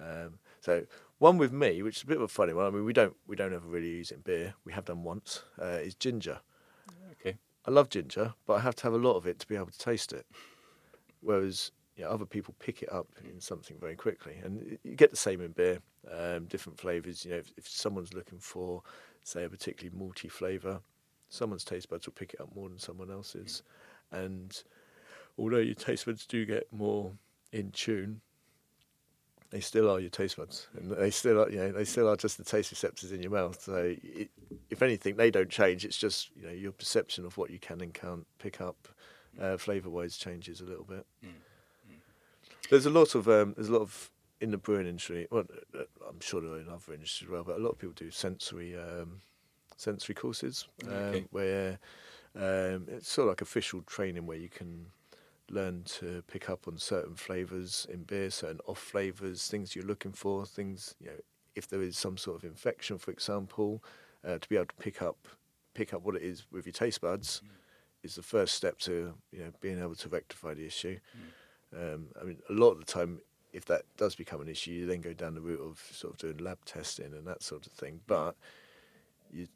Mm. 0.00 0.26
Um, 0.26 0.38
so 0.66 0.84
one 1.18 1.38
with 1.38 1.52
me, 1.52 1.80
which 1.82 1.98
is 1.98 2.02
a 2.02 2.06
bit 2.06 2.16
of 2.16 2.24
a 2.24 2.28
funny 2.28 2.52
one. 2.52 2.66
I 2.66 2.70
mean, 2.70 2.84
we 2.84 2.92
don't 2.92 3.14
we 3.28 3.36
don't 3.36 3.54
ever 3.54 3.68
really 3.68 3.88
use 3.88 4.10
it 4.10 4.16
in 4.16 4.20
beer. 4.22 4.54
We 4.64 4.72
have 4.72 4.86
done 4.86 5.04
once. 5.04 5.44
Uh, 5.62 5.78
is 5.78 5.94
ginger. 5.94 6.40
Okay. 7.12 7.38
I 7.64 7.70
love 7.70 7.88
ginger, 7.88 8.34
but 8.46 8.54
I 8.54 8.60
have 8.60 8.74
to 8.76 8.82
have 8.82 8.92
a 8.92 8.98
lot 8.98 9.14
of 9.14 9.28
it 9.28 9.38
to 9.38 9.46
be 9.46 9.54
able 9.54 9.66
to 9.66 9.78
taste 9.78 10.12
it. 10.12 10.26
Whereas 11.20 11.70
you 11.96 12.02
know, 12.02 12.10
other 12.10 12.26
people 12.26 12.52
pick 12.58 12.82
it 12.82 12.92
up 12.92 13.06
in 13.24 13.40
something 13.40 13.76
very 13.80 13.94
quickly, 13.94 14.40
and 14.42 14.76
you 14.82 14.96
get 14.96 15.12
the 15.12 15.16
same 15.16 15.40
in 15.40 15.52
beer. 15.52 15.78
Um, 16.12 16.46
different 16.46 16.80
flavors. 16.80 17.24
You 17.24 17.32
know, 17.32 17.38
if, 17.38 17.52
if 17.56 17.68
someone's 17.68 18.12
looking 18.12 18.38
for, 18.40 18.82
say, 19.22 19.44
a 19.44 19.48
particularly 19.48 19.96
malty 19.96 20.30
flavor, 20.30 20.80
someone's 21.28 21.64
taste 21.64 21.88
buds 21.88 22.06
will 22.06 22.14
pick 22.14 22.34
it 22.34 22.40
up 22.40 22.54
more 22.56 22.68
than 22.68 22.80
someone 22.80 23.12
else's, 23.12 23.62
and 24.10 24.64
although 25.38 25.58
your 25.58 25.76
taste 25.76 26.06
buds 26.06 26.26
do 26.26 26.44
get 26.44 26.66
more 26.72 27.12
in 27.52 27.70
tune, 27.70 28.20
they 29.50 29.60
still 29.60 29.90
are 29.90 30.00
your 30.00 30.10
taste 30.10 30.36
buds, 30.36 30.66
and 30.76 30.90
they 30.90 31.10
still 31.10 31.42
are, 31.42 31.50
you 31.50 31.58
know, 31.58 31.72
they 31.72 31.84
still 31.84 32.08
are 32.08 32.16
just 32.16 32.38
the 32.38 32.44
taste 32.44 32.70
receptors 32.70 33.12
in 33.12 33.22
your 33.22 33.30
mouth. 33.30 33.60
So, 33.62 33.94
it, 34.02 34.30
if 34.70 34.82
anything, 34.82 35.16
they 35.16 35.30
don't 35.30 35.50
change. 35.50 35.84
It's 35.84 35.96
just 35.96 36.30
you 36.36 36.46
know 36.46 36.52
your 36.52 36.72
perception 36.72 37.24
of 37.24 37.36
what 37.36 37.50
you 37.50 37.58
can 37.58 37.80
and 37.80 37.94
can't 37.94 38.26
pick 38.38 38.60
up, 38.60 38.88
uh, 39.40 39.56
flavour-wise, 39.56 40.16
changes 40.16 40.60
a 40.60 40.64
little 40.64 40.84
bit. 40.84 41.06
Mm. 41.24 41.28
Mm. 41.28 42.68
There's 42.70 42.86
a 42.86 42.90
lot 42.90 43.14
of 43.14 43.28
um, 43.28 43.54
there's 43.56 43.68
a 43.68 43.72
lot 43.72 43.82
of 43.82 44.10
in 44.40 44.50
the 44.50 44.58
brewing 44.58 44.86
industry. 44.86 45.26
Well, 45.30 45.44
uh, 45.74 45.84
I'm 46.08 46.20
sure 46.20 46.40
there 46.40 46.52
are 46.52 46.60
in 46.60 46.68
other 46.68 46.92
industries 46.92 47.28
as 47.28 47.32
well, 47.32 47.44
but 47.44 47.56
a 47.56 47.62
lot 47.62 47.70
of 47.70 47.78
people 47.78 47.94
do 47.94 48.10
sensory 48.10 48.76
um, 48.76 49.20
sensory 49.76 50.14
courses 50.14 50.66
um, 50.86 50.92
okay. 50.92 51.24
where 51.30 51.78
um, 52.34 52.86
it's 52.88 53.10
sort 53.10 53.28
of 53.28 53.32
like 53.32 53.40
official 53.42 53.82
training 53.82 54.26
where 54.26 54.38
you 54.38 54.48
can 54.48 54.86
learn 55.50 55.82
to 55.84 56.22
pick 56.26 56.50
up 56.50 56.66
on 56.66 56.78
certain 56.78 57.14
flavors 57.14 57.86
in 57.90 58.02
beer, 58.02 58.30
certain 58.30 58.60
off 58.66 58.78
flavors, 58.78 59.46
things 59.48 59.76
you're 59.76 59.84
looking 59.84 60.12
for, 60.12 60.44
things 60.46 60.94
you 61.00 61.08
know. 61.08 61.16
If 61.54 61.68
there 61.68 61.80
is 61.80 61.96
some 61.96 62.18
sort 62.18 62.36
of 62.36 62.44
infection, 62.44 62.98
for 62.98 63.10
example, 63.10 63.82
uh, 64.26 64.38
to 64.38 64.48
be 64.48 64.56
able 64.56 64.66
to 64.66 64.74
pick 64.74 65.00
up 65.00 65.16
pick 65.72 65.94
up 65.94 66.02
what 66.02 66.16
it 66.16 66.22
is 66.22 66.44
with 66.50 66.66
your 66.66 66.72
taste 66.72 67.00
buds 67.02 67.42
mm. 67.44 67.50
is 68.02 68.14
the 68.14 68.22
first 68.22 68.54
step 68.54 68.78
to 68.78 69.14
you 69.32 69.40
know 69.40 69.50
being 69.60 69.78
able 69.78 69.94
to 69.94 70.08
rectify 70.08 70.52
the 70.54 70.66
issue. 70.66 70.98
Mm. 71.74 71.94
Um, 71.94 72.06
I 72.20 72.24
mean, 72.24 72.38
a 72.48 72.52
lot 72.52 72.70
of 72.70 72.78
the 72.78 72.84
time, 72.84 73.20
if 73.52 73.64
that 73.66 73.82
does 73.96 74.14
become 74.14 74.40
an 74.40 74.48
issue, 74.48 74.72
you 74.72 74.86
then 74.86 75.00
go 75.00 75.12
down 75.12 75.34
the 75.34 75.40
route 75.40 75.60
of 75.60 75.78
sort 75.92 76.14
of 76.14 76.18
doing 76.18 76.38
lab 76.38 76.64
testing 76.64 77.12
and 77.12 77.26
that 77.26 77.42
sort 77.42 77.66
of 77.66 77.72
thing. 77.72 78.00
But 78.06 78.36
your 79.32 79.46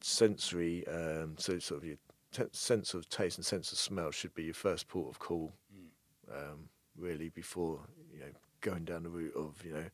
sensory, 0.00 0.86
um, 0.88 1.34
so 1.38 1.58
sort 1.58 1.82
of 1.82 1.86
your 1.86 1.96
t- 2.34 2.44
sense 2.52 2.94
of 2.94 3.08
taste 3.08 3.38
and 3.38 3.44
sense 3.44 3.72
of 3.72 3.78
smell 3.78 4.10
should 4.10 4.34
be 4.34 4.44
your 4.44 4.54
first 4.54 4.88
port 4.88 5.08
of 5.08 5.18
call, 5.18 5.52
mm. 5.74 6.36
um, 6.36 6.68
really, 6.98 7.28
before 7.28 7.80
you 8.12 8.20
know 8.20 8.32
going 8.60 8.84
down 8.84 9.02
the 9.02 9.10
route 9.10 9.34
of 9.36 9.62
you 9.64 9.72
know 9.72 9.84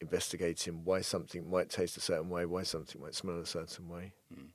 investigating 0.00 0.84
why 0.84 1.00
something 1.00 1.48
might 1.48 1.70
taste 1.70 1.96
a 1.96 2.00
certain 2.00 2.28
way, 2.28 2.44
why 2.44 2.62
something 2.62 3.00
might 3.00 3.14
smell 3.14 3.38
a 3.38 3.46
certain 3.46 3.88
way. 3.88 4.12
Mm. 4.34 4.48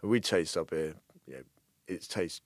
And 0.00 0.10
we 0.10 0.20
taste 0.20 0.56
up 0.56 0.70
here, 0.70 0.94
you 1.26 1.34
know, 1.34 1.42
it's 1.86 2.06
taste 2.06 2.42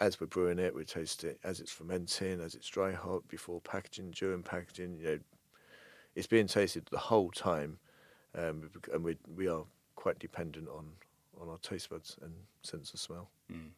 as 0.00 0.18
we're 0.18 0.26
brewing 0.26 0.58
it, 0.58 0.74
we 0.74 0.84
taste 0.84 1.24
it 1.24 1.38
as 1.44 1.60
it's 1.60 1.70
fermenting, 1.70 2.40
as 2.40 2.54
it's 2.54 2.66
dry 2.66 2.92
hop, 2.92 3.28
before 3.28 3.60
packaging, 3.60 4.10
during 4.12 4.42
packaging. 4.42 4.98
You 4.98 5.04
know, 5.04 5.18
it's 6.14 6.26
being 6.26 6.46
tasted 6.46 6.86
the 6.90 6.98
whole 6.98 7.30
time, 7.30 7.78
um, 8.34 8.70
and 8.92 9.04
we 9.04 9.16
we 9.36 9.46
are 9.46 9.64
quite 9.96 10.18
dependent 10.18 10.68
on 10.68 10.86
on 11.40 11.48
our 11.48 11.58
taste 11.58 11.90
buds 11.90 12.16
and 12.22 12.32
sense 12.62 12.92
of 12.92 13.00
smell. 13.00 13.30
Mm. 13.50 13.70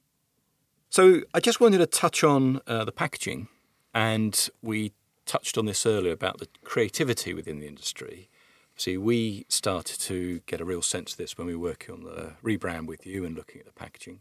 So 0.91 1.23
I 1.33 1.41
just 1.41 1.61
wanted 1.61 1.79
to 1.79 1.87
touch 1.87 2.23
on 2.23 2.61
uh, 2.67 2.85
the 2.85 2.93
packaging, 2.93 3.49
and 3.95 4.49
we 4.63 4.93
touched 5.25 5.57
on 5.57 5.67
this 5.67 5.87
earlier 5.87 6.13
about 6.13 6.39
the 6.39 6.49
creativity 6.65 7.33
within 7.33 7.61
the 7.61 7.67
industry. 7.67 8.29
See, 8.77 8.97
we 8.97 9.47
started 9.49 10.01
to 10.01 10.41
get 10.47 10.61
a 10.61 10.65
real 10.65 10.83
sense 10.83 11.13
of 11.13 11.19
this 11.19 11.39
when 11.39 11.47
we 11.47 11.55
were 11.55 11.63
working 11.63 11.95
on 11.95 12.05
the 12.05 12.33
rebrand 12.43 12.87
with 12.87 13.07
you 13.07 13.25
and 13.25 13.37
looking 13.37 13.61
at 13.61 13.67
the 13.67 13.73
packaging. 13.73 14.21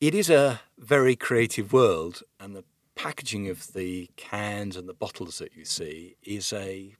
It 0.00 0.14
is 0.14 0.30
a 0.30 0.60
very 0.78 1.16
creative 1.16 1.72
world, 1.72 2.22
and 2.38 2.54
the 2.54 2.64
packaging 2.94 3.48
of 3.48 3.72
the 3.72 4.10
cans 4.16 4.76
and 4.76 4.88
the 4.88 4.94
bottles 4.94 5.38
that 5.38 5.56
you 5.56 5.64
see 5.64 6.16
is 6.22 6.52
a, 6.52 6.94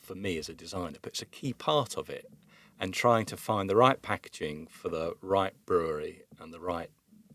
for 0.00 0.14
me 0.14 0.38
as 0.38 0.48
a 0.48 0.54
designer, 0.54 0.98
but 1.02 1.12
it's 1.12 1.22
a 1.22 1.26
key 1.26 1.52
part 1.52 1.96
of 1.96 2.08
it 2.08 2.30
and 2.80 2.94
trying 2.94 3.26
to 3.26 3.36
find 3.36 3.68
the 3.68 3.76
right 3.76 4.00
packaging 4.00 4.66
for 4.66 4.88
the 4.88 5.14
right 5.20 5.54
brewery 5.66 6.22
and 6.40 6.52
the 6.52 6.58
right 6.58 6.90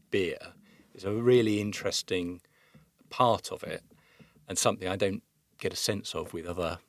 beer 0.10 0.40
is 0.94 1.06
a 1.06 1.12
really 1.12 1.62
interesting 1.62 2.42
part 3.12 3.52
of 3.52 3.64
it 3.64 3.84
and 4.50 4.58
something 4.58 4.88
I 4.88 4.96
don't 4.96 5.22
get 5.60 5.72
a 5.72 5.78
sense 5.78 6.16
of 6.16 6.34
with 6.34 6.48
other 6.48 6.80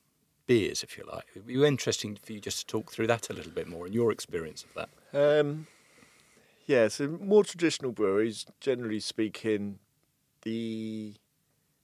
beers, 0.46 0.82
if 0.82 0.96
you 0.96 1.04
like. 1.04 1.24
It 1.34 1.40
would 1.40 1.46
be 1.46 1.64
interesting 1.64 2.16
for 2.16 2.32
you 2.32 2.40
just 2.40 2.60
to 2.60 2.66
talk 2.66 2.90
through 2.90 3.08
that 3.08 3.28
a 3.28 3.34
little 3.34 3.52
bit 3.52 3.68
more 3.68 3.84
and 3.84 3.94
your 3.94 4.10
experience 4.10 4.64
of 4.64 4.74
that. 5.12 5.40
Um, 5.40 5.66
yeah, 6.66 6.88
so 6.88 7.18
more 7.20 7.44
traditional 7.44 7.92
breweries, 7.92 8.46
generally 8.60 9.00
speaking, 9.00 9.78
the 10.42 11.14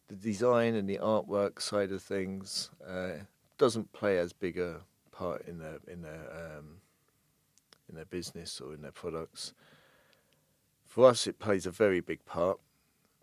the 0.09 0.17
design 0.17 0.75
and 0.75 0.89
the 0.89 0.99
artwork 0.99 1.61
side 1.61 1.91
of 1.91 2.03
things 2.03 2.71
uh, 2.87 3.13
doesn't 3.57 3.91
play 3.93 4.19
as 4.19 4.33
big 4.33 4.59
a 4.59 4.81
part 5.13 5.47
in 5.47 5.59
their 5.59 5.79
in 5.87 6.03
their 6.03 6.59
um, 6.59 6.79
in 7.89 7.95
their 7.95 8.05
business 8.07 8.61
or 8.61 8.75
in 8.75 8.83
their 8.83 8.93
products. 8.93 9.53
For 10.87 11.09
us, 11.09 11.27
it 11.27 11.39
plays 11.39 11.67
a 11.67 11.71
very 11.71 12.01
big 12.01 12.25
part. 12.25 12.59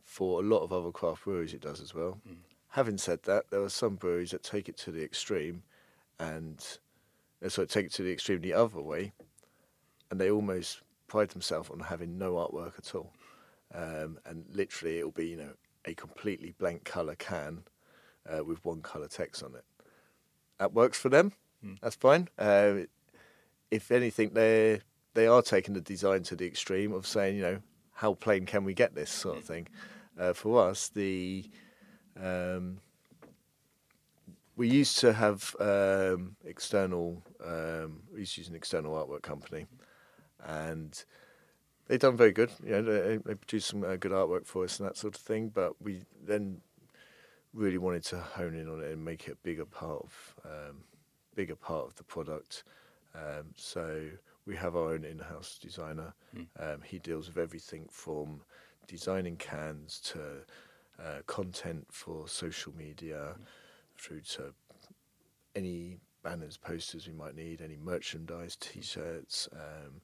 For 0.04 0.42
a 0.42 0.44
lot 0.44 0.64
of 0.64 0.74
other 0.74 0.92
craft 0.92 1.26
breweries, 1.26 1.54
it 1.54 1.62
does 1.62 1.82
as 1.82 1.94
well. 1.94 2.20
Mm. 2.28 2.38
Having 2.70 2.98
said 2.98 3.24
that, 3.24 3.52
there 3.52 3.62
are 3.62 3.70
some 3.70 3.96
breweries 3.96 4.32
that 4.32 4.42
take 4.42 4.68
it 4.68 4.78
to 4.78 4.92
the 4.92 5.04
extreme, 5.04 5.62
and 6.20 6.66
uh, 7.46 7.50
so 7.50 7.66
take 7.66 7.88
it 7.88 7.94
to 7.94 8.04
the 8.04 8.12
extreme 8.12 8.42
the 8.42 8.54
other 8.54 8.82
way, 8.82 9.12
and 10.10 10.20
they 10.20 10.32
almost 10.32 10.82
pride 11.08 11.30
themselves 11.30 11.70
on 11.70 11.80
having 11.80 12.18
no 12.18 12.34
artwork 12.34 12.78
at 12.78 12.96
all. 12.96 13.14
Um, 13.74 14.18
and 14.26 14.46
literally, 14.52 14.98
it'll 14.98 15.12
be 15.12 15.28
you 15.28 15.38
know 15.38 15.54
a 15.86 15.94
completely 15.94 16.56
blank 16.58 16.86
color 16.86 17.16
can 17.16 17.64
uh, 18.28 18.44
with 18.44 18.64
one 18.66 18.82
color 18.82 19.08
text 19.08 19.44
on 19.44 19.56
it. 19.56 19.64
That 20.60 20.74
works 20.74 21.00
for 21.00 21.10
them. 21.10 21.34
Mm. 21.66 21.80
That's 21.82 21.96
fine. 21.96 22.30
Uh, 22.38 22.86
if 23.72 23.92
anything, 23.92 24.32
they 24.34 24.82
they 25.14 25.28
are 25.28 25.42
taking 25.42 25.74
the 25.74 25.82
design 25.82 26.24
to 26.24 26.36
the 26.36 26.46
extreme 26.46 26.94
of 26.94 27.06
saying, 27.06 27.36
you 27.36 27.42
know, 27.42 27.60
how 27.94 28.14
plain 28.14 28.46
can 28.46 28.64
we 28.64 28.74
get 28.74 28.96
this 28.96 29.10
sort 29.10 29.38
of 29.38 29.44
thing. 29.44 29.68
Uh, 30.18 30.34
for 30.34 30.70
us, 30.70 30.90
the 30.90 31.50
um, 32.22 32.80
we 34.56 34.68
used 34.68 35.00
to 35.00 35.14
have 35.14 35.56
um, 35.60 36.36
external. 36.46 37.24
Um, 37.46 38.02
we 38.14 38.20
used 38.20 38.36
to 38.36 38.42
use 38.42 38.50
an 38.50 38.56
external 38.56 38.94
artwork 38.94 39.22
company, 39.22 39.66
and 40.46 41.04
they've 41.88 42.00
done 42.00 42.18
very 42.18 42.32
good. 42.32 42.52
You 42.66 42.82
know, 42.82 42.84
they, 42.84 43.18
they 43.18 43.36
produced 43.36 43.70
some 43.70 43.84
uh, 43.84 43.96
good 43.96 44.12
artwork 44.12 44.46
for 44.46 44.66
us 44.66 44.80
and 44.80 44.88
that 44.90 44.98
sort 44.98 45.16
of 45.16 45.22
thing. 45.22 45.50
But 45.50 45.82
we 45.82 46.02
then 46.26 46.62
really 47.54 47.78
wanted 47.78 48.04
to 48.06 48.18
hone 48.20 48.54
in 48.54 48.70
on 48.70 48.82
it 48.82 48.92
and 48.92 49.04
make 49.04 49.28
it 49.28 49.32
a 49.32 49.38
bigger 49.38 49.66
part 49.66 50.04
of 50.04 50.36
um, 50.46 50.78
bigger 51.40 51.56
part 51.56 51.86
of 51.88 51.96
the 51.96 52.04
product. 52.04 52.66
Um, 53.16 53.46
so 53.56 53.86
we 54.46 54.58
have 54.58 54.76
our 54.76 54.94
own 54.94 55.06
in-house 55.06 55.58
designer. 55.62 56.14
Mm. 56.36 56.48
Um, 56.60 56.82
he 56.84 57.00
deals 57.00 57.28
with 57.30 57.38
everything 57.38 57.88
from 57.90 58.42
designing 58.88 59.38
cans 59.38 60.02
to 60.12 60.20
uh, 61.02 61.22
content 61.28 61.86
for 61.90 62.28
social 62.28 62.74
media, 62.78 63.22
mm. 63.40 63.46
through 63.98 64.20
to 64.36 64.54
any 65.56 65.98
banners, 66.24 66.58
posters 66.58 67.08
we 67.08 67.14
might 67.14 67.38
need, 67.38 67.62
any 67.62 67.78
merchandise, 67.78 68.58
T-shirts. 68.58 69.48
Um, 69.54 70.02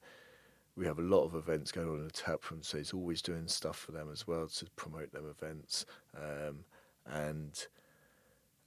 we 0.77 0.85
have 0.85 0.99
a 0.99 1.07
lot 1.15 1.25
of 1.25 1.35
events 1.35 1.69
going 1.73 1.89
on 1.89 1.97
in 1.97 2.05
the 2.05 2.11
tap 2.11 2.49
room, 2.49 2.61
so 2.63 2.77
he's 2.77 2.93
always 2.93 3.21
doing 3.21 3.47
stuff 3.49 3.77
for 3.77 3.91
them 3.91 4.07
as 4.09 4.25
well 4.25 4.47
to 4.47 4.65
promote 4.77 5.11
them 5.11 5.25
events. 5.29 5.85
Um, 6.15 6.63
and 7.05 7.67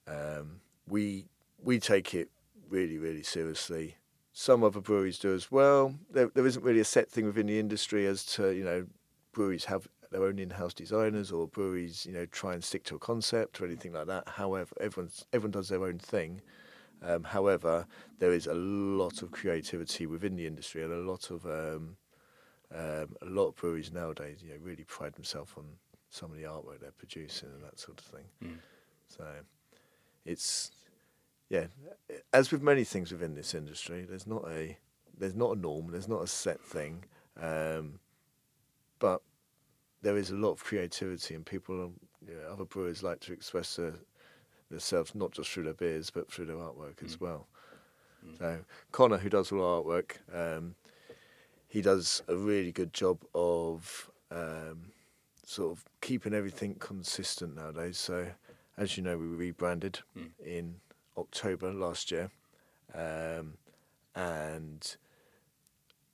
um, 0.06 0.60
we 0.86 1.24
we 1.62 1.78
take 1.80 2.14
it 2.14 2.28
really, 2.68 2.98
really 2.98 3.22
seriously. 3.22 3.96
Some 4.32 4.62
other 4.62 4.80
breweries 4.80 5.18
do 5.18 5.34
as 5.34 5.50
well. 5.50 5.94
There, 6.10 6.30
there 6.34 6.46
isn't 6.46 6.64
really 6.64 6.80
a 6.80 6.84
set 6.84 7.10
thing 7.10 7.26
within 7.26 7.46
the 7.46 7.58
industry 7.58 8.06
as 8.06 8.24
to 8.26 8.52
you 8.52 8.64
know 8.64 8.86
breweries 9.32 9.64
have 9.66 9.88
their 10.10 10.24
own 10.24 10.38
in-house 10.38 10.72
designers 10.72 11.30
or 11.30 11.46
breweries 11.46 12.06
you 12.06 12.12
know 12.12 12.24
try 12.26 12.54
and 12.54 12.64
stick 12.64 12.82
to 12.84 12.96
a 12.96 12.98
concept 12.98 13.60
or 13.60 13.66
anything 13.66 13.92
like 13.92 14.06
that. 14.06 14.28
However, 14.28 14.74
everyone's 14.80 15.24
everyone 15.32 15.52
does 15.52 15.68
their 15.68 15.84
own 15.84 15.98
thing. 15.98 16.40
Um, 17.02 17.24
however, 17.24 17.86
there 18.18 18.32
is 18.32 18.46
a 18.46 18.54
lot 18.54 19.22
of 19.22 19.30
creativity 19.30 20.06
within 20.06 20.36
the 20.36 20.46
industry 20.46 20.82
and 20.82 20.92
a 20.92 20.96
lot 20.96 21.30
of 21.30 21.44
um, 21.46 21.96
um, 22.74 23.16
a 23.22 23.26
lot 23.26 23.48
of 23.48 23.56
breweries 23.56 23.92
nowadays, 23.92 24.38
you 24.42 24.50
know, 24.50 24.58
really 24.60 24.84
pride 24.84 25.14
themselves 25.14 25.52
on 25.56 25.64
some 26.10 26.30
of 26.30 26.36
the 26.36 26.44
artwork 26.44 26.80
they're 26.80 26.90
producing 26.92 27.48
and 27.54 27.62
that 27.62 27.78
sort 27.78 28.00
of 28.00 28.06
thing. 28.06 28.24
Mm. 28.44 28.58
So 29.08 29.24
it's 30.24 30.70
yeah, 31.50 31.66
as 32.32 32.50
with 32.50 32.62
many 32.62 32.84
things 32.84 33.10
within 33.12 33.34
this 33.34 33.54
industry, 33.54 34.06
there's 34.08 34.26
not 34.26 34.44
a 34.48 34.76
there's 35.18 35.34
not 35.34 35.56
a 35.56 35.60
norm, 35.60 35.90
there's 35.90 36.08
not 36.08 36.22
a 36.22 36.26
set 36.26 36.60
thing, 36.60 37.04
um, 37.40 37.98
but 38.98 39.22
there 40.02 40.16
is 40.16 40.30
a 40.30 40.36
lot 40.36 40.52
of 40.52 40.62
creativity, 40.62 41.34
and 41.34 41.44
people, 41.44 41.92
you 42.26 42.34
know, 42.34 42.52
other 42.52 42.64
brewers 42.64 43.02
like 43.02 43.20
to 43.20 43.32
express 43.32 43.76
their, 43.76 43.94
themselves 44.70 45.14
not 45.14 45.32
just 45.32 45.50
through 45.50 45.64
their 45.64 45.72
beers 45.72 46.10
but 46.10 46.30
through 46.30 46.44
their 46.46 46.56
artwork 46.56 46.96
mm. 46.96 47.06
as 47.06 47.20
well. 47.20 47.48
Mm. 48.26 48.38
So 48.38 48.58
Connor, 48.92 49.18
who 49.18 49.28
does 49.28 49.50
all 49.50 49.62
our 49.64 49.82
artwork, 49.82 50.18
um, 50.32 50.74
he 51.68 51.82
does 51.82 52.22
a 52.28 52.36
really 52.36 52.72
good 52.72 52.92
job 52.92 53.18
of 53.34 54.10
um, 54.30 54.92
sort 55.44 55.72
of 55.72 55.84
keeping 56.00 56.34
everything 56.34 56.74
consistent 56.74 57.56
nowadays. 57.56 57.98
So, 57.98 58.26
as 58.76 58.96
you 58.96 59.02
know, 59.02 59.16
we 59.16 59.26
rebranded 59.26 60.00
Mm. 60.16 60.30
in 60.44 60.74
October 61.18 61.72
last 61.72 62.10
year, 62.10 62.30
um, 62.94 63.54
and 64.14 64.96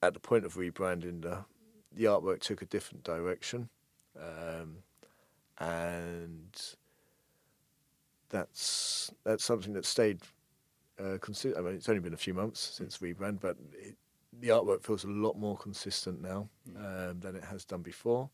at 0.01 0.13
the 0.13 0.19
point 0.19 0.45
of 0.45 0.55
rebranding, 0.55 1.21
the 1.21 1.45
the 1.93 2.05
artwork 2.05 2.41
took 2.41 2.61
a 2.61 2.65
different 2.65 3.03
direction, 3.03 3.69
um, 4.19 4.77
and 5.59 6.75
that's 8.29 9.11
that's 9.23 9.43
something 9.43 9.73
that 9.73 9.85
stayed. 9.85 10.21
Uh, 10.99 11.17
consi- 11.17 11.57
I 11.57 11.61
mean, 11.61 11.75
it's 11.75 11.89
only 11.89 11.99
been 12.01 12.13
a 12.13 12.17
few 12.17 12.33
months 12.33 12.59
since 12.59 12.99
rebrand, 12.99 13.41
but 13.41 13.57
it, 13.73 13.95
the 14.39 14.49
artwork 14.49 14.83
feels 14.83 15.03
a 15.03 15.09
lot 15.09 15.37
more 15.37 15.57
consistent 15.57 16.21
now 16.21 16.47
um, 16.77 17.19
than 17.19 17.35
it 17.35 17.43
has 17.43 17.65
done 17.65 17.81
before. 17.81 18.29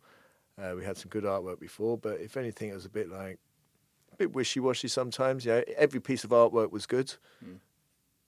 Uh, 0.61 0.73
we 0.75 0.83
had 0.83 0.97
some 0.97 1.09
good 1.09 1.23
artwork 1.23 1.59
before, 1.59 1.97
but 1.97 2.19
if 2.19 2.37
anything, 2.37 2.69
it 2.69 2.75
was 2.75 2.85
a 2.85 2.89
bit 2.89 3.09
like 3.09 3.39
bit 4.21 4.33
wishy-washy 4.35 4.87
sometimes. 4.87 5.45
Yeah, 5.45 5.61
every 5.77 5.99
piece 5.99 6.23
of 6.23 6.29
artwork 6.31 6.71
was 6.71 6.85
good, 6.85 7.15
Mm. 7.43 7.59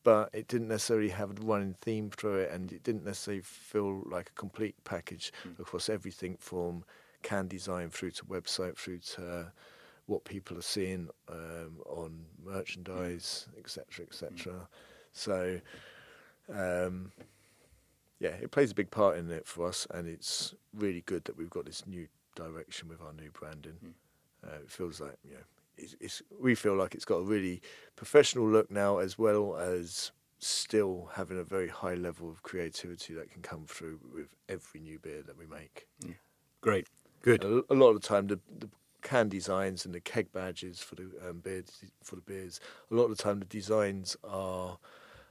but 0.04 0.30
it 0.34 0.48
didn't 0.48 0.68
necessarily 0.68 1.10
have 1.10 1.32
a 1.32 1.42
running 1.42 1.76
theme 1.82 2.10
through 2.10 2.38
it, 2.40 2.52
and 2.52 2.72
it 2.72 2.84
didn't 2.84 3.06
necessarily 3.06 3.42
feel 3.42 4.04
like 4.06 4.30
a 4.30 4.34
complete 4.34 4.76
package 4.84 5.32
Mm. 5.46 5.60
across 5.60 5.90
everything 5.90 6.38
from 6.38 6.84
can 7.22 7.48
design 7.48 7.90
through 7.90 8.12
to 8.12 8.26
website 8.26 8.76
through 8.78 9.00
to 9.00 9.52
what 10.08 10.26
people 10.26 10.58
are 10.58 10.62
seeing 10.76 11.10
um, 11.30 11.80
on 11.86 12.26
merchandise, 12.44 13.48
etc., 13.58 14.06
etc. 14.06 14.68
So, 15.14 15.62
um, 16.50 17.12
yeah, 18.20 18.36
it 18.42 18.52
plays 18.52 18.72
a 18.72 18.76
big 18.76 18.92
part 18.92 19.18
in 19.18 19.30
it 19.32 19.48
for 19.48 19.68
us, 19.68 19.88
and 19.92 20.08
it's 20.08 20.54
really 20.74 21.02
good 21.02 21.24
that 21.26 21.38
we've 21.38 21.50
got 21.50 21.66
this 21.66 21.86
new 21.88 22.08
direction 22.36 22.90
with 22.90 23.02
our 23.02 23.14
new 23.14 23.30
branding. 23.32 23.78
Mm. 23.86 23.94
Uh, 24.46 24.56
it 24.64 24.70
feels 24.70 25.00
like 25.00 25.18
you 25.24 25.36
know, 25.36 25.46
it's, 25.78 25.96
it's 26.00 26.22
we 26.40 26.56
feel 26.56 26.76
like 26.76 26.96
it's 26.96 27.06
got 27.06 27.18
a 27.18 27.24
really 27.24 27.62
professional 27.96 28.48
look 28.48 28.70
now, 28.72 28.98
as 28.98 29.18
well 29.18 29.56
as 29.58 30.12
still 30.40 31.10
having 31.14 31.40
a 31.40 31.44
very 31.44 31.70
high 31.70 31.96
level 31.96 32.30
of 32.30 32.44
creativity 32.44 33.14
that 33.14 33.32
can 33.32 33.42
come 33.42 33.66
through 33.66 34.00
with 34.14 34.36
every 34.50 34.82
new 34.82 35.00
beer 35.00 35.22
that 35.26 35.38
we 35.38 35.46
make. 35.46 35.88
Great. 36.62 36.88
Good. 37.22 37.44
A, 37.44 37.64
a 37.70 37.76
lot 37.76 37.90
of 37.90 38.02
the 38.02 38.08
time, 38.08 38.28
the, 38.28 38.40
the 38.60 38.68
can 39.02 39.30
designs 39.30 39.86
and 39.86 39.94
the 39.94 40.00
keg 40.00 40.32
badges 40.32 40.80
for 40.80 40.96
the 40.96 41.10
um, 41.28 41.40
beers 41.40 41.84
for 42.02 42.16
the 42.16 42.22
beers. 42.22 42.60
A 42.90 42.96
lot 42.96 43.06
of 43.06 43.18
the 43.18 43.24
time, 43.24 43.40
the 43.40 43.46
designs 43.46 44.16
are 44.24 44.78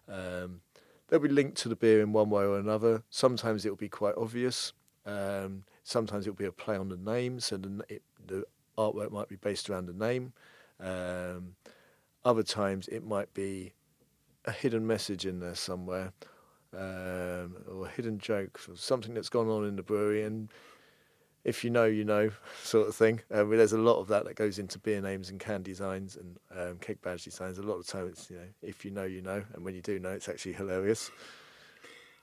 um, 0.08 0.60
they'll 1.08 1.20
be 1.20 1.28
linked 1.28 1.56
to 1.58 1.68
the 1.68 1.76
beer 1.76 2.00
in 2.00 2.12
one 2.12 2.30
way 2.30 2.44
or 2.44 2.58
another. 2.58 3.02
Sometimes 3.10 3.66
it 3.66 3.70
will 3.70 3.76
be 3.76 3.88
quite 3.88 4.14
obvious. 4.16 4.72
Um, 5.04 5.64
sometimes 5.82 6.26
it 6.26 6.30
will 6.30 6.36
be 6.36 6.44
a 6.44 6.52
play 6.52 6.76
on 6.76 6.88
the 6.88 6.96
name, 6.96 7.40
so 7.40 7.56
the, 7.56 7.84
it, 7.88 8.02
the 8.24 8.44
artwork 8.76 9.10
might 9.10 9.28
be 9.28 9.36
based 9.36 9.68
around 9.68 9.88
a 9.88 9.92
name. 9.92 10.32
Um, 10.80 11.56
other 12.24 12.42
times, 12.42 12.88
it 12.88 13.04
might 13.04 13.32
be 13.34 13.72
a 14.44 14.52
hidden 14.52 14.86
message 14.86 15.26
in 15.26 15.40
there 15.40 15.54
somewhere, 15.54 16.12
um, 16.76 17.56
or 17.68 17.86
a 17.86 17.88
hidden 17.88 18.18
joke, 18.18 18.60
or 18.68 18.76
something 18.76 19.14
that's 19.14 19.28
gone 19.28 19.48
on 19.48 19.64
in 19.66 19.76
the 19.76 19.82
brewery, 19.82 20.22
and 20.22 20.48
if 21.44 21.64
you 21.64 21.70
know, 21.70 21.84
you 21.84 22.04
know, 22.04 22.30
sort 22.62 22.88
of 22.88 22.94
thing. 22.94 23.20
Um, 23.30 23.50
there's 23.50 23.72
a 23.72 23.78
lot 23.78 23.98
of 23.98 24.08
that 24.08 24.24
that 24.24 24.36
goes 24.36 24.58
into 24.58 24.78
beer 24.78 25.00
names 25.00 25.30
and 25.30 25.40
can 25.40 25.62
designs 25.62 26.16
and 26.16 26.38
um, 26.56 26.78
keg 26.78 27.00
badge 27.02 27.24
designs. 27.24 27.58
A 27.58 27.62
lot 27.62 27.74
of 27.74 27.86
the 27.86 27.92
time, 27.92 28.08
it's 28.08 28.30
you 28.30 28.36
know, 28.36 28.48
if 28.62 28.84
you 28.84 28.90
know, 28.90 29.04
you 29.04 29.22
know, 29.22 29.42
and 29.54 29.64
when 29.64 29.74
you 29.74 29.82
do 29.82 29.98
know, 29.98 30.10
it's 30.10 30.28
actually 30.28 30.52
hilarious. 30.52 31.10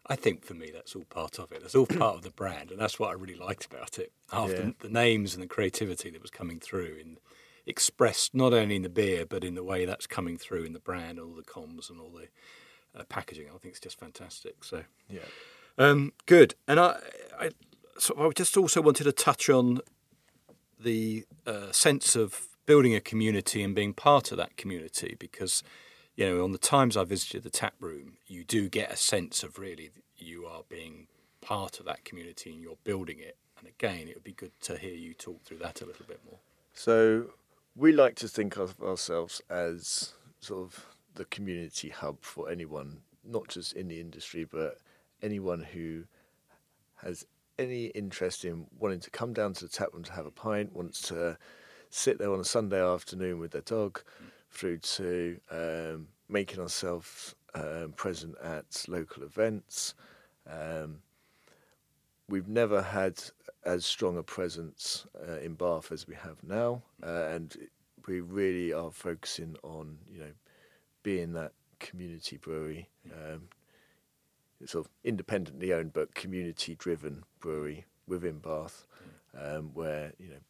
I 0.09 0.15
think 0.15 0.43
for 0.43 0.55
me, 0.55 0.71
that's 0.73 0.95
all 0.95 1.05
part 1.05 1.37
of 1.37 1.51
it. 1.51 1.61
That's 1.61 1.75
all 1.75 1.85
part 1.85 2.15
of 2.15 2.23
the 2.23 2.31
brand, 2.31 2.71
and 2.71 2.79
that's 2.79 2.99
what 2.99 3.11
I 3.11 3.13
really 3.13 3.35
liked 3.35 3.65
about 3.65 3.99
it. 3.99 4.11
Half 4.31 4.49
Yeah. 4.49 4.55
the, 4.55 4.75
the 4.81 4.89
names 4.89 5.35
and 5.35 5.43
the 5.43 5.47
creativity 5.47 6.09
that 6.09 6.21
was 6.21 6.31
coming 6.31 6.59
through, 6.59 6.97
in 6.99 7.17
expressed 7.65 8.33
not 8.33 8.51
only 8.51 8.75
in 8.75 8.81
the 8.81 8.89
beer 8.89 9.25
but 9.27 9.43
in 9.43 9.53
the 9.53 9.63
way 9.63 9.85
that's 9.85 10.07
coming 10.07 10.37
through 10.37 10.63
in 10.63 10.73
the 10.73 10.79
brand, 10.79 11.19
all 11.19 11.35
the 11.35 11.43
comms 11.43 11.89
and 11.89 11.99
all 11.99 12.09
the 12.09 12.27
uh, 12.99 13.03
packaging. 13.09 13.45
I 13.47 13.57
think 13.59 13.73
it's 13.73 13.79
just 13.79 13.99
fantastic. 13.99 14.63
So 14.63 14.83
Yeah, 15.07 15.19
um, 15.77 16.13
good. 16.25 16.55
And 16.67 16.79
I, 16.79 16.99
I, 17.39 17.51
so 17.99 18.15
I 18.17 18.29
just 18.31 18.57
also 18.57 18.81
wanted 18.81 19.03
to 19.03 19.11
touch 19.11 19.49
on 19.49 19.81
the 20.79 21.25
uh, 21.45 21.71
sense 21.71 22.15
of 22.15 22.47
building 22.65 22.95
a 22.95 23.01
community 23.01 23.61
and 23.61 23.75
being 23.75 23.93
part 23.93 24.31
of 24.31 24.37
that 24.37 24.57
community 24.57 25.15
because, 25.19 25.63
you 26.19 26.29
know, 26.29 26.43
on 26.43 26.51
the 26.51 26.57
times 26.57 26.97
I 26.97 27.05
visited 27.05 27.43
the 27.43 27.49
tap 27.49 27.75
room, 27.79 28.17
you 28.27 28.43
do 28.43 28.67
get 28.67 28.91
a 28.91 28.97
sense 28.97 29.41
of 29.41 29.57
really 29.57 29.91
you 30.17 30.45
are 30.45 30.63
being 30.67 31.07
part 31.39 31.79
of 31.79 31.85
that 31.85 32.03
community 32.03 32.51
and 32.51 32.61
you're 32.61 32.75
building 32.83 33.19
it. 33.19 33.37
And 33.57 33.69
again, 33.69 34.09
it 34.09 34.15
would 34.15 34.25
be 34.25 34.33
good 34.33 34.51
to 34.63 34.77
hear 34.77 34.93
you 34.93 35.13
talk 35.13 35.41
through 35.43 35.59
that 35.59 35.81
a 35.81 35.85
little 35.85 36.05
bit 36.05 36.19
more. 36.25 36.39
So 36.73 37.27
we 37.73 37.93
like 37.93 38.15
to 38.15 38.27
think 38.27 38.57
of 38.57 38.75
ourselves 38.81 39.41
as 39.49 40.13
sort 40.41 40.61
of 40.65 40.87
the 41.15 41.23
community 41.23 41.87
hub 41.87 42.17
for 42.19 42.49
anyone, 42.49 42.97
not 43.23 43.47
just 43.47 43.71
in 43.71 43.87
the 43.87 44.01
industry, 44.01 44.43
but 44.43 44.77
anyone 45.23 45.61
who 45.61 46.03
has 46.97 47.25
any 47.57 47.85
interest 47.85 48.43
in 48.43 48.65
wanting 48.77 48.99
to 48.99 49.09
come 49.09 49.31
down 49.31 49.53
to 49.53 49.63
the 49.63 49.71
tap 49.71 49.93
room 49.93 50.03
to 50.03 50.11
have 50.11 50.25
a 50.25 50.31
pint, 50.31 50.75
wants 50.75 50.99
to 51.03 51.37
sit 51.89 52.19
there 52.19 52.33
on 52.33 52.41
a 52.41 52.45
Sunday 52.45 52.83
afternoon 52.85 53.39
with 53.39 53.51
their 53.51 53.61
dog, 53.61 54.01
mm. 54.21 54.27
Through 54.51 54.77
to 54.77 55.39
um, 55.51 56.07
making 56.27 56.59
ourselves 56.59 57.35
um, 57.55 57.93
present 57.95 58.35
at 58.43 58.85
local 58.87 59.23
events. 59.23 59.93
Um, 60.49 60.99
we've 62.27 62.47
never 62.47 62.81
had 62.81 63.21
as 63.65 63.85
strong 63.85 64.17
a 64.17 64.23
presence 64.23 65.05
uh, 65.27 65.39
in 65.39 65.53
Bath 65.55 65.91
as 65.91 66.07
we 66.07 66.15
have 66.15 66.37
now, 66.43 66.81
uh, 67.03 67.27
and 67.29 67.55
we 68.07 68.21
really 68.21 68.73
are 68.73 68.91
focusing 68.91 69.55
on 69.63 69.97
you 70.09 70.19
know 70.19 70.31
being 71.03 71.33
that 71.33 71.51
community 71.79 72.37
brewery, 72.37 72.89
um, 73.11 73.43
sort 74.65 74.85
of 74.85 74.91
independently 75.03 75.73
owned 75.73 75.93
but 75.93 76.13
community 76.15 76.75
driven 76.75 77.23
brewery 77.39 77.85
within 78.07 78.39
Bath, 78.39 78.85
um, 79.39 79.71
where 79.73 80.13
you 80.19 80.29
know 80.29 80.41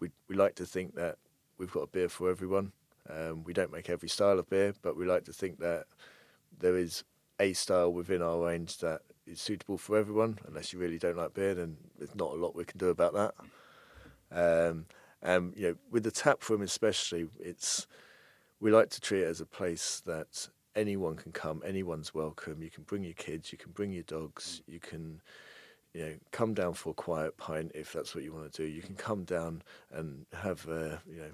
we 0.00 0.10
we 0.28 0.36
like 0.36 0.54
to 0.56 0.66
think 0.66 0.94
that 0.94 1.18
we've 1.58 1.72
got 1.72 1.82
a 1.82 1.86
beer 1.88 2.08
for 2.08 2.30
everyone. 2.30 2.72
Um, 3.08 3.44
we 3.44 3.52
don't 3.52 3.72
make 3.72 3.90
every 3.90 4.08
style 4.08 4.38
of 4.38 4.48
beer, 4.48 4.74
but 4.82 4.96
we 4.96 5.04
like 5.04 5.24
to 5.24 5.32
think 5.32 5.58
that 5.60 5.84
there 6.58 6.76
is 6.76 7.04
a 7.40 7.52
style 7.52 7.92
within 7.92 8.22
our 8.22 8.38
range 8.38 8.78
that 8.78 9.02
is 9.26 9.40
suitable 9.40 9.78
for 9.78 9.98
everyone. 9.98 10.38
Unless 10.46 10.72
you 10.72 10.78
really 10.78 10.98
don't 10.98 11.16
like 11.16 11.34
beer, 11.34 11.54
then 11.54 11.76
there's 11.98 12.14
not 12.14 12.32
a 12.32 12.36
lot 12.36 12.54
we 12.54 12.64
can 12.64 12.78
do 12.78 12.88
about 12.88 13.14
that. 13.14 13.34
Um, 14.30 14.86
and 15.20 15.54
you 15.56 15.68
know, 15.68 15.74
with 15.90 16.04
the 16.04 16.10
tap 16.10 16.48
room 16.48 16.62
especially, 16.62 17.26
it's 17.38 17.86
we 18.60 18.70
like 18.70 18.90
to 18.90 19.00
treat 19.00 19.22
it 19.22 19.26
as 19.26 19.40
a 19.40 19.46
place 19.46 20.02
that 20.06 20.48
anyone 20.74 21.16
can 21.16 21.32
come, 21.32 21.62
anyone's 21.64 22.14
welcome. 22.14 22.62
You 22.62 22.70
can 22.70 22.84
bring 22.84 23.04
your 23.04 23.14
kids, 23.14 23.52
you 23.52 23.58
can 23.58 23.72
bring 23.72 23.92
your 23.92 24.04
dogs, 24.04 24.62
you 24.66 24.80
can 24.80 25.20
you 25.92 26.04
know 26.04 26.14
come 26.30 26.54
down 26.54 26.74
for 26.74 26.90
a 26.90 26.94
quiet 26.94 27.36
pint 27.36 27.72
if 27.74 27.92
that's 27.92 28.14
what 28.14 28.24
you 28.24 28.32
want 28.32 28.52
to 28.52 28.62
do. 28.62 28.68
You 28.68 28.82
can 28.82 28.94
come 28.94 29.24
down 29.24 29.62
and 29.92 30.26
have 30.32 30.66
a 30.68 31.00
you 31.08 31.18
know 31.18 31.30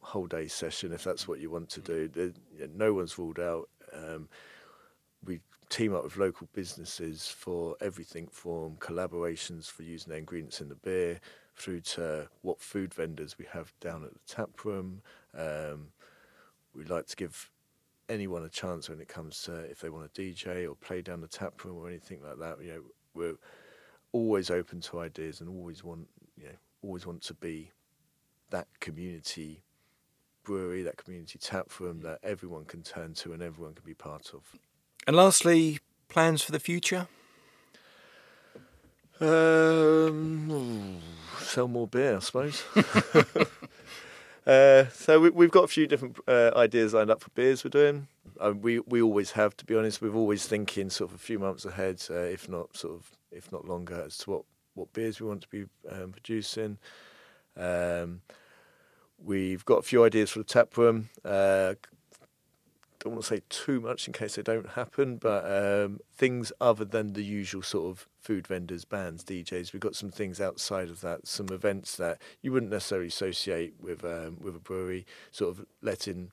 whole 0.00 0.26
day 0.26 0.48
session 0.48 0.92
if 0.92 1.04
that's 1.04 1.28
what 1.28 1.40
you 1.40 1.50
want 1.50 1.68
to 1.70 1.80
do. 1.80 2.08
There, 2.08 2.32
you 2.56 2.60
know, 2.60 2.68
no 2.74 2.94
one's 2.94 3.18
ruled 3.18 3.38
out. 3.38 3.68
Um, 3.92 4.28
we 5.24 5.40
team 5.68 5.94
up 5.94 6.04
with 6.04 6.16
local 6.16 6.48
businesses 6.52 7.28
for 7.28 7.76
everything 7.80 8.26
from 8.30 8.76
collaborations 8.76 9.70
for 9.70 9.82
using 9.82 10.10
their 10.10 10.18
ingredients 10.18 10.60
in 10.60 10.68
the 10.68 10.74
beer 10.74 11.20
through 11.56 11.80
to 11.80 12.28
what 12.42 12.60
food 12.60 12.94
vendors 12.94 13.38
we 13.38 13.44
have 13.52 13.72
down 13.80 14.04
at 14.04 14.12
the 14.12 14.20
tap 14.26 14.64
room. 14.64 15.02
Um, 15.36 15.88
we 16.74 16.84
like 16.84 17.06
to 17.06 17.16
give 17.16 17.50
anyone 18.08 18.44
a 18.44 18.48
chance 18.48 18.88
when 18.88 19.00
it 19.00 19.08
comes 19.08 19.42
to 19.42 19.54
if 19.64 19.80
they 19.80 19.90
want 19.90 20.12
to 20.12 20.20
DJ 20.20 20.68
or 20.68 20.74
play 20.74 21.02
down 21.02 21.20
the 21.20 21.28
tap 21.28 21.64
room 21.64 21.76
or 21.78 21.88
anything 21.88 22.20
like 22.22 22.38
that. 22.38 22.62
You 22.62 22.72
know, 22.72 22.82
we're 23.14 23.36
always 24.12 24.50
open 24.50 24.80
to 24.80 25.00
ideas 25.00 25.40
and 25.40 25.48
always 25.48 25.84
want 25.84 26.08
you 26.36 26.46
know 26.46 26.56
always 26.82 27.06
want 27.06 27.22
to 27.22 27.34
be 27.34 27.70
that 28.50 28.66
community 28.80 29.62
brewery, 30.44 30.82
that 30.82 30.96
community 30.96 31.38
tap 31.38 31.78
room 31.80 32.00
that 32.00 32.18
everyone 32.22 32.64
can 32.64 32.82
turn 32.82 33.14
to 33.14 33.32
and 33.32 33.42
everyone 33.42 33.74
can 33.74 33.84
be 33.84 33.94
part 33.94 34.32
of. 34.34 34.42
And 35.06 35.16
lastly, 35.16 35.78
plans 36.08 36.42
for 36.42 36.52
the 36.52 36.60
future? 36.60 37.08
Um, 39.20 40.98
sell 41.40 41.68
more 41.68 41.86
beer, 41.86 42.16
I 42.16 42.18
suppose. 42.20 42.62
uh, 44.46 44.86
so 44.88 45.20
we, 45.20 45.30
we've 45.30 45.50
got 45.50 45.64
a 45.64 45.68
few 45.68 45.86
different 45.86 46.18
uh, 46.26 46.52
ideas 46.56 46.94
lined 46.94 47.10
up 47.10 47.22
for 47.22 47.30
beers 47.30 47.62
we're 47.62 47.70
doing. 47.70 48.08
Uh, 48.40 48.54
we 48.58 48.80
we 48.80 49.02
always 49.02 49.32
have, 49.32 49.56
to 49.58 49.66
be 49.66 49.76
honest. 49.76 50.00
We're 50.00 50.14
always 50.14 50.46
thinking 50.46 50.88
sort 50.88 51.10
of 51.10 51.16
a 51.16 51.18
few 51.18 51.38
months 51.38 51.66
ahead, 51.66 52.02
uh, 52.10 52.14
if 52.14 52.48
not 52.48 52.74
sort 52.76 52.94
of 52.94 53.10
if 53.30 53.52
not 53.52 53.66
longer, 53.66 54.02
as 54.06 54.16
to 54.18 54.30
what, 54.30 54.42
what 54.74 54.92
beers 54.94 55.20
we 55.20 55.28
want 55.28 55.42
to 55.42 55.48
be 55.48 55.64
um, 55.90 56.12
producing. 56.12 56.78
Um, 57.56 58.22
we've 59.24 59.64
got 59.64 59.78
a 59.78 59.82
few 59.82 60.04
ideas 60.04 60.30
for 60.30 60.40
the 60.40 60.44
tap 60.44 60.76
room. 60.76 61.08
Uh, 61.24 61.74
don't 63.00 63.14
want 63.14 63.24
to 63.24 63.34
say 63.34 63.42
too 63.48 63.80
much 63.80 64.06
in 64.06 64.12
case 64.12 64.36
they 64.36 64.42
don't 64.42 64.70
happen, 64.70 65.16
but 65.16 65.44
um, 65.44 66.00
things 66.14 66.52
other 66.60 66.84
than 66.84 67.14
the 67.14 67.24
usual 67.24 67.62
sort 67.62 67.90
of 67.90 68.06
food 68.20 68.46
vendors, 68.46 68.84
bands, 68.84 69.24
DJs. 69.24 69.72
We've 69.72 69.80
got 69.80 69.96
some 69.96 70.10
things 70.10 70.38
outside 70.40 70.90
of 70.90 71.00
that, 71.00 71.26
some 71.26 71.48
events 71.50 71.96
that 71.96 72.20
you 72.42 72.52
wouldn't 72.52 72.70
necessarily 72.70 73.08
associate 73.08 73.74
with 73.80 74.04
um, 74.04 74.36
with 74.38 74.54
a 74.54 74.60
brewery. 74.60 75.06
Sort 75.30 75.50
of 75.50 75.64
letting 75.80 76.30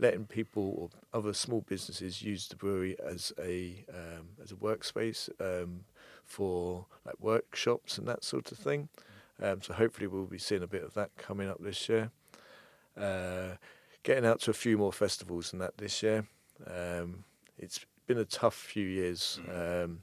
letting 0.00 0.26
people 0.26 0.74
or 0.76 1.18
other 1.18 1.32
small 1.32 1.60
businesses 1.60 2.22
use 2.22 2.48
the 2.48 2.56
brewery 2.56 2.96
as 3.00 3.32
a 3.38 3.84
um, 3.88 4.28
as 4.42 4.50
a 4.50 4.56
workspace 4.56 5.28
um, 5.40 5.84
for 6.24 6.86
like 7.06 7.16
workshops 7.20 7.96
and 7.96 8.08
that 8.08 8.24
sort 8.24 8.50
of 8.50 8.58
thing. 8.58 8.88
Um, 9.40 9.62
so 9.62 9.72
hopefully 9.72 10.08
we'll 10.08 10.24
be 10.24 10.38
seeing 10.38 10.64
a 10.64 10.66
bit 10.66 10.82
of 10.82 10.94
that 10.94 11.16
coming 11.16 11.48
up 11.48 11.62
this 11.62 11.88
year. 11.88 12.10
Uh, 12.98 13.56
getting 14.02 14.24
out 14.24 14.40
to 14.40 14.50
a 14.50 14.54
few 14.54 14.78
more 14.78 14.92
festivals 14.92 15.50
than 15.50 15.60
that 15.60 15.76
this 15.76 16.02
year. 16.02 16.26
Um, 16.66 17.24
it's 17.58 17.80
been 18.06 18.18
a 18.18 18.24
tough 18.24 18.54
few 18.54 18.86
years. 18.86 19.38
Mm. 19.46 19.84
Um, 19.84 20.00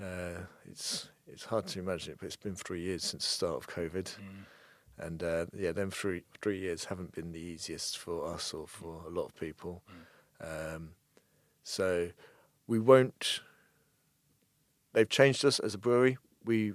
uh, 0.00 0.40
it's 0.68 1.08
it's 1.26 1.44
hard 1.44 1.66
to 1.68 1.78
imagine 1.78 2.12
it, 2.12 2.18
but 2.18 2.26
it's 2.26 2.36
been 2.36 2.54
three 2.54 2.80
years 2.80 3.04
since 3.04 3.24
the 3.24 3.30
start 3.30 3.56
of 3.56 3.68
COVID, 3.68 4.04
mm. 4.04 5.06
and 5.06 5.22
uh, 5.22 5.46
yeah, 5.56 5.72
them 5.72 5.90
three 5.90 6.22
three 6.40 6.58
years 6.58 6.84
haven't 6.84 7.12
been 7.12 7.32
the 7.32 7.40
easiest 7.40 7.98
for 7.98 8.26
us 8.32 8.52
or 8.52 8.66
for 8.66 9.02
a 9.06 9.10
lot 9.10 9.26
of 9.26 9.34
people. 9.34 9.82
Mm. 10.42 10.76
Um, 10.76 10.90
so 11.62 12.10
we 12.66 12.78
won't. 12.78 13.40
They've 14.92 15.08
changed 15.08 15.44
us 15.44 15.58
as 15.58 15.74
a 15.74 15.78
brewery. 15.78 16.18
We 16.44 16.72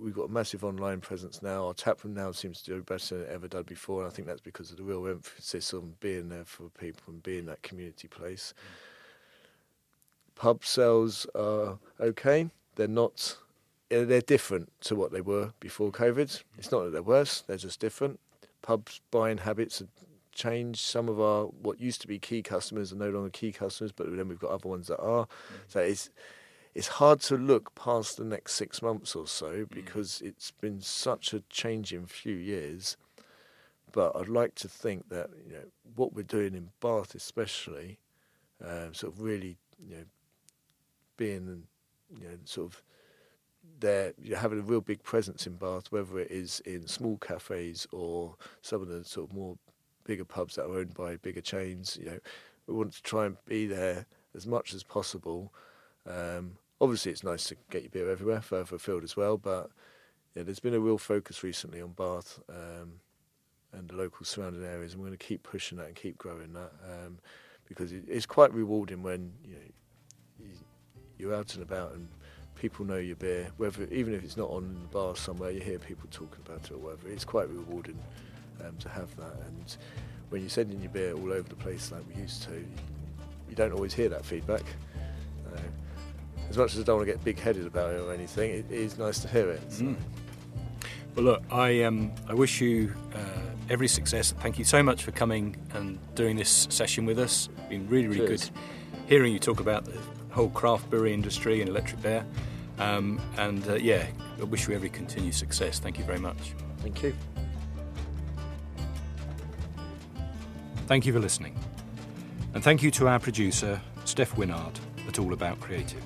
we've 0.00 0.14
got 0.14 0.28
a 0.28 0.32
massive 0.32 0.64
online 0.64 1.00
presence 1.00 1.42
now. 1.42 1.66
Our 1.66 1.74
taproom 1.74 2.14
now 2.14 2.32
seems 2.32 2.62
to 2.62 2.74
do 2.74 2.82
better 2.82 3.16
than 3.16 3.26
it 3.26 3.30
ever 3.30 3.48
did 3.48 3.66
before, 3.66 4.02
and 4.02 4.10
I 4.10 4.14
think 4.14 4.28
that's 4.28 4.40
because 4.40 4.70
of 4.70 4.76
the 4.76 4.82
real 4.82 5.06
emphasis 5.06 5.72
on 5.74 5.94
being 6.00 6.28
there 6.28 6.44
for 6.44 6.68
people 6.70 7.12
and 7.12 7.22
being 7.22 7.46
that 7.46 7.62
community 7.62 8.08
place. 8.08 8.54
Mm. 8.56 8.94
Pub 10.34 10.64
sales 10.64 11.26
are 11.34 11.78
okay. 12.00 12.50
They're 12.74 12.88
not. 12.88 13.36
They're 13.90 14.20
different 14.20 14.72
to 14.82 14.96
what 14.96 15.12
they 15.12 15.20
were 15.20 15.52
before 15.60 15.92
COVID. 15.92 16.42
It's 16.58 16.72
not 16.72 16.84
that 16.84 16.90
they're 16.90 17.02
worse. 17.02 17.42
They're 17.42 17.56
just 17.56 17.78
different. 17.78 18.18
Pubs 18.62 19.00
buying 19.10 19.38
habits 19.38 19.78
have 19.78 19.88
changed. 20.32 20.80
Some 20.80 21.08
of 21.08 21.20
our 21.20 21.44
what 21.44 21.80
used 21.80 22.00
to 22.00 22.08
be 22.08 22.18
key 22.18 22.42
customers 22.42 22.92
are 22.92 22.96
no 22.96 23.10
longer 23.10 23.30
key 23.30 23.52
customers, 23.52 23.92
but 23.92 24.14
then 24.16 24.28
we've 24.28 24.40
got 24.40 24.50
other 24.50 24.68
ones 24.68 24.88
that 24.88 24.98
are. 24.98 25.26
Mm. 25.26 25.28
So 25.68 25.80
it's 25.80 26.10
it's 26.74 26.88
hard 26.88 27.20
to 27.20 27.36
look 27.36 27.74
past 27.74 28.16
the 28.16 28.24
next 28.24 28.54
six 28.54 28.82
months 28.82 29.14
or 29.14 29.26
so 29.26 29.64
mm. 29.64 29.70
because 29.70 30.20
mm. 30.22 30.28
it's 30.28 30.50
been 30.50 30.80
such 30.80 31.32
a 31.32 31.40
changing 31.48 32.06
few 32.06 32.34
years. 32.34 32.96
But 33.92 34.16
I'd 34.16 34.28
like 34.28 34.56
to 34.56 34.68
think 34.68 35.08
that 35.10 35.30
you 35.46 35.52
know 35.52 35.64
what 35.94 36.14
we're 36.14 36.22
doing 36.22 36.54
in 36.54 36.70
Bath, 36.80 37.14
especially, 37.14 38.00
um, 38.64 38.92
sort 38.92 39.12
of 39.12 39.20
really 39.20 39.56
you 39.78 39.96
know 39.96 40.04
being 41.16 41.62
you 42.18 42.28
know 42.28 42.36
sort 42.44 42.72
of 42.72 42.82
there, 43.78 44.12
you're 44.20 44.38
having 44.38 44.58
a 44.58 44.62
real 44.62 44.80
big 44.80 45.02
presence 45.02 45.46
in 45.46 45.54
Bath, 45.54 45.90
whether 45.90 46.18
it 46.18 46.30
is 46.30 46.60
in 46.66 46.86
small 46.86 47.18
cafes 47.18 47.86
or 47.92 48.34
some 48.62 48.82
of 48.82 48.88
the 48.88 49.04
sort 49.04 49.30
of 49.30 49.36
more 49.36 49.56
bigger 50.04 50.24
pubs 50.24 50.56
that 50.56 50.64
are 50.64 50.78
owned 50.78 50.94
by 50.94 51.16
bigger 51.16 51.40
chains. 51.40 51.96
You 52.00 52.10
know, 52.10 52.18
we 52.66 52.74
want 52.74 52.92
to 52.94 53.02
try 53.02 53.26
and 53.26 53.36
be 53.46 53.66
there 53.66 54.06
as 54.34 54.46
much 54.46 54.74
as 54.74 54.82
possible. 54.82 55.52
Um, 56.06 56.56
obviously 56.84 57.10
it's 57.10 57.24
nice 57.24 57.44
to 57.44 57.56
get 57.70 57.82
your 57.82 57.90
beer 57.90 58.10
everywhere, 58.10 58.42
further 58.42 58.76
afield 58.76 59.02
as 59.04 59.16
well. 59.16 59.38
But 59.38 59.70
yeah, 60.36 60.42
there's 60.42 60.60
been 60.60 60.74
a 60.74 60.80
real 60.80 60.98
focus 60.98 61.42
recently 61.42 61.80
on 61.80 61.92
Bath 61.92 62.40
um, 62.50 63.00
and 63.72 63.88
the 63.88 63.96
local 63.96 64.26
surrounding 64.26 64.62
areas, 64.62 64.92
and 64.92 65.00
we're 65.00 65.08
going 65.08 65.18
to 65.18 65.24
keep 65.24 65.42
pushing 65.42 65.78
that 65.78 65.86
and 65.86 65.96
keep 65.96 66.18
growing 66.18 66.52
that 66.52 66.72
um, 66.84 67.18
because 67.66 67.90
it, 67.92 68.04
it's 68.06 68.26
quite 68.26 68.52
rewarding 68.52 69.02
when 69.02 69.32
you 69.42 69.54
know 69.54 70.46
you're 71.16 71.34
out 71.34 71.54
and 71.54 71.62
about 71.62 71.94
and 71.94 72.06
people 72.54 72.84
know 72.84 72.98
your 72.98 73.16
beer, 73.16 73.48
whether 73.56 73.84
even 73.84 74.12
if 74.12 74.22
it's 74.22 74.36
not 74.36 74.50
on 74.50 74.74
the 74.82 74.88
bar 74.88 75.16
somewhere, 75.16 75.50
you 75.50 75.60
hear 75.60 75.78
people 75.78 76.06
talking 76.10 76.40
about 76.44 76.64
it 76.64 76.72
or 76.72 76.78
whatever. 76.78 77.08
It's 77.08 77.24
quite 77.24 77.48
rewarding 77.48 77.98
um, 78.60 78.76
to 78.80 78.88
have 78.90 79.14
that. 79.16 79.32
And 79.46 79.76
when 80.28 80.42
you're 80.42 80.50
sending 80.50 80.80
your 80.80 80.90
beer 80.90 81.14
all 81.14 81.32
over 81.32 81.48
the 81.48 81.56
place 81.56 81.90
like 81.90 82.02
we 82.14 82.20
used 82.20 82.42
to, 82.44 82.64
you 83.48 83.56
don't 83.56 83.72
always 83.72 83.94
hear 83.94 84.10
that 84.10 84.24
feedback 84.24 84.64
as 86.50 86.58
much 86.58 86.74
as 86.74 86.80
I 86.80 86.82
don't 86.82 86.96
want 86.96 87.08
to 87.08 87.12
get 87.12 87.24
big 87.24 87.38
headed 87.38 87.66
about 87.66 87.92
it 87.92 88.00
or 88.00 88.12
anything, 88.12 88.50
it 88.50 88.70
is 88.70 88.98
nice 88.98 89.18
to 89.20 89.28
hear 89.28 89.50
it. 89.50 89.72
So. 89.72 89.84
Mm. 89.84 89.96
Well, 91.14 91.24
look, 91.24 91.42
I 91.50 91.82
um, 91.84 92.12
I 92.28 92.34
wish 92.34 92.60
you 92.60 92.92
uh, 93.14 93.18
every 93.70 93.88
success. 93.88 94.32
Thank 94.40 94.58
you 94.58 94.64
so 94.64 94.82
much 94.82 95.04
for 95.04 95.12
coming 95.12 95.56
and 95.72 95.98
doing 96.14 96.36
this 96.36 96.66
session 96.70 97.06
with 97.06 97.18
us. 97.18 97.48
It's 97.56 97.68
been 97.68 97.88
really, 97.88 98.08
really 98.08 98.26
Cheers. 98.26 98.50
good 98.50 98.58
hearing 99.06 99.32
you 99.32 99.38
talk 99.38 99.60
about 99.60 99.84
the 99.84 99.98
whole 100.30 100.48
craft 100.50 100.88
brewery 100.90 101.12
industry 101.12 101.60
and 101.60 101.68
Electric 101.68 102.02
Bear. 102.02 102.24
Um, 102.78 103.20
and 103.36 103.66
uh, 103.68 103.74
yeah, 103.74 104.06
I 104.40 104.44
wish 104.44 104.66
you 104.66 104.74
every 104.74 104.90
continued 104.90 105.34
success. 105.34 105.78
Thank 105.78 105.98
you 105.98 106.04
very 106.04 106.18
much. 106.18 106.54
Thank 106.78 107.02
you. 107.02 107.14
Thank 110.86 111.06
you 111.06 111.12
for 111.12 111.20
listening. 111.20 111.56
And 112.54 112.62
thank 112.62 112.82
you 112.82 112.90
to 112.92 113.08
our 113.08 113.18
producer, 113.18 113.80
Steph 114.04 114.34
Winard, 114.36 114.76
at 115.08 115.18
All 115.18 115.32
About 115.32 115.60
Creative. 115.60 116.02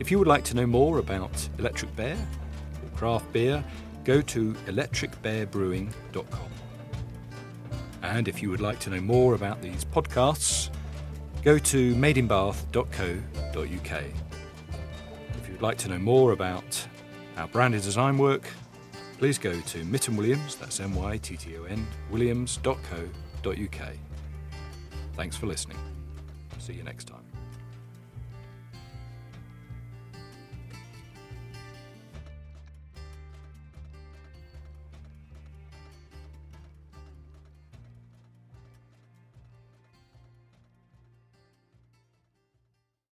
If 0.00 0.10
you 0.10 0.18
would 0.18 0.26
like 0.26 0.42
to 0.44 0.56
know 0.56 0.66
more 0.66 0.98
about 0.98 1.48
Electric 1.58 1.94
Bear 1.94 2.16
or 2.16 2.96
craft 2.96 3.30
beer, 3.32 3.62
go 4.04 4.22
to 4.22 4.54
electricbearbrewing.com. 4.66 6.50
And 8.02 8.26
if 8.26 8.42
you 8.42 8.50
would 8.50 8.62
like 8.62 8.80
to 8.80 8.90
know 8.90 9.02
more 9.02 9.34
about 9.34 9.60
these 9.60 9.84
podcasts, 9.84 10.70
go 11.42 11.58
to 11.58 11.94
madeinbath.co.uk. 11.94 14.04
If 15.36 15.48
you'd 15.48 15.62
like 15.62 15.76
to 15.78 15.88
know 15.88 15.98
more 15.98 16.32
about 16.32 16.86
our 17.36 17.48
branded 17.48 17.82
design 17.82 18.16
work, 18.16 18.48
please 19.18 19.36
go 19.36 19.52
to 19.52 19.84
Mytton 19.84 20.16
Williams, 20.16 20.56
that's 20.56 20.80
M 20.80 20.94
Y 20.94 21.18
T 21.18 21.36
T 21.36 21.58
O 21.58 21.64
N, 21.64 21.86
williams.co.uk. 22.10 23.88
Thanks 25.14 25.36
for 25.36 25.46
listening. 25.46 25.76
See 26.58 26.72
you 26.72 26.84
next 26.84 27.06
time. 27.06 27.19